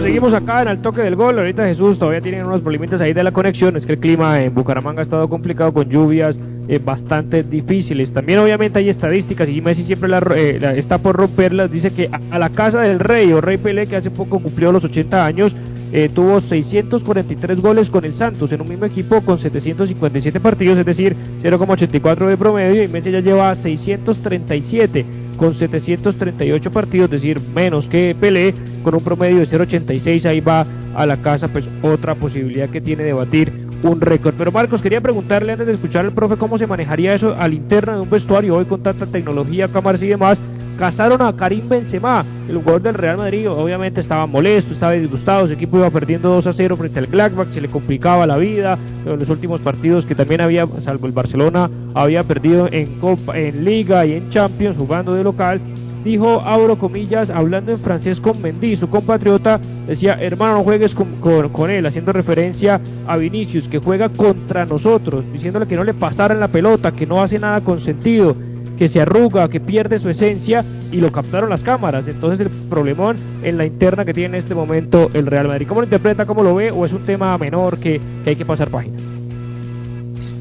seguimos 0.09 0.33
acá 0.33 0.63
en 0.63 0.69
el 0.69 0.81
toque 0.81 1.01
del 1.01 1.15
gol. 1.15 1.37
Ahorita 1.37 1.67
Jesús 1.67 1.99
todavía 1.99 2.19
tienen 2.19 2.43
unos 2.43 2.61
problemitas 2.61 2.99
ahí 2.99 3.13
de 3.13 3.23
la 3.23 3.31
conexión. 3.31 3.77
Es 3.77 3.85
que 3.85 3.91
el 3.91 3.99
clima 3.99 4.41
en 4.41 4.55
Bucaramanga 4.55 5.01
ha 5.01 5.03
estado 5.03 5.29
complicado 5.29 5.71
con 5.71 5.87
lluvias 5.87 6.39
eh, 6.67 6.79
bastante 6.83 7.43
difíciles. 7.43 8.11
También 8.11 8.39
obviamente 8.39 8.79
hay 8.79 8.89
estadísticas 8.89 9.47
y 9.49 9.61
Messi 9.61 9.83
siempre 9.83 10.09
eh, 10.35 10.57
la, 10.59 10.73
está 10.73 10.97
por 10.97 11.15
romperlas. 11.15 11.71
Dice 11.71 11.91
que 11.91 12.09
a, 12.31 12.39
la 12.39 12.49
casa 12.49 12.81
del 12.81 12.99
rey 12.99 13.31
o 13.33 13.39
rey 13.39 13.57
Pelé 13.57 13.85
que 13.85 13.97
hace 13.97 14.09
poco 14.09 14.39
cumplió 14.39 14.71
los 14.71 14.83
80 14.83 15.23
años 15.23 15.55
eh, 15.91 16.09
tuvo 16.11 16.39
643 16.39 17.61
goles 17.61 17.91
con 17.91 18.03
el 18.03 18.15
Santos 18.15 18.51
en 18.51 18.61
un 18.61 18.69
mismo 18.69 18.85
equipo 18.85 19.21
con 19.21 19.37
757 19.37 20.39
partidos, 20.39 20.79
es 20.79 20.85
decir, 20.87 21.15
0,84 21.43 22.27
de 22.27 22.37
promedio, 22.37 22.83
y 22.83 22.87
Messi 22.87 23.11
ya 23.11 23.19
lleva 23.19 23.53
637 23.53 25.05
con 25.39 25.53
738 25.53 26.71
partidos, 26.71 27.05
es 27.05 27.21
decir, 27.21 27.39
menos 27.55 27.87
que 27.87 28.15
Pelé, 28.19 28.53
con 28.83 28.93
un 28.93 29.01
promedio 29.01 29.39
de 29.39 29.47
0,86, 29.47 30.25
ahí 30.25 30.41
va 30.41 30.65
a 30.93 31.05
la 31.05 31.17
casa, 31.17 31.47
pues 31.47 31.69
otra 31.81 32.13
posibilidad 32.13 32.69
que 32.69 32.81
tiene 32.81 33.03
de 33.03 33.13
batir 33.13 33.51
un 33.81 34.01
récord. 34.01 34.35
Pero 34.37 34.51
Marcos, 34.51 34.81
quería 34.81 34.99
preguntarle 34.99 35.53
antes 35.53 35.65
de 35.65 35.73
escuchar 35.73 36.05
al 36.05 36.11
profe 36.11 36.35
cómo 36.35 36.57
se 36.57 36.67
manejaría 36.67 37.13
eso 37.13 37.35
al 37.39 37.53
interno 37.53 37.93
de 37.95 38.01
un 38.01 38.09
vestuario 38.09 38.55
hoy 38.55 38.65
con 38.65 38.83
tanta 38.83 39.05
tecnología, 39.05 39.69
cámaras 39.69 40.03
y 40.03 40.07
demás. 40.07 40.41
Casaron 40.79 41.21
a 41.21 41.35
Karim 41.35 41.67
Benzema, 41.67 42.23
el 42.47 42.55
jugador 42.55 42.81
del 42.81 42.93
Real 42.93 43.17
Madrid, 43.17 43.49
obviamente 43.49 43.99
estaba 43.99 44.25
molesto, 44.25 44.71
estaba 44.71 44.93
disgustado, 44.93 45.45
su 45.45 45.51
equipo 45.51 45.75
iba 45.75 45.89
perdiendo 45.89 46.29
2 46.29 46.47
a 46.47 46.53
0 46.53 46.77
frente 46.77 46.99
al 46.99 47.07
Gladbach, 47.07 47.49
se 47.49 47.59
le 47.59 47.67
complicaba 47.67 48.25
la 48.25 48.37
vida, 48.37 48.77
en 49.05 49.19
los 49.19 49.29
últimos 49.29 49.59
partidos 49.59 50.05
que 50.05 50.15
también 50.15 50.39
había, 50.39 50.65
salvo 50.77 51.05
el 51.07 51.11
Barcelona, 51.11 51.69
había 51.95 52.23
perdido 52.23 52.69
en 52.71 52.97
Copa, 53.01 53.37
en 53.37 53.65
Liga 53.65 54.05
y 54.05 54.13
en 54.13 54.29
Champions 54.29 54.77
jugando 54.77 55.13
de 55.13 55.25
local, 55.25 55.59
dijo, 56.05 56.39
abro 56.39 56.79
comillas, 56.79 57.29
hablando 57.29 57.73
en 57.73 57.79
francés 57.79 58.21
con 58.21 58.41
Mendy, 58.41 58.77
su 58.77 58.89
compatriota, 58.89 59.59
decía, 59.85 60.13
hermano, 60.13 60.59
no 60.59 60.63
juegues 60.63 60.95
con, 60.95 61.19
con, 61.51 61.69
él, 61.69 61.85
haciendo 61.87 62.13
referencia 62.13 62.79
a 63.05 63.17
Vinicius, 63.17 63.67
que 63.67 63.79
juega 63.79 64.07
contra 64.07 64.65
nosotros, 64.65 65.25
diciéndole 65.33 65.67
que 65.67 65.75
no 65.75 65.83
le 65.83 65.93
pasaran 65.93 66.39
la 66.39 66.47
pelota, 66.47 66.93
que 66.93 67.05
no 67.05 67.21
hace 67.21 67.37
nada 67.37 67.59
con 67.59 67.81
sentido, 67.81 68.33
que 68.79 68.87
se 68.87 69.01
arruga, 69.01 69.47
que 69.49 69.59
pierde 69.59 69.99
su 69.99 70.09
esencia, 70.09 70.65
y 70.91 70.97
lo 70.97 71.11
captaron 71.11 71.49
las 71.49 71.61
cámaras. 71.61 72.07
Entonces 72.07 72.39
el 72.39 72.49
problemón 72.49 73.17
en 73.43 73.57
la 73.57 73.65
interna 73.65 74.05
que 74.05 74.13
tiene 74.13 74.29
en 74.29 74.35
este 74.35 74.55
momento 74.55 75.11
el 75.13 75.27
Real 75.27 75.47
Madrid. 75.47 75.67
¿Cómo 75.67 75.81
lo 75.81 75.85
interpreta, 75.85 76.25
cómo 76.25 76.41
lo 76.41 76.55
ve, 76.55 76.71
o 76.71 76.85
es 76.85 76.93
un 76.93 77.03
tema 77.03 77.37
menor 77.37 77.77
que, 77.77 78.01
hay 78.25 78.35
que 78.35 78.45
pasar 78.45 78.69
página? 78.69 78.97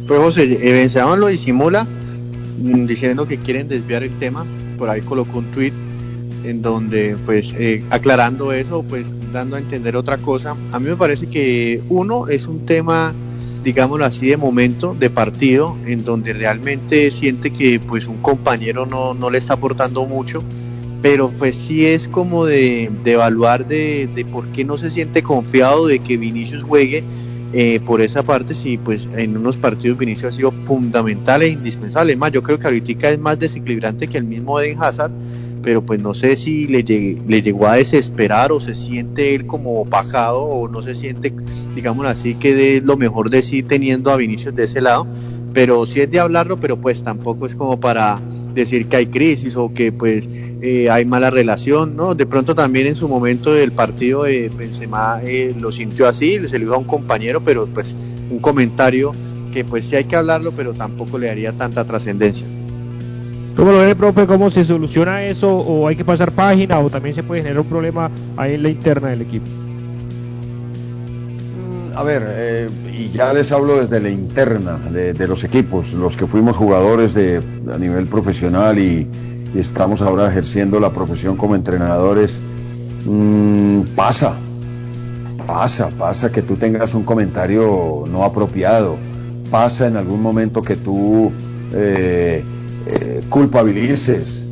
Pues 0.07 0.20
José, 0.20 0.47
Benzema 0.47 1.16
lo 1.16 1.26
disimula 1.26 1.84
mm, 1.84 2.86
diciendo 2.86 3.28
que 3.28 3.36
quieren 3.36 3.68
desviar 3.68 4.03
el 4.03 4.14
tema 4.14 4.47
por 4.78 4.89
ahí 4.89 5.03
colocó 5.03 5.39
un 5.39 5.51
tweet 5.51 5.72
en 6.45 6.62
donde 6.62 7.16
pues 7.26 7.53
eh, 7.59 7.82
aclarando 7.91 8.53
eso, 8.53 8.82
pues 8.82 9.05
dando 9.32 9.57
a 9.57 9.59
entender 9.59 9.97
otra 9.97 10.16
cosa. 10.18 10.57
A 10.72 10.78
mí 10.78 10.89
me 10.89 10.97
parece 10.97 11.26
que 11.26 11.82
uno 11.89 12.28
es 12.28 12.47
un 12.47 12.64
tema, 12.64 13.12
digámoslo 13.65 14.05
así, 14.05 14.27
de 14.29 14.37
momento, 14.37 14.97
de 14.99 15.11
partido, 15.11 15.77
en 15.87 16.05
donde 16.05 16.33
realmente 16.33 17.11
siente 17.11 17.51
que 17.51 17.81
pues 17.81 18.07
un 18.07 18.19
compañero 18.19 18.87
no, 18.87 19.15
no 19.15 19.31
le 19.31 19.39
está 19.39 19.55
aportando 19.55 20.05
mucho, 20.07 20.43
pero 21.03 21.31
pues 21.31 21.57
sí 21.57 21.87
es 21.87 22.09
como 22.09 22.45
de, 22.45 22.91
evaluar 23.05 23.67
de, 23.67 24.09
de, 24.15 24.25
por 24.25 24.49
qué 24.49 24.65
no 24.65 24.77
se 24.77 24.91
siente 24.91 25.23
confiado 25.23 25.87
de 25.87 26.01
que 26.01 26.17
Vinicius 26.17 26.63
juegue. 26.63 27.05
Eh, 27.55 27.81
por 27.81 28.03
esa 28.03 28.23
parte, 28.23 28.55
sí, 28.55 28.77
pues 28.77 29.09
en 29.17 29.35
unos 29.35 29.57
partidos 29.57 29.97
Vinicius 29.97 30.35
ha 30.35 30.37
sido 30.37 30.53
fundamental 30.53 31.41
e 31.43 31.49
indispensable. 31.49 32.15
más, 32.15 32.31
yo 32.31 32.43
creo 32.43 32.59
que 32.59 32.67
ahorita 32.67 33.09
es 33.09 33.19
más 33.19 33.39
desequilibrante 33.39 34.07
que 34.07 34.19
el 34.19 34.25
mismo 34.25 34.61
Eden 34.61 34.83
Hazard, 34.83 35.11
pero 35.63 35.83
pues 35.83 36.01
no 36.01 36.15
sé 36.15 36.37
si 36.37 36.67
le, 36.67 36.83
le 36.83 37.43
llegó 37.43 37.67
a 37.67 37.77
desesperar 37.77 38.53
o 38.53 38.61
se 38.61 38.75
siente 38.75 39.35
él 39.35 39.47
como 39.47 39.85
bajado 39.85 40.43
o 40.43 40.69
no 40.69 40.83
se 40.83 40.95
siente, 40.95 41.33
digamos 41.75 42.07
así, 42.07 42.35
que 42.35 42.77
es 42.77 42.83
lo 42.83 42.97
mejor 42.97 43.31
de 43.31 43.43
sí 43.43 43.63
teniendo 43.63 44.11
a 44.11 44.17
Vinicius 44.17 44.55
de 44.55 44.65
ese 44.65 44.81
lado, 44.81 45.07
pero 45.53 45.87
sí 45.87 46.01
es 46.01 46.11
de 46.11 46.21
hablarlo, 46.21 46.59
pero 46.59 46.77
pues 46.77 47.03
tampoco 47.03 47.47
es 47.47 47.55
como 47.55 47.81
para 47.81 48.21
decir 48.55 48.87
que 48.89 48.97
hay 48.97 49.07
crisis 49.07 49.57
o 49.57 49.73
que 49.73 49.93
pues 49.93 50.29
eh, 50.61 50.91
hay 50.91 51.05
mala 51.05 51.31
relación, 51.31 51.97
¿no? 51.97 52.15
De 52.15 52.27
pronto 52.27 52.55
también 52.55 52.87
en 52.87 52.97
su 52.97 53.09
momento 53.09 53.53
del 53.53 53.73
partido 53.73 54.27
eh, 54.27 54.51
Benzema 54.55 55.21
eh, 55.23 55.55
lo 55.59 55.71
sintió 55.71 56.09
así, 56.09 56.39
se 56.49 56.59
lo 56.59 56.75
a 56.75 56.79
un 56.79 56.85
compañero, 56.85 57.43
pero 57.43 57.67
pues 57.67 57.95
un 58.31 58.41
comentario 58.41 59.13
que 59.53 59.65
pues 59.65 59.87
sí 59.87 59.97
hay 59.97 60.05
que 60.05 60.17
hablarlo, 60.17 60.53
pero 60.53 60.75
tampoco 60.75 61.19
le 61.19 61.29
daría 61.29 61.53
tanta 61.53 61.85
trascendencia. 61.85 62.47
¿Cómo 63.59 63.73
lo 63.73 63.79
ve, 63.79 63.97
profe? 63.97 64.25
¿Cómo 64.29 64.51
se 64.51 64.63
soluciona 64.63 65.25
eso? 65.25 65.53
¿O 65.53 65.89
hay 65.89 65.97
que 65.97 66.05
pasar 66.05 66.31
página? 66.31 66.79
¿O 66.79 66.89
también 66.89 67.13
se 67.13 67.25
puede 67.25 67.43
generar 67.43 67.63
un 67.63 67.67
problema 67.67 68.09
ahí 68.37 68.55
en 68.55 68.63
la 68.63 68.69
interna 68.69 69.09
del 69.09 69.23
equipo? 69.23 69.47
Mm, 71.57 71.99
a 71.99 72.03
ver, 72.05 72.23
eh, 72.29 72.69
y 72.97 73.09
ya 73.09 73.33
les 73.33 73.51
hablo 73.51 73.81
desde 73.81 73.99
la 73.99 74.11
interna 74.11 74.79
de, 74.79 75.27
los 75.27 75.43
equipos, 75.43 75.93
los 75.93 76.17
que 76.17 76.29
fuimos 76.29 76.57
jugadores 76.57 77.15
de, 77.15 77.43
a 77.75 77.79
nivel 77.79 78.07
profesional 78.07 78.79
y, 78.79 79.11
estamos 79.57 80.03
ahora 80.03 80.29
ejerciendo 80.29 80.79
la 80.79 80.93
profesión 80.93 81.37
como 81.37 81.57
entrenadores. 81.57 82.41
Mm, 83.05 83.81
pasa, 83.97 84.37
pasa, 85.49 85.91
pasa 85.99 86.31
que 86.31 86.43
tú 86.43 86.55
tengas 86.55 86.95
un 86.95 87.03
comentario 87.03 88.05
no 88.09 88.23
apropiado, 88.23 88.97
pasa 89.51 89.89
en 89.89 89.97
algún 89.97 90.23
momento 90.23 90.63
que 90.63 90.77
tú 90.77 91.33
eh, 91.73 92.45
eh, 93.19 93.25
culpabilices. 93.29 94.45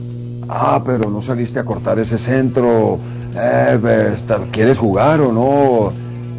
Ah, 0.48 0.82
pero 0.84 1.10
no 1.10 1.20
saliste 1.20 1.58
a 1.58 1.64
cortar 1.64 1.98
ese 1.98 2.18
centro. 2.18 2.98
Eh, 3.34 3.78
pues, 3.80 4.24
¿Quieres 4.52 4.78
jugar 4.78 5.20
o 5.20 5.32
no? 5.32 5.92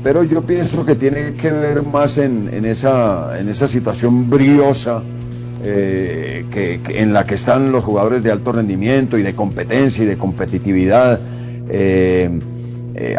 Pero 0.04 0.24
yo 0.24 0.44
pienso 0.44 0.86
que 0.86 0.96
tiene 0.96 1.34
que 1.34 1.52
ver 1.52 1.84
más 1.84 2.18
en, 2.18 2.66
esa, 2.66 3.36
situación 3.68 4.30
briosa 4.30 5.02
eh, 5.64 6.46
en 6.90 7.14
la 7.14 7.26
que 7.26 7.36
están 7.36 7.74
los 7.74 7.84
jugadores 7.84 8.24
de 8.24 8.32
alto 8.32 8.54
rendimiento 8.54 9.18
y 9.18 9.24
de 9.24 9.36
competencia 9.36 10.04
y 10.04 10.08
de 10.08 10.18
competitividad. 10.18 11.20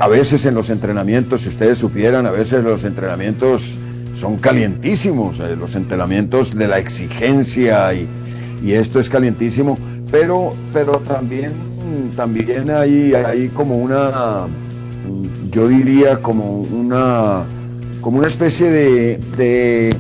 a 0.00 0.08
veces 0.08 0.46
en 0.46 0.54
los 0.54 0.70
entrenamientos, 0.70 1.42
si 1.42 1.48
ustedes 1.50 1.76
supieran, 1.76 2.24
a 2.24 2.30
veces 2.30 2.64
los 2.64 2.84
entrenamientos 2.84 3.78
son 4.14 4.38
calientísimos, 4.38 5.38
los 5.38 5.74
entrenamientos 5.74 6.54
de 6.54 6.68
la 6.68 6.78
exigencia 6.78 7.92
y, 7.92 8.08
y 8.62 8.72
esto 8.72 9.00
es 9.00 9.08
calientísimo, 9.08 9.78
pero, 10.10 10.52
pero 10.72 10.98
también, 10.98 11.52
también 12.16 12.70
hay, 12.70 13.14
hay 13.14 13.48
como 13.48 13.76
una, 13.76 14.46
yo 15.50 15.68
diría 15.68 16.20
como 16.22 16.60
una, 16.60 17.44
como 18.00 18.18
una 18.18 18.28
especie 18.28 18.70
de, 18.70 19.18
de 19.36 19.96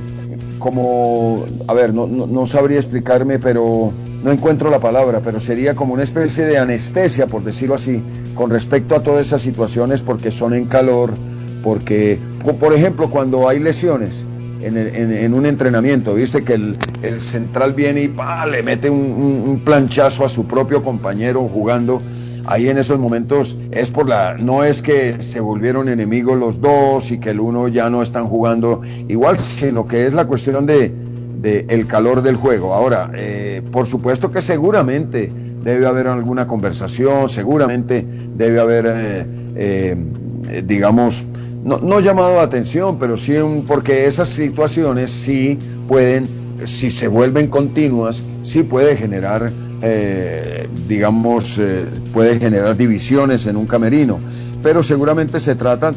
como, 0.58 1.46
a 1.66 1.74
ver, 1.74 1.94
no, 1.94 2.06
no, 2.06 2.46
sabría 2.46 2.78
explicarme, 2.78 3.38
pero 3.38 3.92
no 4.22 4.32
encuentro 4.32 4.70
la 4.70 4.80
palabra, 4.80 5.20
pero 5.24 5.38
sería 5.40 5.74
como 5.74 5.94
una 5.94 6.02
especie 6.02 6.44
de 6.44 6.58
anestesia, 6.58 7.26
por 7.26 7.44
decirlo 7.44 7.76
así, 7.76 8.02
con 8.34 8.50
respecto 8.50 8.96
a 8.96 9.02
todas 9.02 9.26
esas 9.26 9.40
situaciones, 9.40 10.02
porque 10.02 10.30
son 10.30 10.54
en 10.54 10.66
calor, 10.66 11.12
porque, 11.62 12.18
por 12.58 12.74
ejemplo, 12.74 13.10
cuando 13.10 13.48
hay 13.48 13.60
lesiones, 13.60 14.26
en, 14.60 15.34
un 15.34 15.46
entrenamiento, 15.46 16.14
viste 16.14 16.44
que 16.44 16.54
el, 16.54 16.76
central 17.20 17.74
viene 17.74 18.02
y 18.02 18.14
le 18.50 18.62
mete 18.62 18.90
un, 18.90 19.62
planchazo 19.64 20.24
a 20.24 20.28
su 20.28 20.46
propio 20.46 20.82
compañero 20.82 21.48
jugando. 21.48 22.02
Ahí 22.46 22.68
en 22.68 22.78
esos 22.78 22.98
momentos 22.98 23.58
es 23.72 23.90
por 23.90 24.08
la, 24.08 24.34
no 24.38 24.64
es 24.64 24.80
que 24.80 25.22
se 25.22 25.38
volvieron 25.38 25.90
enemigos 25.90 26.38
los 26.38 26.62
dos 26.62 27.10
y 27.10 27.18
que 27.20 27.30
el 27.30 27.40
uno 27.40 27.68
ya 27.68 27.90
no 27.90 28.00
están 28.00 28.26
jugando 28.26 28.80
igual, 29.06 29.38
sino 29.38 29.86
que 29.86 30.06
es 30.06 30.14
la 30.14 30.26
cuestión 30.26 30.64
de, 30.64 30.94
el 31.42 31.86
calor 31.86 32.22
del 32.22 32.36
juego. 32.36 32.72
Ahora, 32.72 33.10
eh, 33.14 33.62
por 33.70 33.86
supuesto 33.86 34.30
que 34.32 34.40
seguramente 34.40 35.30
debe 35.62 35.86
haber 35.86 36.08
alguna 36.08 36.46
conversación, 36.46 37.28
seguramente 37.28 38.04
debe 38.34 38.60
haber, 38.60 38.86
eh, 38.88 39.26
eh, 39.56 40.62
digamos, 40.64 41.26
no, 41.64 41.78
no 41.78 42.00
llamado 42.00 42.36
la 42.36 42.42
atención, 42.42 42.98
pero 42.98 43.16
sí 43.16 43.34
porque 43.66 44.06
esas 44.06 44.28
situaciones 44.28 45.10
sí 45.10 45.58
pueden, 45.86 46.28
si 46.64 46.90
se 46.90 47.08
vuelven 47.08 47.48
continuas, 47.48 48.24
sí 48.42 48.62
puede 48.62 48.96
generar, 48.96 49.52
eh, 49.82 50.68
digamos, 50.86 51.58
eh, 51.58 51.86
puede 52.12 52.38
generar 52.38 52.76
divisiones 52.76 53.46
en 53.46 53.56
un 53.56 53.66
camerino. 53.66 54.20
Pero 54.62 54.82
seguramente 54.82 55.40
se 55.40 55.54
tratan, 55.54 55.94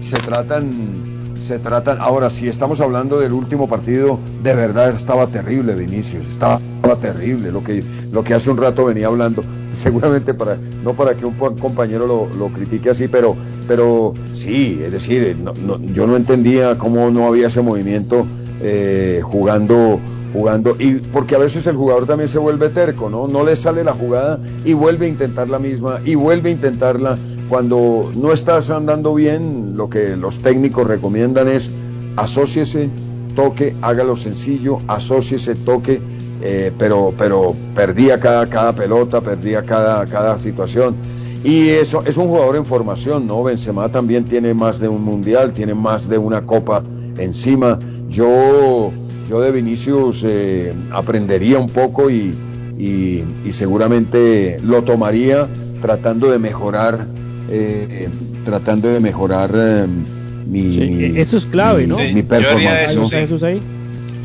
se 0.00 0.16
tratan, 0.16 1.36
se 1.40 1.58
tratan. 1.58 1.98
Ahora, 2.00 2.30
si 2.30 2.48
estamos 2.48 2.80
hablando 2.80 3.18
del 3.18 3.32
último 3.32 3.68
partido, 3.68 4.18
de 4.42 4.54
verdad 4.54 4.90
estaba 4.94 5.26
terrible, 5.26 5.74
Vinicius, 5.74 6.28
estaba 6.28 6.60
terrible, 7.00 7.50
lo 7.50 7.62
que, 7.62 7.84
lo 8.12 8.24
que 8.24 8.34
hace 8.34 8.50
un 8.50 8.56
rato 8.56 8.84
venía 8.86 9.06
hablando, 9.06 9.42
seguramente 9.72 10.34
para, 10.34 10.56
no 10.82 10.94
para 10.94 11.14
que 11.14 11.26
un 11.26 11.34
compañero 11.34 12.06
lo, 12.06 12.48
critique 12.48 12.90
así, 12.90 13.08
pero, 13.08 13.36
pero 13.66 14.14
sí, 14.32 14.80
es 14.82 14.92
decir, 14.92 15.36
yo 15.92 16.06
no 16.06 16.16
entendía 16.16 16.78
cómo 16.78 17.10
no 17.10 17.26
había 17.26 17.48
ese 17.48 17.60
movimiento 17.60 18.26
eh, 18.60 19.20
jugando, 19.22 20.00
jugando, 20.32 20.76
y 20.78 20.94
porque 20.94 21.34
a 21.34 21.38
veces 21.38 21.66
el 21.66 21.76
jugador 21.76 22.06
también 22.06 22.28
se 22.28 22.38
vuelve 22.38 22.68
terco, 22.70 23.08
¿no? 23.10 23.28
No 23.28 23.44
le 23.44 23.54
sale 23.56 23.84
la 23.84 23.92
jugada 23.92 24.40
y 24.64 24.72
vuelve 24.72 25.06
a 25.06 25.08
intentar 25.08 25.48
la 25.48 25.58
misma, 25.58 26.00
y 26.04 26.14
vuelve 26.14 26.50
a 26.50 26.52
intentarla. 26.52 27.18
Cuando 27.48 28.10
no 28.14 28.32
estás 28.32 28.70
andando 28.70 29.14
bien, 29.14 29.76
lo 29.76 29.88
que 29.88 30.16
los 30.16 30.40
técnicos 30.40 30.86
recomiendan 30.86 31.48
es 31.48 31.70
asóciese, 32.16 32.90
toque, 33.36 33.76
hágalo 33.82 34.16
sencillo, 34.16 34.78
asóciese, 34.88 35.54
toque, 35.54 36.00
eh, 36.40 36.72
pero, 36.78 37.12
pero 37.16 37.54
perdía 37.74 38.20
cada, 38.20 38.48
cada 38.48 38.72
pelota, 38.72 39.20
perdía 39.20 39.64
cada, 39.64 40.06
cada 40.06 40.38
situación. 40.38 40.96
Y 41.44 41.68
eso 41.68 42.02
es 42.04 42.16
un 42.16 42.28
jugador 42.28 42.56
en 42.56 42.64
formación, 42.64 43.26
¿no? 43.26 43.44
Benzema 43.44 43.88
también 43.90 44.24
tiene 44.24 44.54
más 44.54 44.80
de 44.80 44.88
un 44.88 45.04
mundial, 45.04 45.52
tiene 45.52 45.74
más 45.74 46.08
de 46.08 46.18
una 46.18 46.44
copa 46.44 46.82
encima. 47.16 47.78
Yo, 48.08 48.90
yo 49.28 49.40
de 49.40 49.52
Vinicius 49.52 50.24
eh, 50.26 50.74
aprendería 50.90 51.58
un 51.58 51.68
poco 51.68 52.10
y, 52.10 52.34
y, 52.78 53.52
seguramente 53.52 54.58
lo 54.62 54.82
tomaría 54.82 55.48
tratando 55.80 56.30
de 56.30 56.38
mejorar, 56.38 57.06
eh, 57.48 58.08
tratando 58.44 58.88
de 58.88 59.00
mejorar 59.00 59.50
eh, 59.54 59.86
mi, 60.46 61.18
Eso 61.18 61.36
es 61.36 61.46
clave, 61.46 61.86
¿no? 61.86 61.98
Mi 61.98 62.22
performance. 62.22 62.96
Eso, 63.12 63.46
ahí? 63.46 63.60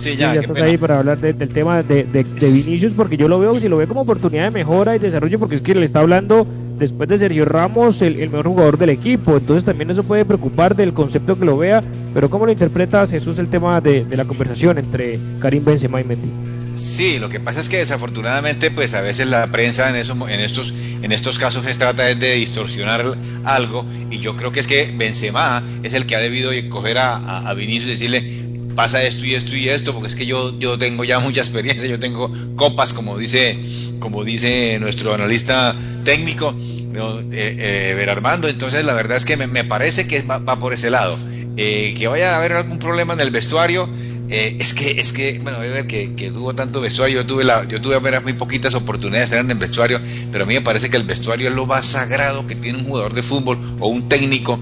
Sí, 0.03 0.17
ya, 0.17 0.35
estás 0.35 0.61
ahí 0.61 0.77
para 0.77 0.99
hablar 0.99 1.17
del 1.19 1.49
tema 1.49 1.81
de, 1.81 2.03
de, 2.03 2.23
Vinicius, 2.23 2.91
porque 2.93 3.15
yo 3.15 3.29
lo 3.29 3.39
veo, 3.39 3.57
si 3.59 3.69
lo 3.69 3.77
veo 3.77 3.87
como 3.87 4.01
oportunidad 4.01 4.43
de 4.43 4.51
mejora 4.51 4.97
y 4.97 4.99
desarrollo, 4.99 5.39
porque 5.39 5.55
es 5.55 5.61
que 5.61 5.73
le 5.73 5.85
está 5.85 6.01
hablando 6.01 6.45
después 6.77 7.07
de 7.07 7.17
Sergio 7.17 7.45
Ramos 7.45 8.01
el, 8.01 8.17
mejor 8.29 8.47
jugador 8.47 8.77
del 8.77 8.89
equipo, 8.89 9.37
entonces 9.37 9.63
también 9.63 9.89
eso 9.91 10.03
puede 10.03 10.25
preocupar 10.25 10.75
del 10.75 10.93
concepto 10.93 11.39
que 11.39 11.45
lo 11.45 11.57
vea, 11.57 11.81
pero 12.13 12.29
¿cómo 12.29 12.45
lo 12.45 12.51
interpretas 12.51 13.11
Jesús 13.11 13.37
el 13.39 13.47
tema 13.47 13.79
de, 13.79 14.05
la 14.11 14.25
conversación 14.25 14.77
entre 14.77 15.17
Karim 15.39 15.63
Benzema 15.63 16.01
y 16.01 16.03
Mendy? 16.03 16.29
Sí, 16.75 17.19
lo 17.19 17.29
que 17.29 17.39
pasa 17.39 17.61
es 17.61 17.69
que 17.69 17.77
desafortunadamente, 17.77 18.71
pues 18.71 18.95
a 18.95 19.01
veces 19.01 19.29
la 19.29 19.47
prensa 19.47 19.89
en, 19.89 19.95
eso, 19.95 20.17
en, 20.27 20.41
estos, 20.41 20.73
en 21.01 21.13
estos 21.13 21.39
casos 21.39 21.63
se 21.63 21.73
trata 21.75 22.03
de 22.03 22.33
distorsionar 22.33 23.17
algo, 23.45 23.85
y 24.11 24.19
yo 24.19 24.35
creo 24.35 24.51
que 24.51 24.59
es 24.59 24.67
que 24.67 24.93
Benzema 24.97 25.63
es 25.83 25.93
el 25.93 26.05
que 26.05 26.17
ha 26.17 26.19
debido 26.19 26.51
coger 26.69 26.97
a, 26.97 27.47
a 27.47 27.53
Vinicius 27.53 27.87
y 27.87 27.91
decirle, 27.91 28.52
pasa 28.75 29.03
esto 29.03 29.25
y 29.25 29.35
esto 29.35 29.55
y 29.55 29.69
esto, 29.69 29.93
porque 29.93 30.09
es 30.09 30.15
que 30.15 30.25
yo, 30.25 30.57
yo 30.59 30.77
tengo 30.77 31.03
ya 31.03 31.19
mucha 31.19 31.41
experiencia, 31.41 31.87
yo 31.87 31.99
tengo 31.99 32.31
copas, 32.55 32.93
como 32.93 33.17
dice, 33.17 33.57
como 33.99 34.23
dice 34.23 34.77
nuestro 34.79 35.13
analista 35.13 35.75
técnico, 36.03 36.55
eh, 36.95 37.95
eh, 37.97 38.09
Armando, 38.09 38.47
entonces 38.47 38.85
la 38.85 38.93
verdad 38.93 39.17
es 39.17 39.25
que 39.25 39.37
me, 39.37 39.63
parece 39.63 40.07
que 40.07 40.21
va, 40.21 40.59
por 40.59 40.73
ese 40.73 40.89
lado. 40.89 41.17
Eh, 41.55 41.93
que 41.97 42.07
vaya 42.07 42.33
a 42.33 42.39
haber 42.39 42.53
algún 42.53 42.79
problema 42.79 43.13
en 43.13 43.19
el 43.19 43.29
vestuario, 43.29 43.87
eh, 44.29 44.57
es 44.59 44.73
que, 44.73 44.99
es 44.99 45.11
que, 45.11 45.39
bueno, 45.39 45.59
ver 45.59 45.85
que, 45.85 46.15
que, 46.15 46.31
tuvo 46.31 46.55
tanto 46.55 46.81
vestuario, 46.81 47.21
yo 47.21 47.27
tuve 47.27 47.43
la, 47.43 47.67
yo 47.67 47.81
tuve 47.81 47.95
apenas 47.95 48.23
muy 48.23 48.33
poquitas 48.33 48.73
oportunidades 48.73 49.29
de 49.29 49.37
en 49.37 49.51
el 49.51 49.57
vestuario, 49.57 49.99
pero 50.31 50.45
a 50.45 50.47
mí 50.47 50.55
me 50.55 50.61
parece 50.61 50.89
que 50.89 50.97
el 50.97 51.03
vestuario 51.03 51.49
es 51.49 51.55
lo 51.55 51.65
más 51.65 51.85
sagrado 51.85 52.47
que 52.47 52.55
tiene 52.55 52.79
un 52.79 52.85
jugador 52.85 53.13
de 53.13 53.21
fútbol 53.21 53.59
o 53.79 53.89
un 53.89 54.09
técnico. 54.09 54.59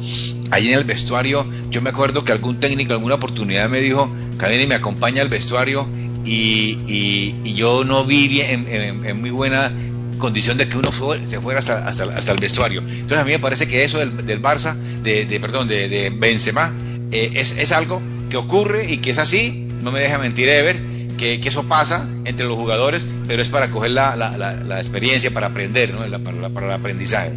Ahí 0.51 0.71
en 0.71 0.77
el 0.77 0.83
vestuario, 0.83 1.49
yo 1.69 1.81
me 1.81 1.89
acuerdo 1.89 2.25
que 2.25 2.31
algún 2.31 2.59
técnico 2.59 2.93
alguna 2.93 3.15
oportunidad 3.15 3.69
me 3.69 3.79
dijo, 3.79 4.13
y 4.33 4.67
me 4.67 4.75
acompaña 4.75 5.21
al 5.21 5.29
vestuario 5.29 5.87
y, 6.25 6.79
y, 6.87 7.53
yo 7.53 7.83
no 7.83 8.05
vi 8.05 8.41
en, 8.41 8.67
en, 8.67 9.21
muy 9.21 9.29
buena 9.29 9.71
condición 10.17 10.57
de 10.57 10.67
que 10.67 10.77
uno 10.77 10.91
se 10.91 11.39
fuera 11.39 11.59
hasta, 11.59 11.87
hasta, 11.87 12.03
hasta, 12.03 12.31
el 12.31 12.39
vestuario. 12.39 12.81
Entonces 12.81 13.17
a 13.19 13.23
mí 13.23 13.31
me 13.31 13.39
parece 13.39 13.67
que 13.67 13.83
eso 13.83 13.97
del, 13.97 14.25
del 14.25 14.41
Barça, 14.41 14.75
de, 14.75 15.25
perdón, 15.39 15.67
de, 15.67 16.11
Benzema, 16.15 16.73
eh, 17.11 17.31
es, 17.35 17.57
es 17.57 17.71
algo 17.71 18.01
que 18.29 18.37
ocurre 18.37 18.91
y 18.91 18.97
que 18.97 19.11
es 19.11 19.17
así, 19.17 19.67
no 19.81 19.91
me 19.91 19.99
deja 19.99 20.17
mentir 20.17 20.49
Ever, 20.49 20.79
que, 21.17 21.39
que 21.39 21.49
eso 21.49 21.63
pasa 21.63 22.07
entre 22.25 22.45
los 22.45 22.55
jugadores, 22.55 23.05
pero 23.27 23.41
es 23.41 23.49
para 23.49 23.69
coger 23.69 23.91
la, 23.91 24.15
la, 24.15 24.37
la, 24.37 24.77
experiencia, 24.79 25.31
para 25.31 25.47
aprender, 25.47 25.93
¿no? 25.93 26.23
para, 26.23 26.49
para 26.49 26.65
el 26.67 26.71
aprendizaje. 26.71 27.31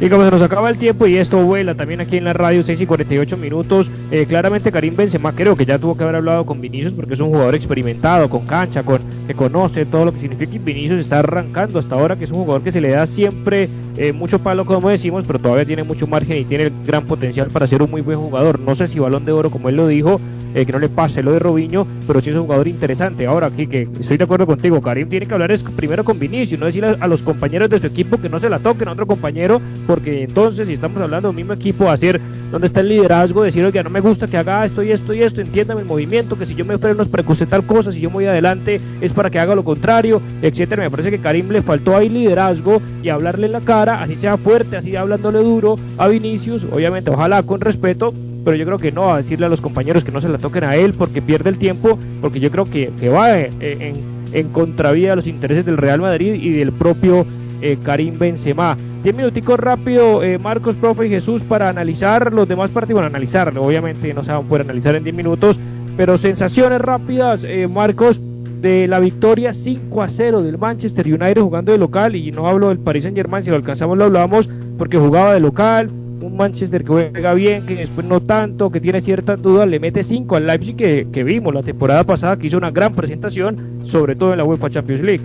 Y 0.00 0.08
como 0.08 0.24
se 0.24 0.30
nos 0.30 0.40
acaba 0.40 0.70
el 0.70 0.78
tiempo 0.78 1.06
y 1.06 1.18
esto 1.18 1.44
vuela 1.44 1.74
también 1.74 2.00
aquí 2.00 2.16
en 2.16 2.24
la 2.24 2.32
radio 2.32 2.62
6 2.62 2.80
y 2.80 2.86
48 2.86 3.36
minutos, 3.36 3.90
eh, 4.10 4.24
claramente 4.24 4.72
Karim 4.72 4.96
Benzema 4.96 5.34
creo 5.34 5.54
que 5.56 5.66
ya 5.66 5.78
tuvo 5.78 5.94
que 5.94 6.04
haber 6.04 6.16
hablado 6.16 6.46
con 6.46 6.58
Vinicius 6.58 6.94
porque 6.94 7.12
es 7.12 7.20
un 7.20 7.28
jugador 7.28 7.54
experimentado, 7.54 8.30
con 8.30 8.46
cancha, 8.46 8.82
con 8.82 9.02
que 9.26 9.34
conoce 9.34 9.84
todo 9.84 10.06
lo 10.06 10.12
que 10.12 10.20
significa 10.20 10.54
y 10.54 10.58
Vinicius 10.58 11.00
está 11.00 11.18
arrancando 11.18 11.78
hasta 11.78 11.96
ahora 11.96 12.16
que 12.16 12.24
es 12.24 12.30
un 12.30 12.38
jugador 12.38 12.62
que 12.62 12.72
se 12.72 12.80
le 12.80 12.92
da 12.92 13.04
siempre 13.04 13.68
eh, 13.98 14.14
mucho 14.14 14.38
palo 14.38 14.64
como 14.64 14.88
decimos, 14.88 15.24
pero 15.26 15.38
todavía 15.38 15.66
tiene 15.66 15.82
mucho 15.82 16.06
margen 16.06 16.38
y 16.38 16.44
tiene 16.46 16.72
gran 16.86 17.04
potencial 17.04 17.48
para 17.48 17.66
ser 17.66 17.82
un 17.82 17.90
muy 17.90 18.00
buen 18.00 18.18
jugador. 18.18 18.58
No 18.58 18.74
sé 18.74 18.86
si 18.86 18.98
balón 18.98 19.26
de 19.26 19.32
oro 19.32 19.50
como 19.50 19.68
él 19.68 19.76
lo 19.76 19.86
dijo, 19.86 20.18
eh, 20.54 20.66
que 20.66 20.72
no 20.72 20.78
le 20.78 20.88
pase 20.88 21.22
lo 21.22 21.32
de 21.32 21.38
Robinho, 21.38 21.86
pero 22.06 22.20
sí 22.20 22.30
es 22.30 22.36
un 22.36 22.42
jugador 22.42 22.68
interesante. 22.68 23.26
Ahora, 23.26 23.48
aquí 23.48 23.66
que 23.66 23.88
estoy 23.98 24.16
de 24.16 24.24
acuerdo 24.24 24.46
contigo, 24.46 24.80
Karim 24.80 25.08
tiene 25.08 25.26
que 25.26 25.34
hablar 25.34 25.50
es 25.52 25.62
primero 25.62 26.04
con 26.04 26.18
Vinicius, 26.18 26.60
no 26.60 26.66
decirle 26.66 26.96
a, 27.00 27.06
los 27.06 27.22
compañeros 27.22 27.70
de 27.70 27.78
su 27.78 27.86
equipo 27.86 28.20
que 28.20 28.28
no 28.28 28.38
se 28.38 28.48
la 28.48 28.58
toquen 28.58 28.88
a 28.88 28.92
otro 28.92 29.06
compañero, 29.06 29.60
porque 29.86 30.24
entonces, 30.24 30.68
si 30.68 30.74
estamos 30.74 31.00
hablando 31.02 31.28
del 31.28 31.36
mismo 31.36 31.52
equipo, 31.52 31.90
hacer 31.90 32.20
donde 32.50 32.66
está 32.66 32.80
el 32.80 32.88
liderazgo, 32.88 33.42
decirle 33.42 33.72
que 33.72 33.82
no 33.82 33.90
me 33.90 34.00
gusta 34.00 34.26
que 34.26 34.36
haga 34.36 34.64
esto 34.64 34.82
y 34.82 34.90
esto 34.90 35.14
y 35.14 35.22
esto, 35.22 35.40
entiéndame 35.40 35.82
el 35.82 35.86
movimiento, 35.86 36.36
que 36.36 36.46
si 36.46 36.54
yo 36.54 36.64
me 36.64 36.78
freno 36.78 37.02
es 37.02 37.08
para 37.08 37.22
que 37.22 37.32
usted 37.32 37.48
tal 37.48 37.64
cosa, 37.64 37.92
si 37.92 38.00
yo 38.00 38.10
me 38.10 38.14
voy 38.14 38.26
adelante 38.26 38.80
es 39.00 39.12
para 39.12 39.30
que 39.30 39.38
haga 39.38 39.54
lo 39.54 39.64
contrario, 39.64 40.20
etcétera. 40.42 40.82
Me 40.82 40.90
parece 40.90 41.10
que 41.10 41.18
Karim 41.18 41.50
le 41.50 41.62
faltó 41.62 41.96
ahí 41.96 42.08
liderazgo 42.08 42.80
y 43.02 43.08
hablarle 43.08 43.46
en 43.46 43.52
la 43.52 43.60
cara, 43.60 44.02
así 44.02 44.14
sea 44.14 44.36
fuerte, 44.36 44.76
así 44.76 44.96
hablándole 44.96 45.38
duro 45.40 45.76
a 45.98 46.08
Vinicius, 46.08 46.66
obviamente, 46.70 47.10
ojalá 47.10 47.42
con 47.42 47.60
respeto, 47.60 48.12
pero 48.44 48.56
yo 48.56 48.64
creo 48.64 48.78
que 48.78 48.92
no, 48.92 49.12
a 49.12 49.18
decirle 49.18 49.46
a 49.46 49.48
los 49.48 49.60
compañeros 49.60 50.04
que 50.04 50.12
no 50.12 50.20
se 50.20 50.28
la 50.28 50.38
toquen 50.38 50.64
a 50.64 50.76
él 50.76 50.94
porque 50.94 51.22
pierde 51.22 51.50
el 51.50 51.58
tiempo, 51.58 51.98
porque 52.20 52.40
yo 52.40 52.50
creo 52.50 52.64
que, 52.64 52.90
va 53.08 53.38
eh, 53.38 53.50
en, 53.60 53.94
en, 54.32 54.48
contravía 54.48 55.10
de 55.10 55.16
los 55.16 55.26
intereses 55.26 55.64
del 55.64 55.76
Real 55.76 56.00
Madrid 56.00 56.34
y 56.34 56.50
del 56.50 56.72
propio 56.72 57.26
eh, 57.62 57.78
Karim 57.82 58.18
Benzema. 58.18 58.76
Diez 59.02 59.14
minuticos 59.14 59.58
rápido, 59.58 60.22
eh, 60.22 60.38
Marcos, 60.38 60.76
profe 60.76 61.06
y 61.06 61.10
Jesús, 61.10 61.42
para 61.42 61.68
analizar 61.68 62.32
los 62.32 62.46
demás 62.46 62.70
partidos. 62.70 63.00
Bueno, 63.00 63.06
analizarlo, 63.06 63.62
obviamente 63.62 64.12
no 64.12 64.22
se 64.22 64.32
van 64.32 64.44
a 64.44 64.48
poder 64.48 64.62
analizar 64.62 64.94
en 64.94 65.04
10 65.04 65.16
minutos, 65.16 65.58
pero 65.96 66.18
sensaciones 66.18 66.80
rápidas, 66.80 67.46
Marcos, 67.70 68.20
de 68.60 68.86
la 68.86 69.00
victoria 69.00 69.54
5 69.54 70.02
a 70.02 70.08
0 70.08 70.42
del 70.42 70.58
Manchester 70.58 71.06
United 71.06 71.40
jugando 71.40 71.72
de 71.72 71.78
local. 71.78 72.14
Y 72.14 72.30
no 72.30 72.46
hablo 72.46 72.68
del 72.68 72.78
Paris 72.78 73.04
Saint 73.04 73.16
Germain, 73.16 73.42
si 73.42 73.50
lo 73.50 73.56
alcanzamos 73.56 73.96
lo 73.96 74.04
hablamos 74.04 74.48
porque 74.80 74.98
jugaba 74.98 75.34
de 75.34 75.40
local, 75.40 75.90
un 76.20 76.36
Manchester 76.36 76.82
que 76.82 76.88
juega 76.88 77.34
bien, 77.34 77.64
que 77.66 77.76
después 77.76 78.06
no 78.06 78.20
tanto, 78.20 78.70
que 78.70 78.80
tiene 78.80 79.00
ciertas 79.00 79.40
dudas, 79.40 79.68
le 79.68 79.80
mete 79.80 80.02
5 80.02 80.36
al 80.36 80.46
Leipzig 80.46 80.76
que, 80.76 81.24
vimos 81.24 81.54
la 81.54 81.62
temporada 81.62 82.04
pasada, 82.04 82.36
que 82.36 82.46
hizo 82.46 82.58
una 82.58 82.70
gran 82.70 82.94
presentación, 82.94 83.80
sobre 83.84 84.16
todo 84.16 84.32
en 84.32 84.38
la 84.38 84.44
UEFA 84.44 84.70
Champions 84.70 85.02
League. 85.02 85.24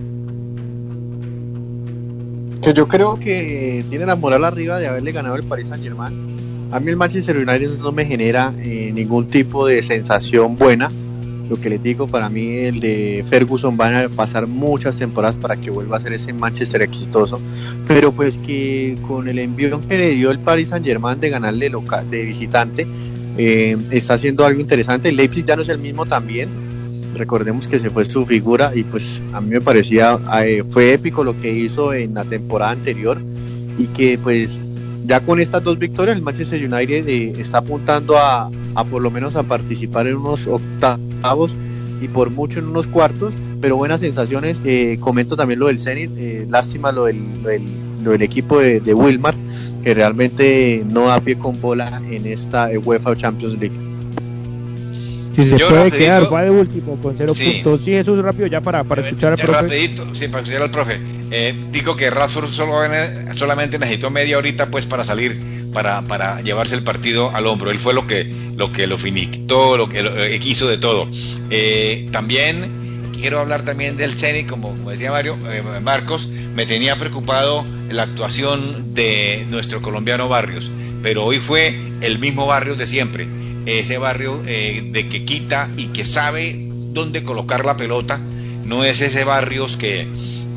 Que 2.61 2.73
yo 2.73 2.87
creo 2.87 3.19
que 3.19 3.85
tiene 3.89 4.05
la 4.05 4.15
moral 4.15 4.43
arriba 4.43 4.79
de 4.79 4.87
haberle 4.87 5.11
ganado 5.11 5.35
el 5.35 5.43
Paris 5.43 5.67
Saint 5.67 5.83
Germain. 5.83 6.69
A 6.71 6.79
mí 6.79 6.89
el 6.89 6.97
Manchester 6.97 7.37
United 7.37 7.77
no 7.79 7.91
me 7.91 8.05
genera 8.05 8.53
eh, 8.57 8.91
ningún 8.93 9.27
tipo 9.27 9.67
de 9.67 9.83
sensación 9.83 10.55
buena 10.57 10.89
lo 11.49 11.59
que 11.59 11.69
les 11.69 11.81
digo, 11.81 12.07
para 12.07 12.29
mí 12.29 12.55
el 12.55 12.79
de 12.79 13.23
Ferguson 13.27 13.77
van 13.77 13.95
a 13.95 14.09
pasar 14.09 14.47
muchas 14.47 14.95
temporadas 14.95 15.37
para 15.37 15.55
que 15.55 15.69
vuelva 15.69 15.97
a 15.97 15.99
ser 15.99 16.13
ese 16.13 16.33
Manchester 16.33 16.81
exitoso, 16.81 17.39
pero 17.87 18.11
pues 18.11 18.37
que 18.37 18.97
con 19.07 19.27
el 19.27 19.39
envío 19.39 19.79
que 19.87 19.97
le 19.97 20.09
dio 20.11 20.31
el 20.31 20.39
Paris 20.39 20.69
Saint 20.69 20.85
Germain 20.85 21.19
de 21.19 21.29
ganarle 21.29 21.69
local, 21.69 22.09
de 22.09 22.23
visitante, 22.23 22.87
eh, 23.37 23.77
está 23.91 24.15
haciendo 24.15 24.45
algo 24.45 24.59
interesante. 24.59 25.11
Leipzig 25.11 25.45
ya 25.45 25.55
no 25.55 25.61
es 25.61 25.69
el 25.69 25.77
mismo 25.77 26.05
también. 26.05 26.49
Recordemos 27.15 27.67
que 27.67 27.79
se 27.79 27.89
fue 27.89 28.03
su 28.05 28.25
figura 28.25 28.71
y 28.75 28.83
pues 28.83 29.21
a 29.33 29.39
mí 29.39 29.49
me 29.49 29.61
parecía, 29.61 30.19
eh, 30.43 30.63
fue 30.69 30.93
épico 30.93 31.23
lo 31.23 31.39
que 31.39 31.51
hizo 31.51 31.93
en 31.93 32.13
la 32.13 32.25
temporada 32.25 32.71
anterior 32.71 33.17
y 33.77 33.85
que 33.87 34.17
pues 34.21 34.59
ya 35.05 35.21
con 35.21 35.39
estas 35.39 35.63
dos 35.63 35.77
victorias 35.77 36.17
el 36.17 36.23
Manchester 36.23 36.59
United 36.59 37.07
eh, 37.07 37.35
está 37.37 37.59
apuntando 37.59 38.17
a, 38.17 38.49
a, 38.73 38.83
por 38.83 39.01
lo 39.01 39.11
menos 39.11 39.35
a 39.35 39.43
participar 39.43 40.07
en 40.07 40.15
unos 40.15 40.47
octavos 40.47 41.53
y 42.01 42.07
por 42.07 42.31
mucho 42.31 42.59
en 42.59 42.65
unos 42.65 42.87
cuartos, 42.87 43.33
pero 43.65 43.77
buenas 43.77 43.99
sensaciones. 43.99 44.61
Eh, 44.63 44.97
comento 44.99 45.35
también 45.35 45.59
lo 45.59 45.65
del 45.65 45.79
Zenit, 45.79 46.11
eh, 46.19 46.45
lástima 46.47 46.91
lo 46.91 47.05
del, 47.05 47.17
lo 48.03 48.11
del, 48.11 48.21
equipo 48.21 48.59
de, 48.59 48.93
Wilmar, 48.93 49.33
que 49.83 49.95
realmente 49.95 50.85
no 50.87 51.07
da 51.07 51.19
pie 51.19 51.35
con 51.39 51.59
bola 51.59 51.99
en 52.07 52.27
esta 52.27 52.69
UEFA 52.69 53.15
Champions 53.15 53.57
League. 53.59 53.75
Si 55.35 55.45
se 55.45 55.57
puede 55.57 55.89
quedar, 55.89 56.31
va 56.31 56.43
de 56.43 56.51
último 56.51 56.95
con 57.01 57.17
cero 57.17 57.33
puntos. 57.33 57.81
Sí, 57.81 57.89
Jesús, 57.89 58.19
rápido 58.19 58.45
ya 58.45 58.61
para, 58.61 58.83
para 58.83 59.01
escuchar 59.01 59.31
al 59.31 59.39
profe. 59.39 59.61
Rapidito, 59.63 60.13
sí, 60.13 60.27
para 60.27 60.43
escuchar 60.43 60.61
al 60.61 60.69
profe. 60.69 60.99
Eh, 61.31 61.55
digo 61.71 61.95
que 61.95 62.11
Radford 62.11 62.47
solo, 62.49 62.75
solamente 63.33 63.79
necesitó 63.79 64.11
media 64.11 64.37
horita 64.37 64.67
pues 64.67 64.85
para 64.85 65.03
salir, 65.03 65.41
para, 65.73 66.03
para 66.03 66.39
llevarse 66.41 66.75
el 66.75 66.83
partido 66.83 67.31
al 67.35 67.47
hombro. 67.47 67.71
Él 67.71 67.79
fue 67.79 67.95
lo 67.95 68.05
que 68.05 68.31
lo 68.55 68.71
que 68.71 68.85
lo 68.85 68.99
finiquitó, 68.99 69.75
lo 69.75 69.89
que 69.89 70.03
lo, 70.03 70.15
eh, 70.15 70.39
hizo 70.43 70.67
de 70.67 70.77
todo. 70.77 71.09
Eh, 71.49 72.07
también 72.11 72.84
quiero 73.15 73.39
hablar 73.39 73.63
también 73.63 73.97
del 73.97 74.13
CENI, 74.13 74.45
como, 74.45 74.73
decía 74.89 75.11
Mario, 75.11 75.37
Marcos, 75.81 76.27
me 76.27 76.65
tenía 76.65 76.95
preocupado 76.97 77.65
la 77.89 78.03
actuación 78.03 78.93
de 78.93 79.45
nuestro 79.49 79.81
colombiano 79.81 80.29
Barrios, 80.29 80.71
pero 81.03 81.23
hoy 81.23 81.37
fue 81.37 81.75
el 82.01 82.19
mismo 82.19 82.47
Barrios 82.47 82.77
de 82.77 82.87
siempre 82.87 83.27
ese 83.65 83.97
barrio 83.97 84.41
eh, 84.45 84.89
de 84.91 85.07
que 85.07 85.25
quita 85.25 85.69
y 85.75 85.87
que 85.87 86.05
sabe 86.05 86.55
dónde 86.93 87.23
colocar 87.23 87.65
la 87.65 87.77
pelota, 87.77 88.19
no 88.63 88.83
es 88.83 89.01
ese 89.01 89.23
barrios 89.23 89.75
que, 89.77 90.07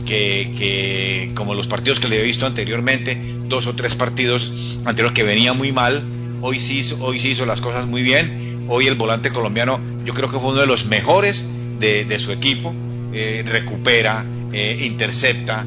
que, 0.06 1.32
como 1.34 1.54
los 1.54 1.66
partidos 1.66 2.00
que 2.00 2.09
le 2.09 2.20
he 2.20 2.22
visto 2.22 2.46
anteriormente, 2.46 3.18
dos 3.46 3.66
o 3.66 3.74
tres 3.74 3.94
partidos 3.94 4.78
anteriores 4.84 5.14
que 5.14 5.24
venía 5.24 5.52
muy 5.52 5.72
mal, 5.72 6.02
hoy 6.40 6.61
sí, 6.61 6.82
hoy 7.00 7.18
sí 7.20 7.30
hizo 7.30 7.44
las 7.46 7.61
cosas 7.61 7.86
muy 7.86 8.02
bien, 8.02 8.66
hoy 8.68 8.86
el 8.86 8.94
volante 8.94 9.30
colombiano 9.30 9.80
yo 10.04 10.14
creo 10.14 10.30
que 10.30 10.38
fue 10.38 10.50
uno 10.50 10.61
de 10.61 10.66
los 10.66 10.86
mejores 10.86 11.48
de, 11.79 12.18
su 12.18 12.33
equipo, 12.33 12.74
eh, 13.12 13.43
recupera, 13.47 14.24
eh, 14.53 14.79
intercepta, 14.83 15.66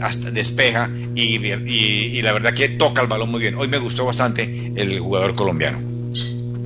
hasta 0.00 0.30
despeja 0.30 0.90
y, 1.14 1.36
y, 1.36 2.22
la 2.22 2.32
verdad 2.32 2.54
que 2.54 2.70
toca 2.70 3.02
el 3.02 3.08
balón 3.08 3.30
muy 3.30 3.40
bien. 3.40 3.56
Hoy 3.56 3.68
me 3.68 3.76
gustó 3.76 4.06
bastante 4.06 4.72
el 4.74 4.98
jugador 5.00 5.34
colombiano. 5.34 5.87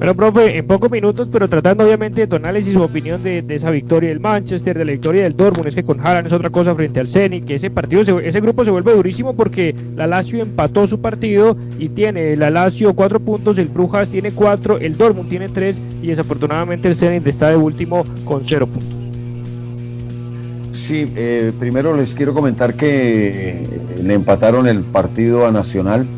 Bueno, 0.03 0.17
profe, 0.17 0.59
en 0.59 0.67
pocos 0.67 0.91
minutos, 0.91 1.29
pero 1.31 1.49
tratando 1.49 1.85
obviamente 1.85 2.23
de 2.23 2.27
tu 2.27 2.35
análisis 2.35 2.73
su 2.73 2.83
opinión 2.83 3.23
de, 3.23 3.45
esa 3.49 3.71
victoria 3.71 4.09
del 4.09 4.19
Manchester, 4.19 4.77
de 4.77 4.85
la 4.85 4.91
victoria 4.91 5.23
del 5.23 5.37
Dortmund, 5.37 5.69
es 5.69 5.77
que 5.77 5.85
con 5.85 6.01
Haaland 6.01 6.27
es 6.27 6.33
otra 6.33 6.51
cosa 6.51 6.75
frente 6.75 6.99
al 6.99 7.07
Zenit, 7.07 7.45
que 7.45 7.55
ese 7.55 7.71
partido, 7.71 8.19
ese 8.19 8.41
grupo 8.41 8.65
se 8.65 8.73
vuelve 8.73 8.97
durísimo 8.97 9.37
porque 9.37 9.77
la 9.95 10.09
Lazio 10.09 10.43
empató 10.43 10.89
su 10.89 11.01
partido 11.01 11.57
y 11.79 11.89
tiene 11.91 12.35
la 12.35 12.51
Lazio 12.51 12.95
cuatro 12.95 13.21
puntos, 13.21 13.59
el 13.59 13.69
Brujas 13.69 14.11
tiene 14.11 14.33
cuatro, 14.33 14.77
el 14.77 14.97
Dortmund 14.97 15.29
tiene 15.29 15.49
tres 15.49 15.81
y 16.03 16.09
desafortunadamente 16.09 16.89
el 16.89 16.97
Zenit 16.97 17.25
está 17.29 17.51
de 17.51 17.57
último 17.59 18.05
con 18.25 18.43
cero 18.43 18.67
puntos. 18.67 18.99
Sí, 20.73 21.13
eh, 21.15 21.53
primero 21.61 21.97
les 21.97 22.13
quiero 22.17 22.35
comentar 22.35 22.75
que 22.75 23.69
le 24.03 24.15
empataron 24.15 24.67
el 24.67 24.81
partido 24.81 25.47
a 25.47 25.53
Nacional 25.53 26.09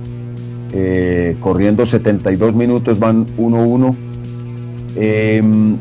eh, 0.72 1.36
corriendo 1.40 1.86
72 1.86 2.54
minutos, 2.54 2.98
van 2.98 3.26
1-1. 3.36 3.94
Em, 4.96 5.76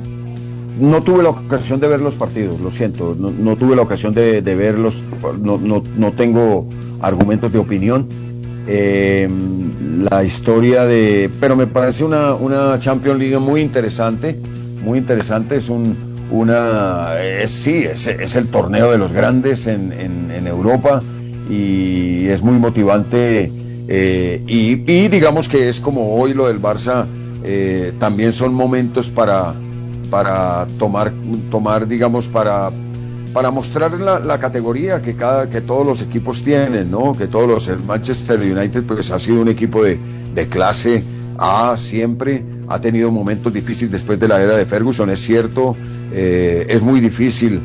no 0.79 1.03
tuve 1.03 1.23
la 1.23 1.29
ocasión 1.29 1.79
de 1.79 1.87
ver 1.87 2.01
los 2.01 2.15
partidos, 2.15 2.59
lo 2.59 2.71
siento, 2.71 3.15
no, 3.17 3.55
tuve 3.55 3.75
la 3.75 3.83
ocasión 3.83 4.13
de, 4.13 4.41
verlos, 4.41 5.03
no, 5.41 6.13
tengo 6.13 6.67
argumentos 7.01 7.51
de 7.51 7.59
opinión. 7.59 8.07
Em, 8.65 10.03
la 10.09 10.23
historia 10.23 10.85
de, 10.85 11.29
pero 11.39 11.55
me 11.55 11.67
parece 11.67 12.03
una, 12.03 12.33
una 12.33 12.79
Champions 12.79 13.19
League 13.19 13.37
muy 13.37 13.61
interesante, 13.61 14.39
muy 14.83 14.97
interesante, 14.97 15.57
es 15.57 15.69
un, 15.69 15.95
una, 16.31 17.09
sí, 17.45 17.83
es, 17.83 18.07
es, 18.07 18.35
el 18.35 18.47
torneo 18.47 18.91
de 18.91 18.97
los 18.97 19.11
grandes 19.11 19.67
en, 19.67 19.91
en 19.91 20.47
Europa 20.47 21.03
y 21.49 22.27
es 22.27 22.41
muy 22.41 22.57
motivante 22.57 23.51
eh, 23.87 24.41
y, 24.47 25.07
digamos 25.07 25.49
que 25.49 25.69
es 25.69 25.79
como 25.79 26.15
hoy 26.15 26.33
lo 26.33 26.47
del 26.47 26.61
Barça, 26.61 27.07
eh, 27.43 27.93
también 27.99 28.31
son 28.31 28.53
momentos 28.53 29.09
para, 29.09 29.53
para 30.09 30.67
tomar, 30.79 31.13
tomar, 31.51 31.87
digamos, 31.87 32.27
para, 32.27 32.71
para 33.33 33.51
mostrar 33.51 33.91
la, 33.99 34.39
categoría 34.39 35.01
que, 35.01 35.15
cada, 35.15 35.49
que 35.49 35.61
todos 35.61 35.85
los 35.85 36.01
equipos 36.01 36.43
tienen, 36.43 36.91
¿no? 36.91 37.15
Que 37.17 37.27
todos 37.27 37.47
los, 37.47 37.67
el 37.67 37.83
Manchester 37.83 38.39
United 38.39 38.83
pues 38.83 39.11
ha 39.11 39.19
sido 39.19 39.41
un 39.41 39.49
equipo 39.49 39.83
de, 39.83 39.99
de 40.33 40.47
clase 40.47 41.03
A 41.37 41.75
siempre, 41.75 42.43
ha 42.69 42.79
tenido 42.79 43.11
momentos 43.11 43.51
difíciles 43.51 43.91
después 43.91 44.19
de 44.19 44.27
la 44.27 44.41
era 44.41 44.55
de 44.55 44.65
Ferguson, 44.65 45.09
es 45.09 45.19
cierto, 45.19 45.75
eh, 46.13 46.65
es 46.69 46.81
muy 46.81 46.99
difícil 46.99 47.61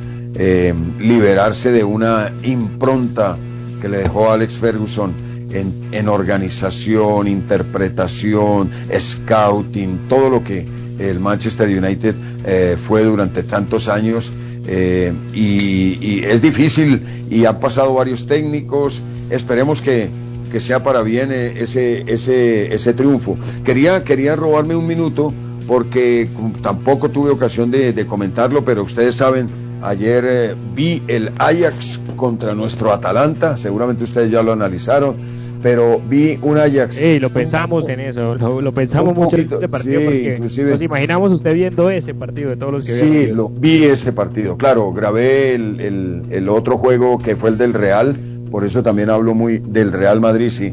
liberarse 1.01 1.73
de 1.73 1.83
una 1.83 2.33
impronta 2.45 3.37
que 3.81 3.89
le 3.89 3.99
dejó 3.99 4.31
Alex 4.31 4.59
Ferguson 4.59 5.12
en, 5.51 6.09
organización, 6.09 7.28
interpretación, 7.28 8.70
scouting, 8.99 10.09
todo 10.09 10.30
lo 10.30 10.44
que 10.44 10.66
el 10.99 11.20
Manchester 11.20 11.68
United 11.68 12.14
eh, 12.44 12.76
fue 12.78 13.05
durante 13.05 13.42
tantos 13.42 13.88
años. 13.88 14.32
Eh, 14.66 15.12
y, 15.32 16.24
es 16.24 16.42
difícil 16.42 17.01
y 17.30 17.44
han 17.44 17.61
pasado 17.61 17.94
varios 17.94 18.26
técnicos. 18.26 19.03
Esperemos 19.30 19.80
que, 19.80 20.11
sea 20.59 20.82
para 20.82 21.03
bien 21.03 21.30
eh, 21.32 21.55
ese, 21.59 22.05
ese, 22.07 22.74
ese 22.74 22.92
triunfo. 22.94 23.36
Quería, 23.64 24.05
quería 24.05 24.36
robarme 24.36 24.74
un 24.74 24.86
minuto 24.86 25.32
porque 25.68 26.28
tampoco 26.62 27.11
tuve 27.11 27.30
ocasión 27.30 27.70
de, 27.70 28.07
comentarlo, 28.07 28.64
pero 28.64 28.82
ustedes 28.82 29.16
saben, 29.16 29.49
ayer 29.83 30.57
vi 30.74 31.03
el 31.09 31.33
Ajax 31.39 32.01
contra 32.16 32.55
nuestro 32.55 32.93
Atalanta, 32.93 33.57
seguramente 33.57 34.05
ustedes 34.05 34.31
ya 34.31 34.43
lo 34.43 34.53
analizaron 34.53 35.16
pero 35.62 36.01
vi 36.01 36.39
un 36.43 36.59
Ajax. 36.59 36.97
Sí, 36.97 37.18
lo 37.18 37.31
pensamos 37.31 37.89
en 37.89 38.01
eso, 38.01 38.35
lo, 38.35 38.72
pensamos 38.72 39.14
mucho 39.14 39.37
en 39.37 39.43
este 39.43 39.68
partido 39.68 40.01
porque 40.05 40.37
nos 40.39 40.83
imaginamos 40.83 41.33
usted 41.33 41.55
viendo 41.55 41.91
ese 41.91 42.14
partido 42.14 42.51
de 42.51 42.57
todos 42.57 42.72
los 42.72 42.87
que 42.87 42.93
Sí, 42.93 43.26
lo, 43.26 43.49
vi 43.49 43.85
ese 43.85 44.12
partido, 44.12 44.57
claro, 44.57 44.93
grabé 44.93 45.55
el, 45.55 46.24
el, 46.31 46.49
otro 46.49 46.79
juego 46.79 47.18
que 47.18 47.37
fue 47.37 47.51
el 47.51 47.59
del 47.59 47.74
Real, 47.74 48.16
por 48.51 48.64
eso 48.64 48.83
también 48.83 49.11
hablo 49.11 49.35
muy 49.35 49.59
del 49.59 49.93
Real 49.93 50.20
Madrid, 50.20 50.51
sí. 50.51 50.72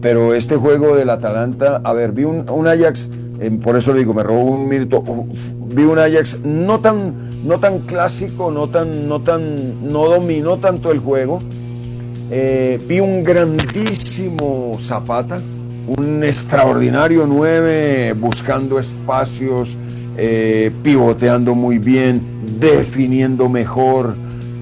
Pero 0.00 0.34
este 0.34 0.56
juego 0.56 0.96
del 0.96 1.10
Atalanta, 1.10 1.80
a 1.82 1.92
ver, 1.92 2.12
vi 2.12 2.24
un, 2.24 2.48
un 2.50 2.66
Ajax, 2.66 3.10
por 3.62 3.76
eso 3.76 3.92
le 3.92 4.00
digo, 4.00 4.14
me 4.14 4.22
robó 4.22 4.44
un 4.44 4.68
minuto, 4.68 5.02
vi 5.74 5.84
un 5.84 5.98
Ajax 5.98 6.40
no 6.44 6.80
tan, 6.80 7.14
no 7.44 7.58
tan 7.60 7.80
clásico, 7.80 8.50
no 8.50 8.68
tan, 8.68 9.08
no 9.08 9.20
tan, 9.20 9.92
no 9.92 10.08
dominó 10.08 10.58
tanto 10.58 10.92
el 10.92 10.98
juego, 10.98 11.40
eh, 12.30 12.80
vi 12.88 13.00
un 13.00 13.24
grandísimo 13.24 14.76
Zapata, 14.78 15.40
un 15.86 16.24
extraordinario 16.24 17.26
9 17.26 18.14
buscando 18.14 18.78
espacios, 18.78 19.76
eh, 20.16 20.70
pivoteando 20.82 21.54
muy 21.54 21.78
bien, 21.78 22.58
definiendo 22.58 23.48
mejor. 23.48 24.14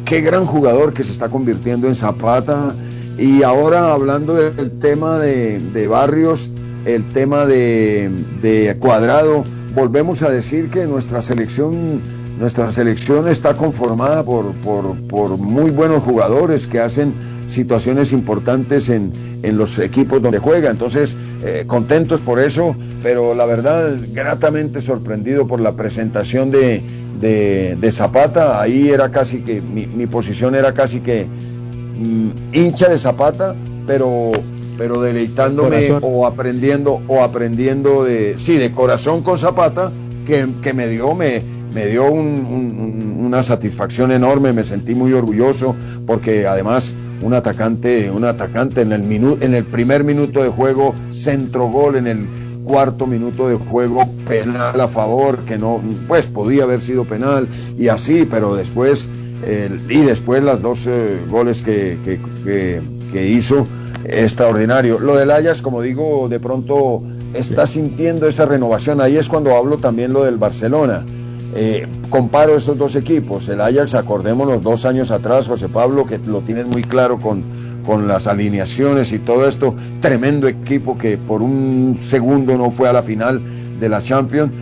Qué 0.05 0.21
gran 0.21 0.47
jugador 0.47 0.95
que 0.95 1.05
se 1.05 1.13
está 1.13 1.29
convirtiendo 1.29 1.87
en 1.87 1.95
Zapata. 1.95 2.75
Y 3.19 3.43
ahora 3.43 3.93
hablando 3.93 4.35
del 4.35 4.79
tema 4.79 5.19
de, 5.19 5.87
Barrios, 5.89 6.51
el 6.87 7.13
tema 7.13 7.47
de, 7.47 8.77
Cuadrado, 8.81 9.45
volvemos 9.75 10.23
a 10.23 10.31
decir 10.31 10.71
que 10.71 10.87
nuestra 10.87 11.21
selección 11.21 12.01
nuestra 12.41 12.73
selección 12.73 13.29
está 13.29 13.55
conformada 13.55 14.25
por, 14.25 14.55
por, 14.55 15.37
muy 15.37 15.71
buenos 15.71 16.03
jugadores 16.03 16.67
que 16.67 16.81
hacen 16.81 17.13
situaciones 17.47 18.15
importantes 18.15 18.89
en, 18.89 19.13
en 19.43 19.59
los 19.59 19.79
equipos 19.79 20.23
donde 20.23 20.39
juega. 20.39 20.71
Entonces, 20.71 21.19
eh, 21.45 21.65
contentos 21.67 22.23
por 22.23 22.41
eso, 22.41 22.75
pero 23.03 23.35
la 23.35 23.45
verdad, 23.45 23.95
gratamente 24.15 24.81
sorprendido 24.81 25.47
por 25.47 25.61
la 25.61 25.73
presentación 25.73 26.51
de, 26.51 26.83
de, 27.21 27.93
Zapata. 27.93 28.59
Ahí 28.59 28.89
era 28.89 29.11
casi 29.11 29.43
que, 29.43 29.61
mi, 29.61 29.87
mi 29.87 30.07
posición 30.07 30.55
era 30.55 30.73
casi 30.73 31.01
que 31.01 31.27
mm, 31.27 32.31
hincha 32.55 32.89
de 32.89 32.97
Zapata, 32.97 33.55
pero 33.87 34.33
pero 34.79 35.03
deleitándome 35.03 35.93
o 36.01 36.27
aprendiendo 36.27 37.03
o 37.07 37.23
aprendiendo 37.23 38.03
de 38.03 38.39
sí 38.39 38.57
de 38.57 38.73
corazón 38.73 39.23
con 39.23 39.37
Zapata 39.37 39.93
que, 40.25 40.47
que 40.63 40.73
me 40.73 40.89
dio 40.89 41.15
me, 41.15 41.60
me 41.73 41.87
dio 41.87 42.11
una 42.11 43.43
satisfacción 43.43 44.13
enorme 44.13 44.53
me 44.53 44.65
sentí 44.65 44.95
muy 44.95 45.13
orgulloso 45.13 45.77
porque 46.07 46.47
además 46.47 46.95
un 47.23 47.35
atacante, 47.35 48.11
un 48.11 48.25
atacante 48.25 48.81
en 48.81 48.93
el 48.93 49.03
minuto, 49.03 49.45
en 49.45 49.55
el 49.55 49.65
primer 49.65 50.05
minuto 50.05 50.43
de 50.43 50.49
juego, 50.49 50.95
centro 51.11 51.69
gol 51.69 51.97
en 51.97 52.07
el 52.07 52.27
cuarto 52.65 53.07
minuto 53.07 53.49
de 53.49 53.57
juego, 53.57 54.09
penal 54.27 54.81
a 54.81 54.89
favor, 54.89 55.41
que 55.41 55.59
no, 55.59 55.81
pues 56.09 56.29
podía 56.29 56.65
haber 56.65 56.81
sido 56.81 57.05
penal 57.05 57.49
y 57.79 57.89
así, 57.89 58.27
pero 58.31 58.55
después, 58.55 59.09
y 59.89 59.97
después 60.01 60.43
las 60.43 60.63
dos 60.63 60.89
goles 61.29 61.63
que, 61.63 61.99
que, 62.05 62.83
que, 63.13 63.29
hizo, 63.29 63.67
extraordinario. 64.05 64.99
Lo 64.99 65.17
del 65.17 65.31
Ayas, 65.31 65.63
como 65.63 65.83
digo, 65.83 66.29
de 66.29 66.41
pronto 66.41 67.03
está 67.35 67.67
sintiendo 67.67 68.27
esa 68.29 68.47
renovación, 68.47 69.01
ahí 69.01 69.17
es 69.17 69.29
cuando 69.29 69.57
hablo 69.57 69.79
también 69.79 70.13
lo 70.13 70.25
del 70.25 70.37
Barcelona 70.37 71.05
eh, 71.55 71.87
comparo 72.11 72.57
esos 72.57 72.79
dos 72.79 72.95
equipos, 72.95 73.49
el 73.49 73.61
Ajax, 73.61 73.95
acordémonos 73.95 74.63
dos 74.63 74.87
años 74.87 75.11
atrás, 75.11 75.49
José 75.49 75.69
Pablo, 75.69 76.07
que 76.07 76.19
lo 76.19 76.43
tienen 76.43 76.69
muy 76.69 76.85
claro 76.85 77.19
con, 77.19 77.43
con 77.85 78.07
las 78.07 78.29
alineaciones 78.29 79.13
y 79.13 79.19
todo 79.19 79.49
esto, 79.49 79.75
tremendo 80.01 80.47
equipo 80.47 80.97
que 80.97 81.19
por 81.19 81.43
un 81.43 81.97
segundo 81.99 82.57
no 82.57 82.71
fue 82.71 82.89
a 82.89 82.93
la 82.93 83.03
final 83.03 83.41
de 83.81 83.89
la 83.89 84.01
Champions, 84.01 84.53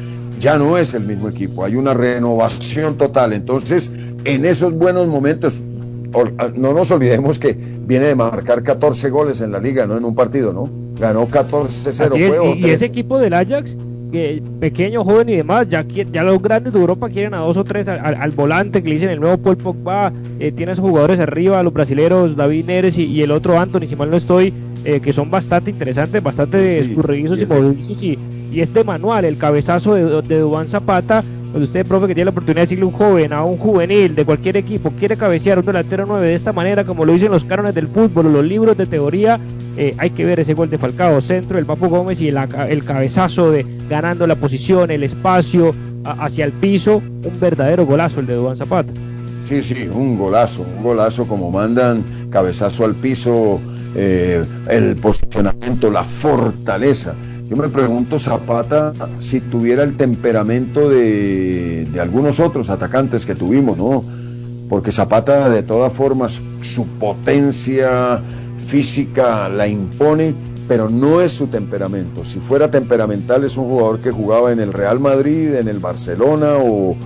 ya 0.41 0.57
no 0.57 0.79
es 0.79 0.95
el 0.95 1.05
mismo 1.05 1.29
equipo, 1.29 1.63
hay 1.65 1.77
una 1.77 1.93
renovación 1.93 2.97
total, 2.97 3.35
entonces 3.35 3.91
en 4.25 4.47
esos 4.47 4.73
buenos 4.73 5.09
momentos, 5.09 5.61
no 6.55 6.73
nos 6.73 6.91
olvidemos 6.91 7.39
que 7.39 7.53
viene 7.53 8.07
de 8.07 8.15
marcar 8.15 8.63
14 8.63 9.11
goles 9.11 9.43
en 9.43 9.53
la 9.53 9.59
liga, 9.59 9.87
no 9.87 9.99
en 9.99 10.07
un 10.07 10.15
partido, 10.15 10.55
¿no? 10.55 10.71
Ganó 10.99 11.29
14-0. 11.29 12.57
Y, 12.57 12.67
y 12.67 12.71
ese 12.71 12.87
equipo 12.87 13.19
del 13.19 13.35
Ajax 13.35 13.77
que 14.11 14.43
pequeño, 14.61 15.05
joven 15.05 15.29
y 15.29 15.37
demás, 15.37 15.69
ya, 15.69 15.83
ya 15.83 16.23
los 16.23 16.43
grandes 16.43 16.73
de 16.73 16.81
Europa 16.81 17.09
quieren 17.09 17.35
a 17.35 17.39
dos 17.39 17.57
o 17.57 17.65
tres 17.65 17.89
al, 17.89 18.31
volante 18.33 18.83
que 18.83 18.89
le 18.89 18.95
dicen 18.95 19.11
el 19.11 19.21
nuevo 19.21 19.39
Paul 19.39 19.57
Pogba, 19.57 20.13
eh, 20.39 20.53
tiene 20.53 20.71
a 20.71 20.73
esos 20.73 20.85
jugadores 20.85 21.21
arriba, 21.21 21.63
los 21.63 21.73
brasileros 21.73 22.37
David 22.37 22.67
Neres 22.67 22.99
y, 22.99 23.23
el 23.23 23.31
otro 23.31 23.59
Anthony, 23.59 23.87
si 23.89 23.97
mal 23.97 24.11
no 24.11 24.17
estoy, 24.17 24.53
eh, 24.85 25.01
que 25.01 25.13
son 25.13 25.31
bastante 25.31 25.71
interesantes, 25.71 26.23
bastante 26.23 26.79
escurridizos 26.79 27.41
y 27.41 27.47
movilizos 27.47 28.03
y, 28.03 28.19
y, 28.53 28.61
este 28.61 28.85
manual, 28.85 29.25
el 29.25 29.37
cabezazo 29.37 29.95
de, 29.95 30.23
de 30.23 30.41
Dubán 30.41 30.69
Zapata, 30.69 31.23
donde 31.53 31.65
usted, 31.65 31.87
profe, 31.87 32.07
que 32.07 32.15
tiene 32.15 32.27
la 32.27 32.31
oportunidad 32.33 32.63
de 32.63 32.67
decirle 32.67 32.85
a 32.85 32.87
un 32.87 32.93
joven, 32.93 33.33
a 33.33 33.45
un 33.45 33.59
juvenil 33.59 34.15
de 34.15 34.25
cualquier 34.25 34.57
equipo, 34.57 34.93
quiere 34.99 35.17
cabecear 35.17 35.59
un 35.59 35.65
delantero 35.65 36.05
9 36.07 36.27
de 36.27 36.35
esta 36.35 36.53
manera, 36.53 36.85
como 36.85 37.05
lo 37.05 37.13
dicen 37.13 37.31
los 37.31 37.45
cánones 37.45 37.75
del 37.75 37.89
fútbol 37.89 38.27
o 38.27 38.31
los 38.31 38.45
libros 38.45 38.77
de 38.77 38.87
teoría, 38.87 39.41
eh, 39.77 39.95
hay 39.99 40.11
que 40.11 40.25
ver 40.25 40.41
ese 40.41 40.55
gol 40.55 40.71
de 40.71 40.79
Falcao, 40.79 41.21
centro 41.21 41.59
el 41.59 41.67
Papu 41.67 41.89
Gómez 41.89 42.21
y 42.21 42.29
el, 42.29 42.39
el 42.69 42.85
cabezazo 42.85 43.51
de 43.51 43.65
ganando 43.89 44.27
la 44.27 44.35
posición, 44.37 44.91
el 44.91 45.03
espacio 45.03 45.75
hacia 46.05 46.45
el 46.45 46.53
piso, 46.53 46.97
un 46.97 47.41
verdadero 47.41 47.87
golazo 47.87 48.21
el 48.21 48.27
de 48.27 48.35
Duván 48.35 48.57
Zapata. 48.57 48.93
Sí, 49.43 49.63
sí, 49.63 49.89
un 49.91 50.19
golazo, 50.19 50.63
un 50.63 50.83
golazo 50.83 51.27
como 51.27 51.51
mandan, 51.51 52.05
cabezazo 52.31 52.85
al 52.85 52.95
piso, 52.95 53.61
eh, 53.95 54.45
el 54.69 54.97
posicionamiento, 54.97 55.91
la 55.91 56.05
fortaleza. 56.05 57.15
Yo 57.49 57.57
me 57.57 57.69
pregunto, 57.69 58.19
Zapata, 58.19 58.93
si 59.21 59.41
tuviera 59.41 59.83
el 59.83 59.97
temperamento 59.97 60.91
de, 60.91 61.89
de 61.91 62.01
algunos 62.01 62.41
otros 62.41 62.69
atacantes 62.69 63.25
que 63.25 63.35
tuvimos, 63.35 63.79
¿no? 63.79 64.05
Porque 64.69 64.93
Zapata, 64.93 65.49
de 65.49 65.63
todas 65.63 65.91
formas, 65.95 66.43
su 66.61 66.87
potencia 66.87 68.21
física 68.67 69.49
la 69.49 69.67
impone, 69.67 70.35
pero 70.69 70.91
no 70.91 71.23
es 71.23 71.33
su 71.33 71.47
temperamento. 71.47 72.23
Si 72.23 72.39
fuera 72.39 72.71
temperamental, 72.71 73.45
es 73.45 73.57
un 73.57 73.65
jugador 73.65 74.01
que 74.01 74.11
jugaba 74.11 74.53
en 74.53 74.61
el 74.61 74.75
Real 74.75 75.01
Madrid, 75.01 75.55
en 75.55 75.69
el 75.69 75.79
Barcelona 75.79 76.57
o, 76.59 76.97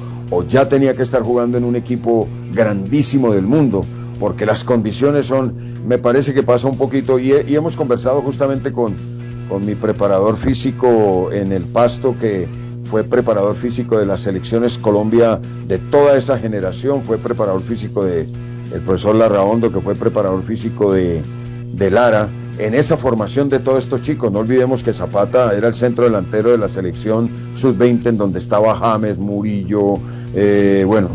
ya 0.49 0.68
tenía 0.68 0.97
que 0.97 1.03
estar 1.03 1.22
jugando 1.22 1.59
en 1.59 1.62
un 1.62 1.76
equipo 1.76 2.26
grandísimo 2.53 3.32
del 3.32 3.47
mundo, 3.47 3.84
porque 4.18 4.47
las 4.47 4.64
condiciones 4.64 5.26
son, 5.26 5.86
me 5.86 5.99
parece 5.99 6.32
que 6.32 6.43
pasa 6.43 6.66
un 6.66 6.78
poquito, 6.78 7.18
y 7.18 7.55
hemos 7.55 7.76
conversado 7.76 8.22
justamente 8.22 8.72
con, 8.72 8.97
con 9.49 9.64
mi 9.64 9.74
preparador 9.74 10.36
físico 10.36 11.30
en 11.32 11.53
el 11.53 11.64
pasto, 11.64 12.16
que 12.18 12.49
fue 12.90 13.05
preparador 13.05 13.57
físico 13.57 13.99
de 13.99 14.07
las 14.07 14.20
selecciones 14.20 14.78
Colombia 14.78 15.40
de 15.66 15.78
toda 15.78 16.16
esa 16.16 16.38
generación, 16.38 17.03
fue 17.03 17.18
preparador 17.18 17.62
físico 17.62 18.05
de 18.05 18.26
el 18.72 18.80
profesor 18.80 19.14
Larraondo, 19.14 19.72
que 19.72 19.80
fue 19.80 19.95
preparador 19.95 20.43
físico 20.43 20.93
de, 20.93 21.22
de 21.74 21.90
Lara, 21.90 22.28
en 22.59 22.74
esa 22.74 22.97
formación 22.97 23.49
de 23.49 23.59
todos 23.59 23.84
estos 23.84 24.03
chicos. 24.03 24.32
No 24.32 24.40
olvidemos 24.40 24.82
que 24.82 24.93
Zapata 24.93 25.57
era 25.57 25.68
el 25.68 25.74
centro 25.74 26.05
delantero 26.05 26.51
de 26.51 26.59
la 26.59 26.68
selección 26.68 27.30
sub-20 27.55 28.07
en 28.07 28.18
donde 28.18 28.38
estaba 28.38 28.76
James, 28.76 29.18
Murillo, 29.18 29.99
eh, 30.34 30.84
bueno, 30.86 31.09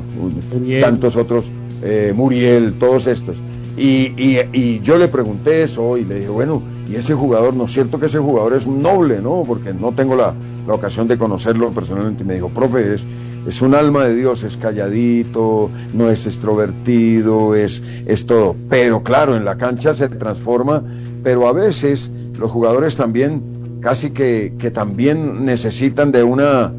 Muriel. 0.52 0.82
tantos 0.82 1.16
otros, 1.16 1.52
eh, 1.82 2.14
Muriel, 2.16 2.78
todos 2.80 3.08
estos. 3.08 3.42
Y, 3.78 4.14
y, 4.18 4.40
y, 4.54 4.80
yo 4.82 4.98
le 4.98 5.08
pregunté 5.08 5.62
eso 5.62 5.98
y 5.98 6.04
le 6.04 6.16
dije, 6.16 6.30
bueno, 6.30 6.64
y 6.90 6.96
ese 6.96 7.14
jugador, 7.14 7.54
¿no 7.54 7.66
es 7.66 7.72
cierto 7.72 8.00
que 8.00 8.08
ese 8.08 8.18
jugador 8.18 8.54
es 8.54 8.66
noble, 8.66 9.22
no? 9.22 9.44
Porque 9.46 9.72
no 9.72 9.92
tengo 9.92 10.16
la, 10.16 10.34
la 10.68 10.74
ocasión 10.74 11.08
de 11.08 11.18
conocerlo 11.18 11.72
personalmente. 11.72 12.24
Y 12.24 12.26
me 12.26 12.34
dijo, 12.34 12.50
profe, 12.50 12.96
es, 12.96 13.06
es 13.48 13.62
un 13.62 13.76
alma 13.76 14.06
de 14.06 14.16
Dios, 14.16 14.44
es 14.44 14.58
calladito, 14.58 15.70
no 15.94 16.10
es 16.10 16.28
extrovertido, 16.28 17.56
es, 17.56 17.84
es 18.06 18.26
todo. 18.26 18.56
Pero 18.70 19.04
claro, 19.04 19.38
en 19.38 19.46
la 19.46 19.58
cancha 19.58 19.94
se 19.94 20.10
transforma, 20.10 20.84
pero 21.24 21.48
a 21.48 21.54
veces 21.54 22.12
los 22.38 22.52
jugadores 22.52 22.98
también, 22.98 23.80
casi 23.80 24.10
que, 24.10 24.54
que 24.60 24.72
también 24.72 25.46
necesitan 25.46 26.12
de 26.12 26.24
una, 26.24 26.74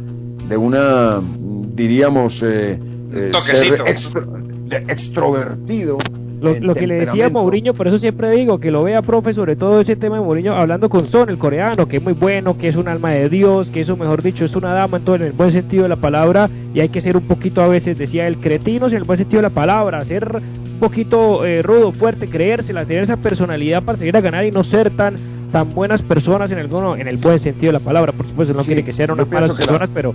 de 0.49 0.57
una, 0.57 1.21
diríamos, 1.75 2.43
eh, 2.43 2.79
eh, 3.15 3.33
ser 3.45 3.89
extro, 3.89 4.37
extrovertido. 4.71 5.99
Lo, 6.41 6.59
lo, 6.61 6.75
que 6.75 6.87
le 6.87 6.95
decía 7.01 7.29
Mourinho, 7.29 7.75
por 7.75 7.89
eso 7.89 7.99
siempre 7.99 8.31
digo 8.31 8.59
que 8.59 8.71
lo 8.71 8.85
vea, 8.85 9.03
profe, 9.03 9.33
sobre 9.33 9.57
todo 9.57 9.81
ese 9.81 9.97
tema 9.97 10.17
de 10.17 10.23
Mourinho, 10.23 10.55
hablando 10.55 10.89
con 10.89 11.07
Son, 11.07 11.29
el 11.31 11.39
coreano, 11.39 11.89
que 11.89 11.97
es 11.97 12.03
muy 12.03 12.13
bueno, 12.13 12.57
que 12.57 12.69
es 12.69 12.77
un 12.77 12.89
alma 12.89 13.11
de 13.11 13.29
Dios, 13.29 13.71
que 13.71 13.81
eso, 13.81 13.97
mejor 13.97 14.23
dicho, 14.23 14.45
es 14.45 14.55
una 14.55 14.73
dama 14.73 14.99
en 14.99 15.05
todo 15.05 15.17
en 15.17 15.23
el 15.23 15.33
buen 15.33 15.51
sentido 15.51 15.83
de 15.85 15.89
la 15.89 15.97
palabra, 15.97 16.49
y 16.75 16.81
hay 16.81 16.89
que 16.89 17.01
ser 17.01 17.17
un 17.17 17.25
poquito 17.25 17.63
a 17.63 17.69
veces, 17.69 17.99
decía 17.99 18.27
el 18.27 18.39
cretino, 18.39 18.87
en 18.87 18.95
el 18.95 19.05
buen 19.05 19.19
sentido 19.19 19.43
de 19.43 19.49
la 19.49 19.55
palabra, 19.55 20.05
ser 20.05 20.37
un 20.37 20.79
poquito 20.81 21.45
eh, 21.45 21.63
rudo, 21.63 21.93
fuerte, 21.93 22.29
creérsela, 22.29 22.85
tener 22.85 23.03
esa 23.03 23.17
personalidad 23.17 23.83
para 23.83 23.99
seguir 23.99 24.17
a 24.17 24.21
ganar 24.21 24.45
y 24.45 24.51
no 24.51 24.63
ser 24.63 24.91
tan 24.91 25.17
tan 25.53 25.73
buenas 25.73 26.03
personas 26.03 26.51
en 26.51 26.59
el, 26.59 26.71
no, 26.71 26.95
en 26.97 27.09
el 27.09 27.17
buen 27.17 27.39
sentido 27.39 27.73
de 27.73 27.79
la 27.79 27.85
palabra, 27.85 28.13
por 28.13 28.29
supuesto, 28.29 28.55
no 28.55 28.61
sí, 28.61 28.67
quiere 28.67 28.85
que 28.85 28.93
sean 28.93 29.11
unas 29.11 29.29
malas 29.29 29.53
personas, 29.53 29.89
la, 29.89 29.95
pero 29.95 30.15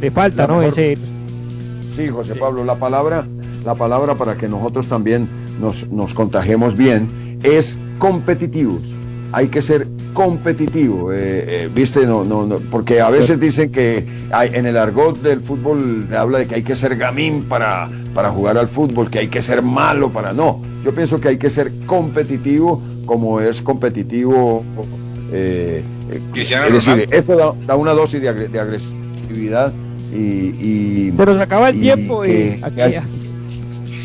le 0.00 0.10
falta, 0.10 0.46
¿no? 0.46 0.58
Mejor, 0.58 0.78
Ese... 0.78 0.98
Sí, 1.84 2.08
José 2.08 2.34
Pablo, 2.34 2.64
la 2.64 2.76
palabra, 2.76 3.26
la 3.64 3.74
palabra 3.74 4.16
para 4.16 4.36
que 4.36 4.48
nosotros 4.48 4.88
también 4.88 5.28
nos, 5.62 5.88
nos 5.88 6.12
contagiemos 6.12 6.76
bien, 6.76 7.38
es 7.42 7.78
competitivos. 7.98 8.94
Hay 9.34 9.48
que 9.48 9.62
ser 9.62 9.86
competitivo, 10.12 11.10
eh, 11.10 11.16
eh, 11.64 11.70
viste, 11.74 12.04
no, 12.04 12.22
no, 12.22 12.46
no, 12.46 12.58
porque 12.70 13.00
a 13.00 13.08
veces 13.08 13.40
dicen 13.40 13.72
que 13.72 14.04
hay, 14.30 14.50
en 14.52 14.66
el 14.66 14.76
argot 14.76 15.22
del 15.22 15.40
fútbol 15.40 16.06
habla 16.14 16.40
de 16.40 16.46
que 16.46 16.56
hay 16.56 16.62
que 16.62 16.76
ser 16.76 16.96
gamín 16.96 17.44
para, 17.44 17.88
para 18.12 18.30
jugar 18.30 18.58
al 18.58 18.68
fútbol, 18.68 19.08
que 19.08 19.20
hay 19.20 19.28
que 19.28 19.40
ser 19.40 19.62
malo 19.62 20.12
para 20.12 20.34
no. 20.34 20.60
Yo 20.84 20.94
pienso 20.94 21.18
que 21.18 21.28
hay 21.28 21.38
que 21.38 21.48
ser 21.48 21.72
competitivo 21.86 22.82
como 23.06 23.40
es 23.40 23.62
competitivo. 23.62 24.64
Eh, 25.32 25.82
es 26.34 26.72
decir, 26.72 27.08
eso 27.10 27.36
da, 27.36 27.52
da, 27.66 27.76
una 27.76 27.92
dosis 27.92 28.20
de, 28.20 28.48
de 28.48 28.60
agresividad 28.60 29.72
y, 30.12 31.08
y, 31.08 31.14
Se 31.16 31.24
nos 31.24 31.38
acaba 31.38 31.70
el 31.70 31.76
y 31.76 31.80
tiempo 31.80 32.26
y 32.26 32.60
aquí, 32.62 32.98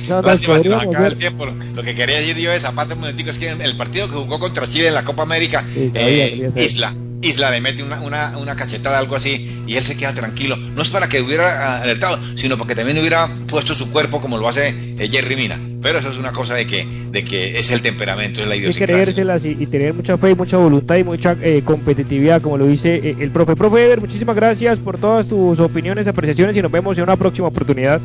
no, 0.08 0.22
Lástima, 0.22 0.60
se 0.60 0.70
nos 0.70 0.84
acaba 0.84 1.08
el 1.08 1.16
tiempo. 1.16 1.46
Lo 1.46 1.84
que 1.84 1.96
quería 1.96 2.18
decir 2.18 2.38
yo 2.38 2.52
de 2.52 2.60
Zapata 2.60 2.94
un 2.94 3.02
momentico 3.02 3.30
es 3.30 3.38
que 3.38 3.50
en 3.50 3.62
el 3.62 3.76
partido 3.76 4.08
que 4.08 4.16
jugó 4.16 4.40
contra 4.40 4.68
Chile 4.68 4.88
en 4.88 4.94
la 4.94 5.04
Copa 5.04 5.24
América, 5.24 5.64
sí, 5.74 5.92
eh, 5.94 6.52
Isla, 6.56 6.94
Isla 7.22 7.50
le 7.50 7.62
mete 7.62 7.84
una, 7.84 8.00
una, 8.02 8.38
una, 8.38 8.56
cachetada, 8.56 9.00
algo 9.00 9.16
así, 9.16 9.64
y 9.66 9.76
él 9.76 9.84
se 9.84 9.98
queda 9.98 10.14
tranquilo. 10.14 10.56
No 10.56 10.82
es 10.82 10.90
para 10.90 11.10
que 11.10 11.22
hubiera 11.22 11.82
alertado, 11.82 12.18
sino 12.36 12.58
porque 12.58 12.76
también 12.76 12.98
hubiera 13.00 13.28
puesto 13.48 13.74
su 13.74 13.92
cuerpo 13.92 14.22
como 14.22 14.38
lo 14.38 14.48
hace 14.48 14.70
eh, 14.70 15.10
Jerry 15.10 15.36
Mina. 15.36 15.60
Pero 15.82 16.00
eso 16.00 16.10
es 16.10 16.18
una 16.18 16.32
cosa 16.32 16.54
de 16.56 16.68
que, 16.68 16.86
de 17.12 17.24
que 17.24 17.58
es 17.58 17.72
el 17.72 17.82
temperamento, 17.82 18.42
es 18.42 18.48
la 18.48 18.56
idiosincrasia. 18.56 18.96
Y 18.96 19.04
creérselas 19.04 19.46
y, 19.46 19.66
tener 19.68 19.94
mucha 19.94 20.18
fe 20.18 20.32
y 20.32 20.36
mucha 20.36 20.58
voluntad 20.58 20.96
y 20.98 21.04
mucha 21.04 21.36
eh, 21.42 21.62
competitividad, 21.64 22.42
como 22.42 22.58
lo 22.58 22.66
dice 22.68 22.96
eh, 22.96 23.16
el 23.20 23.32
profe. 23.32 23.56
Profe 23.56 23.86
Ever, 23.86 24.02
muchísimas 24.02 24.36
gracias 24.36 24.80
por 24.80 25.00
todas 25.00 25.28
tus 25.28 25.60
opiniones, 25.60 26.08
apreciaciones 26.08 26.56
y 26.56 26.62
nos 26.62 26.72
vemos 26.72 26.98
en 26.98 27.04
una 27.04 27.16
próxima 27.16 27.48
oportunidad. 27.48 28.00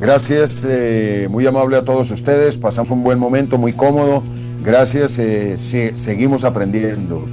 Gracias, 0.00 0.62
eh, 0.64 1.26
muy 1.28 1.46
amable 1.46 1.76
a 1.76 1.84
todos 1.84 2.10
ustedes, 2.10 2.56
pasamos 2.56 2.90
un 2.92 3.02
buen 3.02 3.18
momento, 3.18 3.58
muy 3.58 3.72
cómodo. 3.72 4.22
Gracias, 4.64 5.18
eh, 5.18 5.56
sí, 5.56 5.90
seguimos 5.92 6.44
aprendiendo. 6.44 7.24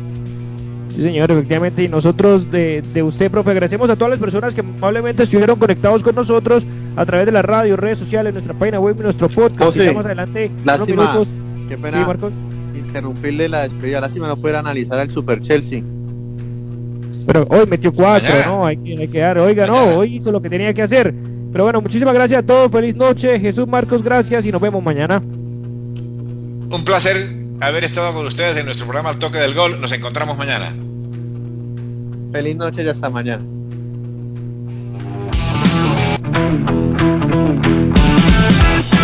Sí, 0.95 1.01
señor, 1.01 1.30
efectivamente. 1.30 1.84
Y 1.84 1.89
nosotros 1.89 2.49
de, 2.49 2.82
de, 2.93 3.03
usted, 3.03 3.30
profe, 3.30 3.51
agradecemos 3.51 3.89
a 3.89 3.95
todas 3.95 4.11
las 4.11 4.20
personas 4.20 4.55
que 4.55 4.61
amablemente 4.61 5.24
estuvieron 5.24 5.59
conectados 5.59 6.03
con 6.03 6.16
nosotros 6.16 6.66
a 6.95 7.05
través 7.05 7.26
de 7.26 7.34
la 7.34 7.41
radio, 7.41 7.76
redes 7.76 7.99
sociales, 7.99 8.34
nuestra 8.34 8.53
página 8.53 8.80
web, 8.80 8.99
nuestro 9.01 9.30
podcast. 9.30 9.76
José, 9.78 9.93
más 9.93 10.05
adelante, 10.05 10.49
lástima, 10.63 11.03
minutos. 11.03 11.28
Qué 11.68 11.78
pena 11.78 11.99
sí, 11.99 12.07
Marcos. 12.07 12.34
interrumpirle 12.76 13.49
la 13.49 13.63
despedida. 13.63 13.99
Lástima 13.99 14.28
no 14.28 14.38
poder 14.38 14.55
analizar 14.55 14.97
al 14.97 15.11
Super 15.11 15.39
Chelsea. 15.39 15.84
Pero 17.28 17.43
hoy 17.49 17.66
metió 17.68 17.91
cuatro, 17.91 18.30
Mañana. 18.30 18.51
¿no? 18.51 18.66
Hay 18.66 18.78
que, 18.78 18.97
hay 18.97 19.07
que 19.07 19.20
dar. 19.20 19.38
Oiga, 19.38 19.68
Mañana. 19.68 19.91
no, 19.91 19.97
hoy 19.97 20.16
hizo 20.16 20.32
lo 20.32 20.41
que 20.41 20.49
tenía 20.49 20.74
que 20.74 20.82
hacer. 20.82 21.13
Pero 21.56 21.64
bueno, 21.64 21.80
muchísimas 21.80 22.14
gracias 22.14 22.43
a 22.43 22.45
todos. 22.45 22.70
Feliz 22.70 22.97
noche. 22.97 23.39
Jesús 23.39 23.66
Marcos, 23.66 24.03
gracias 24.03 24.45
y 24.45 24.51
nos 24.51 24.60
vemos 24.60 24.84
mañana. 24.84 25.20
Un 25.20 26.82
placer 26.84 27.16
haber 27.62 27.86
estado 27.86 28.14
con 28.14 28.26
ustedes 28.26 28.58
en 28.58 28.66
nuestro 28.66 28.86
programa 28.86 29.12
Al 29.12 29.20
Toque 29.20 29.38
del 29.38 29.53
Gol. 29.53 29.80
Nos 29.80 29.93
encontramos 29.93 30.38
mañana. 30.38 30.76
Feliz 32.34 32.58
noche 32.58 32.84
y 32.84 32.89
hasta 32.89 33.10
mañana. 33.10 33.41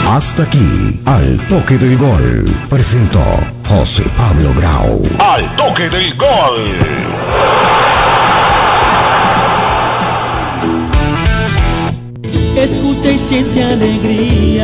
Hasta 0.09 0.43
aquí, 0.43 0.99
Al 1.05 1.47
Toque 1.47 1.77
del 1.77 1.97
Gol, 1.97 2.53
presentó 2.69 3.23
José 3.69 4.03
Pablo 4.17 4.53
Grau. 4.57 5.01
Al 5.19 5.55
Toque 5.55 5.89
del 5.89 6.13
Gol. 6.17 7.70
Escucha 12.55 13.11
y 13.11 13.17
siente 13.19 13.63
alegría. 13.63 14.51